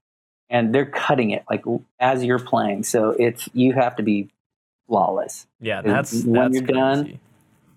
and 0.48 0.72
they're 0.72 0.86
cutting 0.86 1.30
it 1.30 1.42
like 1.50 1.64
as 1.98 2.22
you're 2.22 2.38
playing 2.38 2.84
so 2.84 3.10
it's 3.10 3.48
you 3.52 3.72
have 3.72 3.96
to 3.96 4.04
be 4.04 4.30
flawless 4.90 5.46
yeah, 5.61 5.79
And 5.79 5.88
that's 5.90 6.12
when 6.24 6.33
that's 6.33 6.55
you're 6.55 6.62
done- 6.66 7.20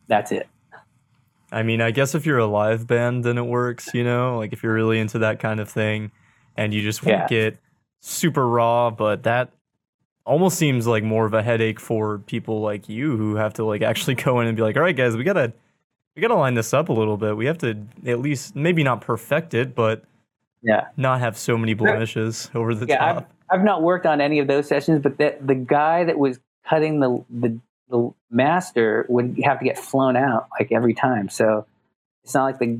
that's 0.08 0.32
it 0.32 0.48
I 1.52 1.62
mean, 1.62 1.82
I 1.82 1.92
guess 1.92 2.16
if 2.16 2.26
you're 2.26 2.40
a 2.40 2.48
live 2.48 2.88
band, 2.88 3.24
then 3.24 3.38
it 3.38 3.46
works, 3.46 3.94
you 3.94 4.04
know? 4.04 4.38
Like 4.40 4.54
if 4.54 4.64
you're 4.64 4.74
really 4.74 4.98
into 5.00 5.20
that 5.20 5.40
kind 5.40 5.60
of 5.60 5.70
thing 5.70 6.10
and 6.58 6.74
you 6.74 6.82
just 6.82 7.06
want 7.06 7.30
Yeah. 7.32 7.38
it 7.38 7.58
super 8.00 8.50
raw, 8.50 8.90
but 8.90 9.22
that 9.24 9.52
almost 10.26 10.58
seems 10.58 10.88
like 10.88 11.04
more 11.04 11.28
of 11.28 11.36
a 11.36 11.44
headache 11.44 11.80
for 11.80 12.18
people 12.18 12.62
like 12.62 12.90
you 12.90 13.16
who 13.18 13.36
have 13.36 13.54
to 13.54 13.64
like 13.64 13.84
actually 13.84 14.16
go 14.26 14.40
in 14.40 14.48
and 14.48 14.58
be 14.58 14.64
like, 14.64 14.76
all 14.78 14.82
right, 14.82 14.96
guys, 14.96 15.16
we 15.16 15.24
gotta 15.24 15.54
we 16.16 16.24
gotta 16.24 16.34
line 16.34 16.56
this 16.56 16.74
up 16.74 16.90
a 16.90 16.94
little 16.94 17.18
bit. 17.18 17.38
We 17.38 17.46
have 17.46 17.60
to 17.60 17.78
at 18.08 18.20
least 18.20 18.56
maybe 18.56 18.82
not 18.84 19.02
perfect 19.02 19.54
it, 19.54 19.76
but 19.76 20.04
yeah 20.64 20.88
not 20.98 21.20
have 21.20 21.38
so 21.38 21.56
many 21.56 21.76
blemishes 21.76 22.50
over 22.56 22.74
the 22.74 22.88
yeah 22.88 23.18
I've. 23.18 23.26
I've 23.52 23.64
not 23.64 23.84
worked 23.84 24.08
on 24.08 24.22
any 24.22 24.40
of 24.40 24.48
those 24.48 24.68
sessions 24.68 25.04
but 25.04 25.18
that 25.20 25.46
the 25.46 25.54
guy 25.56 26.04
that 26.06 26.18
was 26.18 26.40
cutting 26.68 27.00
the, 27.00 27.24
the 27.30 27.60
the 27.90 28.12
master 28.32 29.06
would 29.10 29.38
have 29.44 29.60
to 29.60 29.66
get 29.66 29.78
flown 29.78 30.16
out 30.16 30.48
like 30.60 30.72
every 30.72 30.94
time 30.94 31.30
so 31.30 31.66
it's 32.24 32.34
not 32.34 32.44
like 32.46 32.60
the 32.60 32.80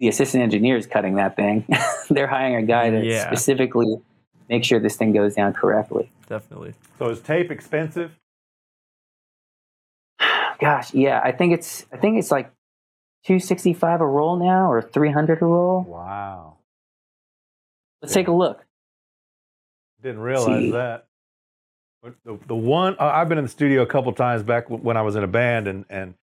the 0.00 0.08
assistant 0.08 0.42
engineer 0.42 0.76
is 0.76 0.86
cutting 0.86 1.14
that 1.14 1.36
thing 1.36 1.64
they're 2.10 2.26
hiring 2.26 2.56
a 2.56 2.62
guy 2.66 2.90
to 2.90 3.04
Yeah. 3.04 3.26
specifically 3.26 3.96
make 4.48 4.64
sure 4.64 4.80
this 4.80 4.96
thing 4.96 5.12
goes 5.12 5.34
down 5.34 5.52
correctly 5.52 6.10
Definitely. 6.28 6.74
So 6.98 7.08
is 7.10 7.20
tape 7.20 7.50
expensive? 7.50 8.10
gosh 10.60 10.92
yeah 10.94 11.20
i 11.22 11.32
think 11.32 11.52
it's 11.54 11.86
i 11.92 11.96
think 11.96 12.18
it's 12.18 12.30
like 12.30 12.46
265 13.24 14.00
a 14.00 14.06
roll 14.06 14.36
now 14.36 14.70
or 14.70 14.82
300 14.82 15.40
a 15.40 15.44
roll 15.44 15.82
Wow. 15.84 16.56
let's 18.02 18.12
take 18.14 18.28
a 18.28 18.32
look 18.32 18.64
Didn't 20.02 20.20
realize 20.20 20.64
See. 20.64 20.70
that. 20.72 21.06
But 22.02 22.14
The, 22.24 22.38
the 22.48 22.54
one 22.56 22.96
I- 22.98 23.20
I've 23.20 23.28
been 23.28 23.38
in 23.38 23.44
the 23.44 23.50
studio 23.50 23.82
a 23.82 23.86
couple 23.86 24.12
times 24.12 24.42
back 24.42 24.64
w- 24.64 24.82
when 24.82 24.96
I 24.96 25.02
was 25.02 25.14
in 25.16 25.22
a 25.22 25.28
band, 25.28 25.68
and 25.68 25.84
and 25.88 26.14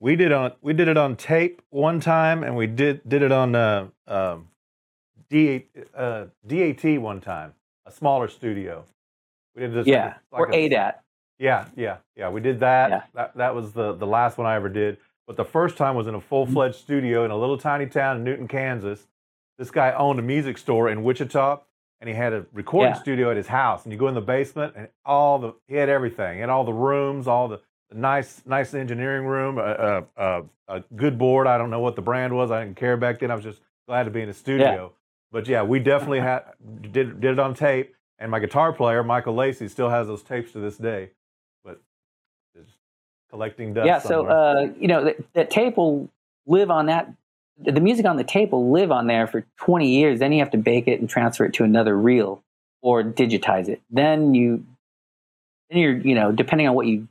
we 0.00 0.16
did 0.16 0.32
on 0.32 0.52
we 0.62 0.72
did 0.72 0.88
it 0.88 0.96
on 0.96 1.16
tape 1.16 1.62
one 1.70 2.00
time, 2.00 2.42
and 2.42 2.56
we 2.56 2.66
did 2.66 3.08
did 3.08 3.22
it 3.22 3.30
on 3.32 3.54
uh, 3.54 3.86
um, 4.08 4.48
D, 5.30 5.66
uh, 5.94 6.26
DAT 6.46 6.98
one 7.00 7.20
time, 7.20 7.54
a 7.86 7.92
smaller 7.92 8.28
studio. 8.28 8.84
We 9.54 9.62
did 9.62 9.74
this. 9.74 9.86
yeah 9.86 10.14
like 10.32 10.40
or 10.40 10.50
a- 10.50 10.68
adat 10.68 10.94
Yeah, 11.38 11.66
yeah, 11.76 11.98
yeah. 12.16 12.28
We 12.30 12.40
did 12.40 12.60
that. 12.60 12.90
Yeah. 12.90 13.02
That 13.14 13.36
that 13.36 13.54
was 13.54 13.72
the 13.72 13.92
the 13.94 14.06
last 14.06 14.38
one 14.38 14.46
I 14.46 14.56
ever 14.56 14.68
did. 14.68 14.98
But 15.28 15.36
the 15.36 15.44
first 15.44 15.76
time 15.76 15.94
was 15.94 16.06
in 16.08 16.14
a 16.16 16.20
full 16.20 16.46
fledged 16.46 16.76
studio 16.76 17.24
in 17.24 17.30
a 17.30 17.36
little 17.36 17.58
tiny 17.58 17.86
town 17.86 18.16
in 18.16 18.24
Newton, 18.24 18.48
Kansas. 18.48 19.06
This 19.58 19.70
guy 19.70 19.92
owned 19.92 20.18
a 20.18 20.22
music 20.22 20.56
store 20.58 20.88
in 20.88 21.04
Wichita, 21.04 21.60
and 22.00 22.08
he 22.08 22.14
had 22.14 22.32
a 22.32 22.46
recording 22.52 22.92
Yeah. 22.94 23.00
studio 23.00 23.30
at 23.30 23.36
his 23.36 23.46
house. 23.48 23.84
And 23.84 23.92
you 23.92 23.98
go 23.98 24.08
in 24.08 24.14
the 24.14 24.20
basement, 24.20 24.74
and 24.76 24.88
all 25.04 25.38
the 25.38 25.54
he 25.66 25.74
had 25.74 25.88
everything. 25.88 26.40
Had 26.40 26.48
all 26.48 26.64
the 26.64 26.72
rooms, 26.72 27.26
all 27.26 27.48
the, 27.48 27.60
nice 27.92 28.42
nice 28.46 28.74
engineering 28.74 29.26
room, 29.26 29.58
a, 29.58 29.62
a, 29.62 30.04
a, 30.16 30.42
a 30.68 30.80
good 30.94 31.18
board. 31.18 31.46
I 31.46 31.56
don't 31.58 31.70
know 31.70 31.80
what 31.80 31.96
the 31.96 32.02
brand 32.02 32.34
was. 32.36 32.50
I 32.50 32.62
didn't 32.64 32.76
care 32.76 32.96
back 32.96 33.20
then. 33.20 33.30
I 33.30 33.34
was 33.34 33.44
just 33.44 33.60
glad 33.86 34.04
to 34.04 34.10
be 34.10 34.20
in 34.20 34.28
the 34.28 34.34
studio. 34.34 34.92
But 35.32 35.48
yeah, 35.48 35.62
we 35.62 35.78
definitely 35.78 36.20
had 36.30 36.42
did 36.82 37.20
did 37.20 37.32
it 37.32 37.38
on 37.38 37.54
tape. 37.54 37.94
And 38.20 38.30
my 38.30 38.40
guitar 38.40 38.72
player, 38.72 39.02
Michael 39.04 39.34
Lacey, 39.34 39.68
still 39.68 39.88
has 39.88 40.06
those 40.08 40.22
tapes 40.22 40.52
to 40.52 40.58
this 40.60 40.76
day. 40.76 41.10
But 41.64 41.80
just 42.56 42.72
collecting 43.30 43.72
dust. 43.74 43.86
yeah 43.86 43.98
so 43.98 44.26
uh, 44.26 44.72
you 44.78 44.88
know 44.88 45.04
that, 45.04 45.16
that 45.34 45.50
tape 45.50 45.76
will 45.76 46.08
live 46.46 46.70
on 46.70 46.86
that 46.86 47.10
the 47.60 47.80
music 47.80 48.06
on 48.06 48.16
the 48.16 48.24
tape 48.24 48.52
will 48.52 48.70
live 48.70 48.92
on 48.92 49.06
there 49.06 49.26
for 49.26 49.44
20 49.58 49.88
years. 49.88 50.18
Then 50.18 50.32
you 50.32 50.40
have 50.40 50.50
to 50.52 50.58
bake 50.58 50.86
it 50.86 51.00
and 51.00 51.08
transfer 51.08 51.44
it 51.44 51.54
to 51.54 51.64
another 51.64 51.96
reel 51.96 52.42
or 52.82 53.02
digitize 53.02 53.68
it. 53.68 53.80
Then 53.90 54.34
you 54.34 54.64
then 55.70 55.80
you're 55.80 55.96
you 55.96 56.14
know 56.14 56.32
depending 56.32 56.68
on 56.68 56.74
what 56.74 56.86
you 56.86 57.08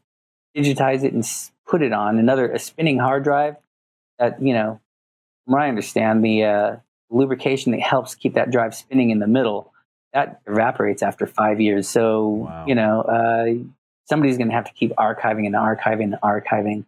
digitize 0.56 1.04
it 1.04 1.14
and 1.14 1.24
put 1.68 1.82
it 1.82 1.94
on 1.94 2.18
another 2.18 2.52
a 2.52 2.58
spinning 2.58 2.98
hard 2.98 3.24
drive 3.24 3.56
that 4.18 4.42
you 4.42 4.54
know 4.54 4.80
from 5.46 5.54
what 5.54 5.62
i 5.62 5.70
understand 5.70 6.26
the 6.26 6.44
uh, 6.44 6.76
lubrication 7.12 7.72
that 7.74 7.82
helps 7.82 8.16
keep 8.16 8.34
that 8.34 8.50
drive 8.50 8.74
spinning 8.74 9.12
in 9.12 9.20
the 9.20 9.28
middle 9.28 9.72
that 10.14 10.42
evaporates 10.48 11.04
after 11.04 11.28
five 11.28 11.62
years. 11.62 11.88
So 11.88 12.28
Wow. 12.28 12.66
you 12.68 12.76
know 12.76 13.02
uh, 13.02 13.64
somebody's 14.06 14.38
going 14.38 14.50
to 14.50 14.56
have 14.56 14.66
to 14.66 14.74
keep 14.74 14.92
archiving 14.96 15.46
and 15.46 15.56
archiving 15.56 16.04
and 16.06 16.16
archiving, 16.24 16.86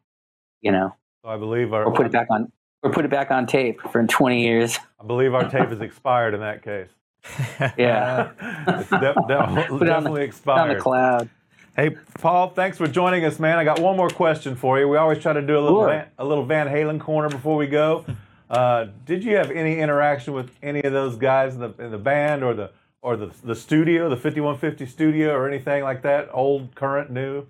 you 0.61 0.71
know, 0.71 0.95
so 1.23 1.29
I 1.29 1.37
believe 1.37 1.73
our 1.73 1.85
or 1.85 1.93
put 1.93 2.05
it 2.05 2.11
back 2.11 2.27
on 2.29 2.51
or 2.83 2.91
put 2.91 3.05
it 3.05 3.11
back 3.11 3.31
on 3.31 3.45
tape 3.45 3.81
for 3.91 4.05
20 4.05 4.41
years. 4.41 4.77
I 4.99 5.05
believe 5.05 5.33
our 5.33 5.49
tape 5.49 5.71
is 5.71 5.81
expired 5.81 6.33
in 6.33 6.39
that 6.41 6.63
case. 6.63 6.89
Yeah. 7.77 8.31
it's 8.67 8.89
de- 8.89 8.99
de- 8.99 9.37
on 9.37 9.55
the- 9.55 9.85
definitely 9.85 9.85
On 9.85 10.13
the 10.13 10.19
expired. 10.21 10.79
cloud. 10.81 11.29
Hey, 11.75 11.95
Paul, 12.19 12.49
thanks 12.49 12.77
for 12.77 12.87
joining 12.87 13.23
us, 13.25 13.39
man. 13.39 13.57
I 13.57 13.63
got 13.63 13.79
one 13.79 13.95
more 13.95 14.09
question 14.09 14.55
for 14.55 14.79
you. 14.79 14.87
We 14.89 14.97
always 14.97 15.19
try 15.19 15.33
to 15.33 15.41
do 15.41 15.57
a 15.57 15.61
little 15.61 15.79
Sure. 15.81 15.89
Van, 15.89 16.07
a 16.17 16.25
little 16.25 16.45
Van 16.45 16.67
Halen 16.67 16.99
corner 16.99 17.29
before 17.29 17.55
we 17.57 17.67
go. 17.67 18.05
Uh, 18.49 18.87
did 19.05 19.23
you 19.23 19.35
have 19.35 19.51
any 19.51 19.77
interaction 19.77 20.33
with 20.33 20.49
any 20.63 20.81
of 20.81 20.91
those 20.91 21.15
guys 21.17 21.53
in 21.53 21.59
the 21.61 21.71
in 21.77 21.91
the 21.91 21.99
band 21.99 22.43
or 22.43 22.55
the 22.55 22.71
or 23.03 23.15
the 23.15 23.29
the 23.43 23.53
studio, 23.53 24.09
the 24.09 24.15
5150 24.17 24.87
studio, 24.87 25.33
or 25.35 25.47
anything 25.47 25.83
like 25.83 26.01
that? 26.01 26.29
Old, 26.33 26.73
current, 26.73 27.11
new? 27.11 27.45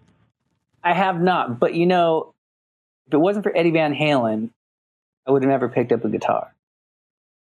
I 0.84 0.92
have 0.94 1.22
not, 1.22 1.58
but 1.58 1.74
you 1.74 1.86
know, 1.86 2.34
if 3.08 3.14
it 3.14 3.18
wasn't 3.18 3.46
for 3.46 3.56
Eddie 3.56 3.72
Van 3.72 3.96
Halen, 3.96 4.50
I 5.28 5.32
would 5.32 5.44
have 5.44 5.50
never 5.50 5.70
picked 5.70 5.92
up 5.92 6.04
a 6.06 6.10
guitar. 6.10 6.54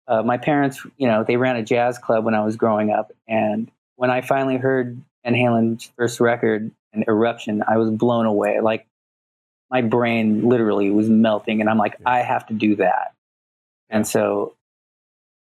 Uh, 0.07 0.23
my 0.23 0.39
parents, 0.39 0.85
you 0.97 1.07
know, 1.07 1.25
they 1.25 1.37
ran 1.37 1.57
a 1.57 1.63
jazz 1.63 1.99
club 1.99 2.25
when 2.25 2.35
I 2.35 2.45
was 2.45 2.57
growing 2.57 2.91
up, 2.91 3.13
and 3.27 3.71
when 3.97 4.11
I 4.11 4.21
finally 4.21 4.57
heard 4.57 5.03
Van 5.25 5.35
Halen's 5.35 5.91
first 5.97 6.21
record, 6.21 6.71
an 6.93 7.05
eruption, 7.07 7.63
I 7.67 7.77
was 7.77 7.91
blown 7.91 8.27
away. 8.27 8.61
Like 8.61 8.87
my 9.71 9.83
brain 9.83 10.49
literally 10.49 10.91
was 10.91 11.09
melting, 11.09 11.61
and 11.61 11.69
I'm 11.69 11.79
like, 11.79 11.97
I 12.07 12.21
have 12.21 12.47
to 12.47 12.55
do 12.55 12.77
that. 12.77 13.13
And 13.91 14.07
so, 14.07 14.55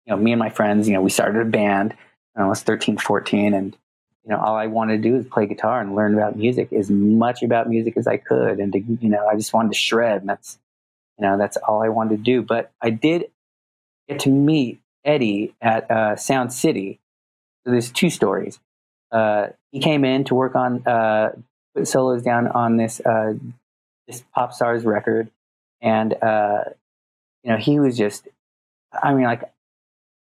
you 0.06 0.12
know, 0.12 0.22
me 0.22 0.32
and 0.32 0.40
my 0.40 0.50
friends, 0.50 0.88
you 0.88 0.94
know, 0.94 1.02
we 1.02 1.10
started 1.10 1.42
a 1.42 1.50
band. 1.50 1.96
when 2.34 2.46
I 2.46 2.50
was 2.50 2.62
13, 2.62 2.98
14, 2.98 3.54
and 3.54 3.76
you 4.24 4.32
know, 4.32 4.40
all 4.40 4.56
I 4.56 4.68
wanted 4.68 5.02
to 5.02 5.10
do 5.10 5.16
is 5.18 5.26
play 5.26 5.48
guitar 5.48 5.82
and 5.82 5.96
learn 5.96 6.14
about 6.14 6.38
music, 6.38 6.72
as 6.72 6.90
much 6.90 7.44
about 7.44 7.68
music 7.68 7.98
as 7.98 8.08
I 8.08 8.18
could, 8.18 8.60
and 8.60 8.72
to, 8.74 8.80
you 8.80 9.10
know, 9.10 9.28
I 9.28 9.36
just 9.36 9.54
wanted 9.54 9.74
to 9.74 9.78
shred. 9.78 10.22
And 10.22 10.30
that's, 10.30 10.58
you 11.18 11.26
know, 11.26 11.38
that's 11.38 11.58
all 11.58 11.84
I 11.84 11.90
wanted 11.90 12.18
to 12.18 12.24
do. 12.24 12.42
But 12.42 12.72
I 12.82 12.90
did 12.90 13.26
get 14.08 14.20
to 14.22 14.30
meet 14.30 14.82
Eddie 15.06 15.54
at 15.62 15.90
uh, 15.90 16.16
Sound 16.16 16.54
City. 16.54 17.00
So 17.66 17.72
there's 17.72 17.92
two 17.92 18.10
stories. 18.10 18.60
Uh, 19.12 19.48
he 19.72 19.80
came 19.80 20.04
in 20.04 20.24
to 20.26 20.36
work 20.36 20.56
on 20.56 20.86
uh, 20.88 21.32
put 21.76 21.88
solos 21.88 22.24
down 22.24 22.48
on 22.48 22.78
this 22.78 23.00
uh, 23.00 23.34
this 24.08 24.24
pop 24.34 24.54
stars 24.54 24.86
record, 24.86 25.30
and 25.82 26.14
uh, 26.22 26.64
you 27.44 27.52
know 27.52 27.58
he 27.58 27.80
was 27.80 27.98
just, 27.98 28.28
I 29.02 29.14
mean, 29.14 29.26
like 29.26 29.44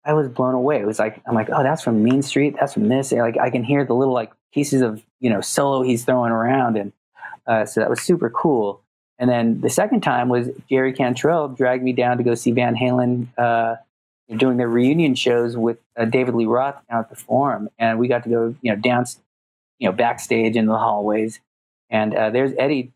I 0.05 0.13
was 0.13 0.29
blown 0.29 0.55
away. 0.55 0.79
It 0.79 0.87
was 0.87 0.97
like 0.97 1.21
I'm 1.27 1.35
like, 1.35 1.49
oh, 1.51 1.61
that's 1.61 1.83
from 1.83 2.03
Mean 2.03 2.21
Street. 2.21 2.55
That's 2.59 2.73
from 2.73 2.87
this. 2.87 3.11
And 3.11 3.21
like 3.21 3.37
I 3.37 3.49
can 3.49 3.63
hear 3.63 3.83
the 3.85 3.93
little 3.93 4.13
like 4.13 4.31
pieces 4.53 4.81
of 4.81 5.03
you 5.19 5.29
know 5.29 5.41
solo 5.41 5.81
he's 5.81 6.05
throwing 6.05 6.31
around, 6.31 6.77
and 6.77 6.93
uh, 7.45 7.65
so 7.65 7.81
that 7.81 7.89
was 7.89 8.01
super 8.01 8.29
cool. 8.29 8.81
And 9.19 9.29
then 9.29 9.59
the 9.59 9.69
second 9.69 10.01
time 10.01 10.29
was 10.29 10.47
Jerry 10.69 10.93
Cantrell 10.93 11.49
dragged 11.49 11.83
me 11.83 11.91
down 11.91 12.17
to 12.17 12.23
go 12.23 12.35
see 12.35 12.51
Van 12.51 12.73
Halen 12.73 13.27
uh, 13.37 13.75
doing 14.37 14.57
their 14.57 14.69
reunion 14.69 15.13
shows 15.13 15.57
with 15.57 15.77
uh, 15.97 16.05
David 16.05 16.35
Lee 16.35 16.45
Roth 16.45 16.75
down 16.89 17.01
at 17.01 17.09
the 17.09 17.17
Forum, 17.17 17.69
and 17.77 17.99
we 17.99 18.07
got 18.07 18.23
to 18.23 18.29
go 18.29 18.55
you 18.61 18.71
know 18.71 18.79
down 18.79 19.05
you 19.77 19.89
know 19.89 19.95
backstage 19.95 20.55
in 20.55 20.67
the 20.67 20.77
hallways, 20.77 21.41
and 21.89 22.15
uh, 22.15 22.29
there's 22.29 22.53
Eddie 22.57 22.93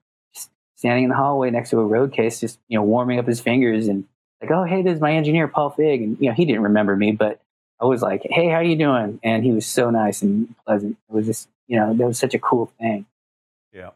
standing 0.75 1.05
in 1.05 1.09
the 1.09 1.15
hallway 1.15 1.49
next 1.49 1.71
to 1.71 1.79
a 1.79 1.85
road 1.85 2.13
case, 2.13 2.39
just 2.39 2.57
you 2.69 2.77
know 2.77 2.83
warming 2.83 3.19
up 3.19 3.27
his 3.27 3.41
fingers 3.41 3.89
and 3.89 4.05
like, 4.41 4.51
oh 4.51 4.63
hey, 4.63 4.81
this 4.81 4.95
is 4.95 5.01
my 5.01 5.13
engineer 5.13 5.49
Paul 5.49 5.71
Fig, 5.71 6.01
and 6.01 6.17
you 6.21 6.29
know 6.29 6.33
he 6.33 6.45
didn't 6.45 6.63
remember 6.63 6.95
me, 6.95 7.11
but 7.11 7.41
I 7.81 7.85
was 7.85 8.01
like, 8.01 8.21
hey, 8.29 8.47
how 8.47 8.59
you 8.59 8.77
doing? 8.77 9.19
And 9.23 9.43
he 9.43 9.51
was 9.51 9.65
so 9.65 9.89
nice 9.89 10.21
and 10.21 10.55
pleasant. 10.65 10.97
It 11.09 11.13
was 11.13 11.25
just 11.25 11.49
you 11.67 11.77
know 11.77 11.93
that 11.93 12.07
was 12.07 12.17
such 12.17 12.33
a 12.33 12.39
cool 12.39 12.71
thing. 12.79 13.05
Yeah, 13.73 13.89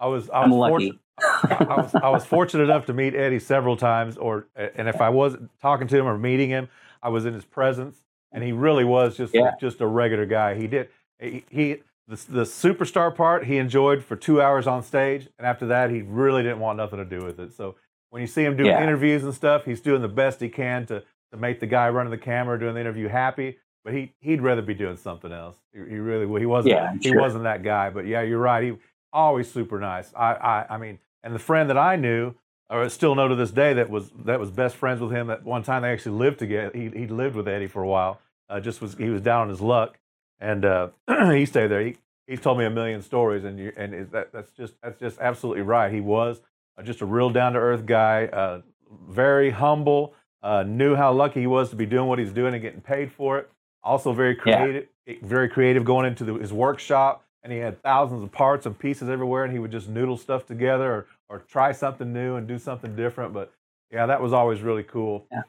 I 0.00 0.06
was 0.06 0.30
I 0.30 0.42
I'm 0.42 0.50
was 0.50 0.72
lucky. 0.72 0.98
I 1.22 1.76
was 1.76 1.94
I 1.94 2.08
was 2.10 2.24
fortunate 2.24 2.64
enough 2.64 2.86
to 2.86 2.92
meet 2.92 3.14
Eddie 3.14 3.38
several 3.38 3.76
times, 3.76 4.16
or 4.16 4.46
and 4.56 4.88
if 4.88 5.00
I 5.00 5.08
wasn't 5.08 5.50
talking 5.60 5.88
to 5.88 5.98
him 5.98 6.06
or 6.06 6.18
meeting 6.18 6.50
him, 6.50 6.68
I 7.02 7.08
was 7.08 7.24
in 7.26 7.34
his 7.34 7.44
presence, 7.44 8.02
and 8.32 8.42
he 8.44 8.52
really 8.52 8.84
was 8.84 9.16
just 9.16 9.34
Yeah. 9.34 9.52
just 9.60 9.80
a 9.80 9.86
regular 9.86 10.26
guy. 10.26 10.54
He 10.54 10.66
did 10.66 10.88
he, 11.20 11.44
he 11.50 11.82
the, 12.06 12.16
the 12.28 12.42
superstar 12.44 13.14
part 13.14 13.44
he 13.46 13.58
enjoyed 13.58 14.02
for 14.04 14.16
two 14.16 14.40
hours 14.40 14.66
on 14.66 14.82
stage, 14.82 15.28
and 15.38 15.46
after 15.46 15.66
that 15.66 15.90
he 15.90 16.02
really 16.02 16.42
didn't 16.42 16.60
want 16.60 16.76
nothing 16.78 16.98
to 16.98 17.04
do 17.04 17.24
with 17.24 17.38
it. 17.40 17.52
So 17.52 17.76
when 18.10 18.20
you 18.22 18.26
see 18.28 18.44
him 18.44 18.56
doing 18.56 18.68
Yeah. 18.68 18.82
interviews 18.82 19.24
and 19.24 19.34
stuff, 19.34 19.64
he's 19.64 19.80
doing 19.80 20.02
the 20.02 20.08
best 20.08 20.40
he 20.40 20.48
can 20.48 20.86
to 20.86 21.02
to 21.32 21.36
make 21.36 21.60
the 21.60 21.66
guy 21.66 21.88
running 21.90 22.10
the 22.10 22.18
camera 22.18 22.58
doing 22.58 22.74
the 22.74 22.80
interview 22.80 23.08
happy. 23.08 23.58
But 23.84 23.94
he 23.94 24.12
he'd 24.20 24.42
rather 24.42 24.62
be 24.62 24.74
doing 24.74 24.96
something 24.96 25.32
else. 25.32 25.56
He, 25.72 25.78
he 25.78 25.96
really. 25.96 26.40
He 26.40 26.46
wasn't 26.46 26.74
Yeah, 26.74 26.92
he 27.00 27.10
sure. 27.10 27.20
wasn't 27.20 27.44
that 27.44 27.62
guy. 27.62 27.90
But 27.90 28.06
yeah, 28.06 28.22
you're 28.22 28.38
right. 28.38 28.62
He 28.64 28.72
always 29.12 29.50
super 29.50 29.78
nice. 29.78 30.12
I 30.14 30.34
I, 30.34 30.66
I 30.74 30.78
mean, 30.78 30.98
and 31.22 31.34
the 31.34 31.38
friend 31.38 31.68
that 31.70 31.78
I 31.78 31.96
knew. 31.96 32.34
Or 32.70 32.86
still 32.90 33.14
know 33.14 33.28
to 33.28 33.34
this 33.34 33.50
day 33.50 33.72
that 33.72 33.88
was 33.88 34.10
that 34.26 34.38
was 34.38 34.50
best 34.50 34.76
friends 34.76 35.00
with 35.00 35.10
him. 35.10 35.30
At 35.30 35.42
one 35.42 35.62
time, 35.62 35.80
they 35.82 35.90
actually 35.90 36.18
lived 36.18 36.38
together. 36.38 36.70
He 36.74 36.90
he 36.90 37.06
lived 37.06 37.34
with 37.34 37.48
Eddie 37.48 37.66
for 37.66 37.82
a 37.82 37.88
while. 37.88 38.20
Uh, 38.50 38.60
just 38.60 38.82
was 38.82 38.94
he 38.94 39.08
was 39.08 39.22
down 39.22 39.40
on 39.42 39.48
his 39.48 39.62
luck, 39.62 39.98
and 40.38 40.66
uh, 40.66 40.88
he 41.32 41.46
stayed 41.46 41.68
there. 41.68 41.80
He 41.80 41.96
he's 42.26 42.40
told 42.42 42.58
me 42.58 42.66
a 42.66 42.70
million 42.70 43.00
stories, 43.00 43.44
and 43.44 43.58
you 43.58 43.72
and 43.74 43.94
is 43.94 44.10
that 44.10 44.32
that's 44.32 44.50
just 44.50 44.74
that's 44.82 45.00
just 45.00 45.18
absolutely 45.18 45.62
right. 45.62 45.90
He 45.90 46.00
was 46.02 46.42
uh, 46.78 46.82
just 46.82 47.00
a 47.00 47.06
real 47.06 47.30
down 47.30 47.54
to 47.54 47.58
earth 47.58 47.86
guy, 47.86 48.26
uh, 48.26 48.60
very 49.08 49.48
humble. 49.48 50.12
Uh, 50.42 50.62
knew 50.62 50.94
how 50.94 51.10
lucky 51.10 51.40
he 51.40 51.46
was 51.46 51.70
to 51.70 51.76
be 51.76 51.86
doing 51.86 52.06
what 52.06 52.18
he's 52.18 52.32
doing 52.32 52.52
and 52.52 52.62
getting 52.62 52.82
paid 52.82 53.10
for 53.10 53.38
it. 53.38 53.50
Also 53.82 54.12
very 54.12 54.36
Yeah. 54.44 54.58
creative, 54.58 54.88
very 55.22 55.48
creative 55.48 55.86
going 55.86 56.04
into 56.04 56.24
the, 56.24 56.34
his 56.34 56.52
workshop, 56.52 57.24
and 57.42 57.52
he 57.52 57.58
had 57.58 57.82
thousands 57.82 58.22
of 58.22 58.32
parts 58.32 58.66
and 58.66 58.78
pieces 58.78 59.08
everywhere, 59.08 59.44
and 59.44 59.52
he 59.52 59.58
would 59.58 59.72
just 59.72 59.88
noodle 59.88 60.16
stuff 60.16 60.46
together 60.46 60.92
or 60.92 61.06
or 61.28 61.38
try 61.40 61.72
something 61.72 62.12
new 62.12 62.36
and 62.36 62.48
do 62.48 62.58
something 62.58 62.96
different. 62.96 63.32
But 63.32 63.52
yeah, 63.90 64.06
that 64.06 64.20
was 64.20 64.32
always 64.32 64.60
really 64.60 64.82
cool. 64.82 65.26
Yeah. 65.30 65.42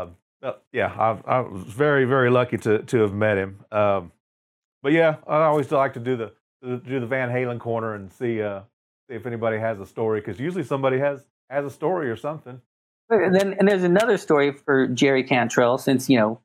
Um, 0.00 0.16
yeah, 0.72 0.92
I, 0.98 1.18
I 1.26 1.40
was 1.40 1.62
very 1.64 2.04
very 2.04 2.30
lucky 2.30 2.58
to 2.58 2.78
to 2.80 2.98
have 2.98 3.12
met 3.12 3.38
him. 3.38 3.64
Um, 3.70 4.12
but 4.82 4.92
yeah, 4.92 5.16
I 5.26 5.42
always 5.44 5.70
like 5.70 5.94
to 5.94 6.00
do 6.00 6.16
the 6.16 6.32
do 6.62 7.00
the 7.00 7.06
Van 7.06 7.28
Halen 7.28 7.58
corner 7.58 7.94
and 7.94 8.10
see 8.12 8.42
uh, 8.42 8.60
see 9.08 9.16
if 9.16 9.26
anybody 9.26 9.58
has 9.58 9.80
a 9.80 9.86
story 9.86 10.20
because 10.20 10.40
usually 10.40 10.64
somebody 10.64 10.98
has 10.98 11.24
has 11.50 11.64
a 11.64 11.70
story 11.70 12.10
or 12.10 12.16
something. 12.16 12.60
And 13.10 13.34
then 13.34 13.54
and 13.58 13.68
there's 13.68 13.84
another 13.84 14.16
story 14.16 14.52
for 14.52 14.86
Jerry 14.88 15.22
Cantrell 15.22 15.78
since 15.78 16.08
you 16.08 16.18
know 16.18 16.40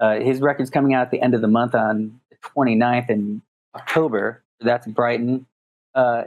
uh, 0.00 0.20
his 0.20 0.40
record's 0.40 0.70
coming 0.70 0.94
out 0.94 1.02
at 1.02 1.10
the 1.10 1.20
end 1.20 1.34
of 1.34 1.40
the 1.40 1.48
month 1.48 1.74
on 1.74 2.20
the 2.30 2.36
29th 2.56 3.10
in 3.10 3.42
October. 3.76 4.42
That's 4.60 4.86
Brighten. 4.86 5.46
Uh, 5.94 6.24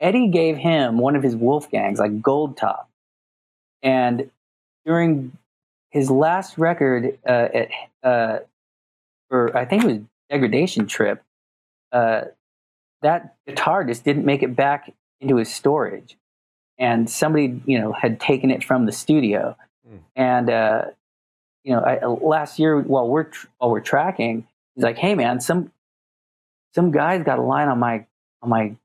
Eddie 0.00 0.28
gave 0.28 0.56
him 0.56 0.98
one 0.98 1.16
of 1.16 1.22
his 1.22 1.34
Wolfgangs, 1.36 1.98
like 1.98 2.22
Gold 2.22 2.56
Top, 2.56 2.88
and 3.82 4.30
during 4.86 5.32
his 5.90 6.10
last 6.10 6.56
record 6.58 7.18
uh, 7.26 7.48
at 7.54 7.68
uh, 8.02 8.38
for 9.28 9.56
I 9.56 9.64
think 9.64 9.84
it 9.84 9.86
was 9.86 9.98
Degradation 10.30 10.86
Trip, 10.86 11.22
uh, 11.92 12.22
that 13.02 13.34
guitar 13.46 13.84
just 13.84 14.04
didn't 14.04 14.24
make 14.24 14.42
it 14.42 14.54
back 14.56 14.92
into 15.20 15.36
his 15.36 15.52
storage 15.52 16.16
and 16.78 17.10
somebody 17.10 17.60
you 17.66 17.78
know 17.78 17.92
had 17.92 18.18
taken 18.20 18.50
it 18.50 18.64
from 18.64 18.86
the 18.86 18.92
studio 18.92 19.56
Mm. 19.88 19.98
and 20.14 20.50
uh, 20.50 20.84
you 21.64 21.72
know 21.72 21.80
I, 21.80 22.04
last 22.04 22.58
year 22.58 22.78
while 22.78 23.08
we're 23.08 23.24
tr- 23.24 23.46
while 23.58 23.70
we're 23.70 23.80
tracking 23.80 24.46
he's 24.74 24.84
like 24.84 24.98
hey 24.98 25.14
man 25.14 25.40
some 25.40 25.72
some 26.74 26.90
guys 26.90 27.24
got 27.24 27.38
a 27.38 27.42
line 27.42 27.68
on 27.68 27.78
my 27.78 28.06
on 28.42 28.48
my 28.50 28.76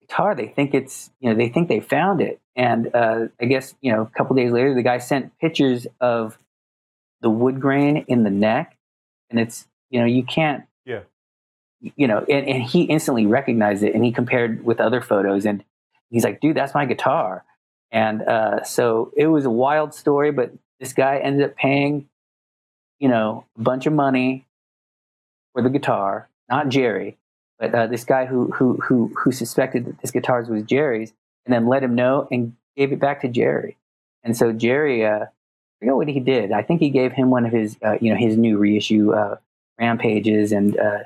guitar. 0.00 0.34
They 0.34 0.48
think 0.48 0.74
it's 0.74 1.10
you 1.20 1.30
know 1.30 1.36
they 1.36 1.48
think 1.48 1.68
they 1.68 1.80
found 1.80 2.20
it. 2.20 2.40
And 2.54 2.94
uh, 2.94 3.28
i 3.40 3.46
guess 3.46 3.74
you 3.80 3.92
know 3.92 4.02
a 4.02 4.06
couple 4.18 4.36
days 4.36 4.52
later 4.52 4.74
the 4.74 4.82
guy 4.82 4.98
sent 4.98 5.36
pictures 5.38 5.86
of 6.00 6.38
the 7.22 7.30
wood 7.30 7.60
grain 7.60 8.04
in 8.08 8.24
the 8.24 8.30
neck. 8.30 8.76
And 9.30 9.40
it's 9.40 9.66
you 9.90 10.00
know 10.00 10.06
you 10.06 10.22
can't 10.24 10.64
Yeah. 10.84 11.00
you 11.80 12.06
know 12.06 12.18
and, 12.28 12.46
and 12.46 12.62
he 12.62 12.82
instantly 12.82 13.26
recognized 13.26 13.82
it 13.82 13.94
and 13.94 14.04
he 14.04 14.12
compared 14.12 14.64
with 14.64 14.80
other 14.80 15.00
photos. 15.00 15.46
And 15.46 15.64
he's 16.10 16.24
like 16.24 16.40
dude 16.40 16.56
that's 16.56 16.74
my 16.74 16.84
guitar. 16.86 17.44
And 17.90 18.22
uh, 18.22 18.62
so 18.64 19.12
it 19.16 19.26
was 19.26 19.44
a 19.44 19.50
wild 19.50 19.94
story 19.94 20.30
but 20.32 20.52
this 20.80 20.92
guy 20.92 21.18
ended 21.18 21.48
up 21.48 21.56
paying 21.56 22.08
you 22.98 23.08
know 23.08 23.44
a 23.58 23.62
bunch 23.62 23.86
of 23.86 23.92
money 23.92 24.46
for 25.52 25.62
the 25.62 25.70
guitar 25.70 26.28
not 26.48 26.68
jerry 26.68 27.16
but 27.62 27.74
uh, 27.74 27.86
this 27.86 28.04
guy 28.04 28.26
who 28.26 28.50
who 28.50 28.76
who 28.78 29.12
who 29.16 29.30
suspected 29.30 29.84
that 29.86 30.00
this 30.00 30.10
guitar 30.10 30.42
was 30.48 30.64
jerry's 30.64 31.12
and 31.46 31.54
then 31.54 31.66
let 31.68 31.82
him 31.82 31.94
know 31.94 32.26
and 32.32 32.54
gave 32.76 32.92
it 32.92 32.98
back 32.98 33.20
to 33.20 33.28
jerry 33.28 33.76
and 34.24 34.36
so 34.36 34.52
jerry 34.52 35.06
uh, 35.06 35.24
I 35.24 35.26
forget 35.78 35.94
what 35.94 36.08
he 36.08 36.20
did 36.20 36.50
i 36.52 36.62
think 36.62 36.80
he 36.80 36.90
gave 36.90 37.12
him 37.12 37.30
one 37.30 37.46
of 37.46 37.52
his 37.52 37.76
uh, 37.84 37.96
you 38.00 38.10
know 38.12 38.18
his 38.18 38.36
new 38.36 38.58
reissue 38.58 39.12
uh, 39.12 39.36
rampages 39.78 40.50
and 40.52 40.76
uh, 40.78 40.98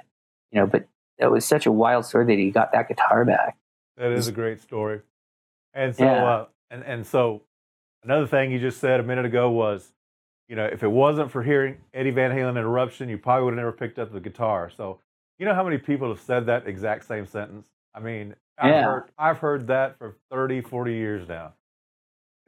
you 0.51 0.59
know 0.61 0.67
but 0.67 0.87
that 1.19 1.31
was 1.31 1.45
such 1.45 1.67
a 1.67 1.73
wild 1.73 2.05
story 2.07 2.25
that 2.27 2.39
he 2.39 2.51
got 2.51 2.73
that 2.73 2.89
guitar 2.89 3.25
back 3.25 3.57
That 3.97 4.13
is 4.13 4.29
a 4.29 4.33
great 4.33 4.61
story. 4.61 5.01
And 5.73 5.95
so, 5.97 6.05
Yeah. 6.05 6.25
uh, 6.25 6.47
and 6.71 6.83
and 6.85 7.07
so, 7.07 7.43
another 8.03 8.27
thing 8.27 8.51
you 8.51 8.59
just 8.59 8.79
said 8.81 9.01
a 9.01 9.03
minute 9.03 9.25
ago 9.25 9.51
was, 9.51 9.93
you 10.49 10.57
know, 10.57 10.67
if 10.67 10.83
it 10.83 10.89
wasn't 10.89 11.31
for 11.31 11.43
hearing 11.43 11.79
Eddie 11.95 12.11
Van 12.11 12.31
Halen 12.31 12.51
interruption, 12.59 13.09
you 13.09 13.19
probably 13.19 13.45
would 13.45 13.53
have 13.55 13.59
never 13.65 13.73
picked 13.73 13.99
up 13.99 14.13
the 14.13 14.21
guitar. 14.21 14.71
So, 14.75 15.01
you 15.39 15.47
know 15.47 15.55
how 15.55 15.65
many 15.65 15.79
people 15.79 16.09
have 16.09 16.21
said 16.21 16.47
that 16.47 16.67
exact 16.67 17.05
same 17.07 17.27
sentence? 17.27 17.67
I 17.95 18.01
mean, 18.01 18.35
I've 18.59 18.71
Yeah. 18.71 18.85
heard 18.85 19.05
I've 19.19 19.39
heard 19.39 19.67
that 19.69 19.99
for 19.99 20.17
30, 20.31 20.61
40 20.63 20.95
years 20.95 21.29
now. 21.29 21.53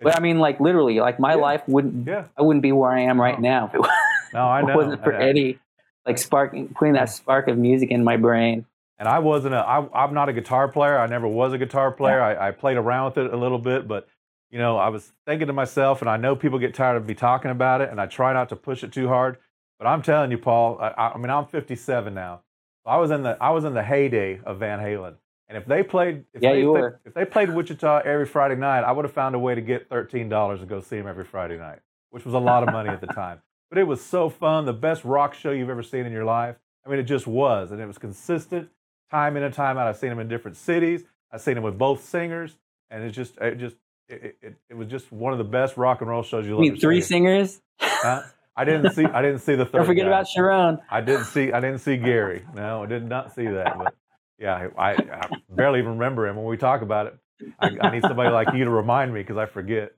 but 0.00 0.16
i 0.16 0.20
mean 0.20 0.38
like 0.38 0.60
literally 0.60 1.00
like 1.00 1.18
my 1.18 1.34
Yeah. 1.34 1.40
life 1.40 1.62
wouldn't 1.66 2.06
Yeah. 2.06 2.24
i 2.36 2.42
wouldn't 2.42 2.62
be 2.62 2.70
where 2.72 2.92
i 2.92 3.00
am 3.00 3.20
right 3.20 3.38
No. 3.40 3.48
now 3.48 3.66
if 3.66 3.74
it 3.74 3.80
No, 4.32 4.46
I 4.46 4.60
know. 4.62 4.72
It 4.72 4.76
wasn't 4.76 5.02
for 5.02 5.12
eddie 5.12 5.58
like 6.06 6.18
sparking 6.18 6.68
putting 6.68 6.94
that 6.94 7.06
spark 7.10 7.48
of 7.48 7.58
music 7.58 7.90
in 7.90 8.04
my 8.04 8.16
brain 8.16 8.64
and 9.00 9.08
I 9.08 9.18
wasn't 9.20 9.54
a, 9.54 9.58
I, 9.58 10.04
I'm 10.04 10.12
not 10.12 10.28
a 10.28 10.32
guitar 10.32 10.66
player. 10.68 10.98
I 10.98 11.06
never 11.06 11.28
was 11.28 11.52
a 11.52 11.58
guitar 11.58 11.92
player. 11.92 12.20
I, 12.20 12.48
I 12.48 12.50
played 12.50 12.76
around 12.76 13.04
with 13.14 13.26
it 13.26 13.32
a 13.32 13.36
little 13.36 13.60
bit, 13.60 13.86
but 13.86 14.08
you 14.50 14.58
know, 14.58 14.76
I 14.76 14.88
was 14.88 15.12
thinking 15.24 15.46
to 15.46 15.52
myself, 15.52 16.00
and 16.00 16.10
I 16.10 16.16
know 16.16 16.34
people 16.34 16.58
get 16.58 16.74
tired 16.74 16.96
of 16.96 17.06
me 17.06 17.14
talking 17.14 17.52
about 17.52 17.80
it, 17.80 17.90
and 17.90 18.00
I 18.00 18.06
try 18.06 18.32
not 18.32 18.48
to 18.48 18.56
push 18.56 18.82
it 18.82 18.90
too 18.90 19.06
hard. 19.06 19.36
But 19.78 19.86
I'm 19.86 20.02
telling 20.02 20.32
you, 20.32 20.38
Paul. 20.38 20.78
I 20.80 21.12
I 21.14 21.16
mean, 21.16 21.30
I'm 21.30 21.46
57 21.46 22.12
now. 22.12 22.40
I 22.88 22.98
was 22.98 23.12
in 23.12 23.24
the 23.24 23.38
I 23.40 23.50
was 23.50 23.64
in 23.64 23.74
the 23.74 23.84
heyday 23.84 24.40
of 24.44 24.58
Van 24.60 24.80
Halen, 24.80 25.14
and 25.48 25.58
if 25.58 25.66
they 25.66 25.82
played, 25.84 26.24
if 26.34 26.42
Yeah, 26.42 26.50
they, 26.50 26.60
you 26.60 26.72
were. 26.72 27.00
if 27.06 27.14
they 27.14 27.24
played 27.26 27.50
Wichita 27.50 28.00
every 28.04 28.26
Friday 28.26 28.56
night, 28.56 28.82
I 28.84 28.92
would 28.92 29.04
have 29.06 29.14
found 29.14 29.34
a 29.36 29.40
way 29.40 29.54
to 29.56 29.62
get 29.62 29.88
thirteen 29.90 30.28
dollars 30.30 30.60
to 30.60 30.66
go 30.66 30.80
see 30.80 30.98
them 30.98 31.08
every 31.08 31.24
Friday 31.24 31.58
night, 31.58 31.80
which 32.10 32.24
was 32.24 32.34
a 32.34 32.38
lot 32.40 32.64
of 32.64 32.70
money 32.70 32.90
at 32.92 33.00
the 33.02 33.08
time. 33.08 33.42
But 33.70 33.78
it 33.78 33.84
was 33.86 34.02
so 34.04 34.30
fun, 34.30 34.66
the 34.66 34.74
best 34.74 35.04
rock 35.04 35.34
show 35.34 35.52
you've 35.52 35.70
ever 35.70 35.82
seen 35.84 36.06
in 36.06 36.12
your 36.12 36.24
life. 36.26 36.56
I 36.86 36.90
mean, 36.90 37.00
it 37.00 37.04
just 37.04 37.26
was, 37.26 37.72
and 37.72 37.80
it 37.80 37.86
was 37.86 37.98
consistent, 37.98 38.70
time 39.10 39.36
in 39.36 39.44
and 39.44 39.54
time 39.54 39.78
out. 39.78 39.88
I've 39.88 39.98
seen 39.98 40.10
them 40.10 40.20
in 40.20 40.28
different 40.28 40.56
cities. 40.56 41.04
I've 41.32 41.42
seen 41.42 41.54
them 41.56 41.64
with 41.64 41.78
both 41.78 42.04
singers, 42.04 42.56
and 42.90 43.04
it 43.04 43.10
just, 43.12 43.38
it 43.38 43.58
just, 43.58 43.76
it, 44.08 44.36
it, 44.42 44.56
it 44.70 44.74
was 44.76 44.88
just 44.88 45.12
one 45.12 45.32
of 45.32 45.38
the 45.38 45.44
best 45.44 45.76
rock 45.76 46.00
and 46.02 46.10
roll 46.10 46.22
shows 46.22 46.46
you'll 46.46 46.62
mean, 46.62 46.72
ever 46.72 46.76
three 46.76 47.00
see. 47.00 47.02
singers 47.02 47.60
Huh? 48.02 48.22
I 48.58 48.64
didn't 48.64 48.92
see. 48.92 49.04
I 49.04 49.22
didn't 49.22 49.38
see 49.40 49.54
the 49.54 49.64
3rd 49.64 49.72
Don't 49.72 49.86
forget 49.86 50.04
guy. 50.04 50.08
about 50.08 50.26
Cherone. 50.26 50.78
I 50.90 51.00
didn't 51.00 51.24
see. 51.26 51.52
I 51.52 51.60
didn't 51.60 51.78
see 51.78 51.96
Gary. 51.96 52.44
No, 52.54 52.82
I 52.82 52.86
did 52.86 53.08
not 53.08 53.34
see 53.34 53.46
that. 53.46 53.78
But 53.78 53.94
yeah, 54.38 54.68
I, 54.76 54.92
I 54.92 55.28
barely 55.50 55.78
even 55.78 55.92
remember 55.92 56.26
him 56.26 56.36
when 56.36 56.44
we 56.46 56.56
talk 56.56 56.82
about 56.82 57.06
it. 57.06 57.16
I, 57.60 57.70
I 57.80 57.90
need 57.90 58.02
somebody 58.02 58.30
like 58.30 58.52
you 58.52 58.64
to 58.64 58.70
remind 58.70 59.14
me 59.14 59.20
because 59.20 59.36
I 59.36 59.46
forget. 59.46 59.92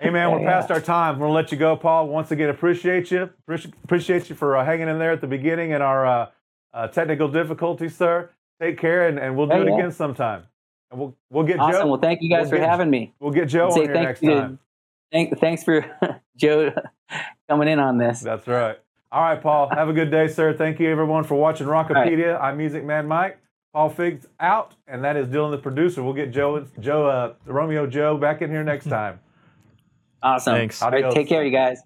Hey 0.00 0.10
man, 0.10 0.30
we're 0.30 0.40
Yeah, 0.42 0.50
past 0.60 0.70
our 0.70 0.80
time. 0.80 1.14
I'm 1.14 1.20
gonna 1.20 1.32
let 1.32 1.50
you 1.50 1.58
go, 1.58 1.76
Paul. 1.76 2.08
Once 2.08 2.30
again, 2.30 2.50
appreciate 2.50 3.10
you. 3.10 3.30
Appreciate 3.84 4.28
you 4.30 4.36
for 4.36 4.56
uh, 4.56 4.64
hanging 4.64 4.88
in 4.88 4.98
there 4.98 5.10
at 5.12 5.20
the 5.20 5.26
beginning 5.26 5.72
and 5.72 5.82
our 5.82 6.06
uh, 6.06 6.26
uh, 6.72 6.86
technical 6.88 7.26
difficulties, 7.28 7.96
sir. 7.96 8.30
Take 8.60 8.78
care, 8.78 9.08
and, 9.08 9.18
and 9.18 9.36
we'll 9.36 9.46
do 9.48 9.56
Yeah, 9.56 9.62
it 9.62 9.68
yeah. 9.68 9.74
again 9.76 9.90
sometime. 9.92 10.44
And 10.90 11.00
we'll 11.00 11.16
we'll 11.30 11.44
get 11.44 11.58
Awesome. 11.58 11.80
Joe. 11.82 11.86
Well, 11.88 12.00
thank 12.00 12.20
you 12.22 12.28
guys 12.30 12.42
we'll 12.42 12.50
for 12.50 12.56
get- 12.58 12.68
having 12.68 12.90
me. 12.90 13.12
We'll 13.18 13.32
get 13.32 13.48
Joe 13.48 13.70
on 13.70 13.80
here 13.80 13.92
next 13.94 14.20
time. 14.20 14.58
Thank, 15.12 15.38
thanks 15.38 15.64
for 15.64 15.84
Joe 16.36 16.72
coming 17.48 17.68
in 17.68 17.78
on 17.78 17.98
this. 17.98 18.20
That's 18.20 18.46
right. 18.46 18.78
All 19.10 19.22
right, 19.22 19.40
Paul. 19.40 19.70
Have 19.70 19.88
a 19.88 19.92
good 19.92 20.10
day, 20.10 20.28
sir. 20.28 20.52
Thank 20.52 20.78
you, 20.80 20.90
everyone, 20.90 21.24
for 21.24 21.34
watching 21.34 21.66
Rockopedia. 21.66 22.38
I'm 22.40 22.58
Music 22.58 22.84
Man 22.84 23.06
Mike. 23.06 23.38
Paul 23.72 23.90
Figs 23.90 24.26
out, 24.40 24.74
and 24.86 25.04
that 25.04 25.16
is 25.16 25.28
Dylan, 25.28 25.50
the 25.50 25.58
producer. 25.58 26.02
We'll 26.02 26.14
get 26.14 26.30
Joe, 26.30 26.66
Joe, 26.80 27.06
uh, 27.06 27.34
Romeo 27.46 27.86
Joe 27.86 28.16
back 28.16 28.42
in 28.42 28.50
here 28.50 28.64
next 28.64 28.86
time. 28.88 29.20
Awesome. 30.22 30.54
Thanks. 30.54 30.82
All 30.82 30.90
right, 30.90 31.10
take 31.10 31.28
care, 31.28 31.44
you 31.44 31.52
guys. 31.52 31.80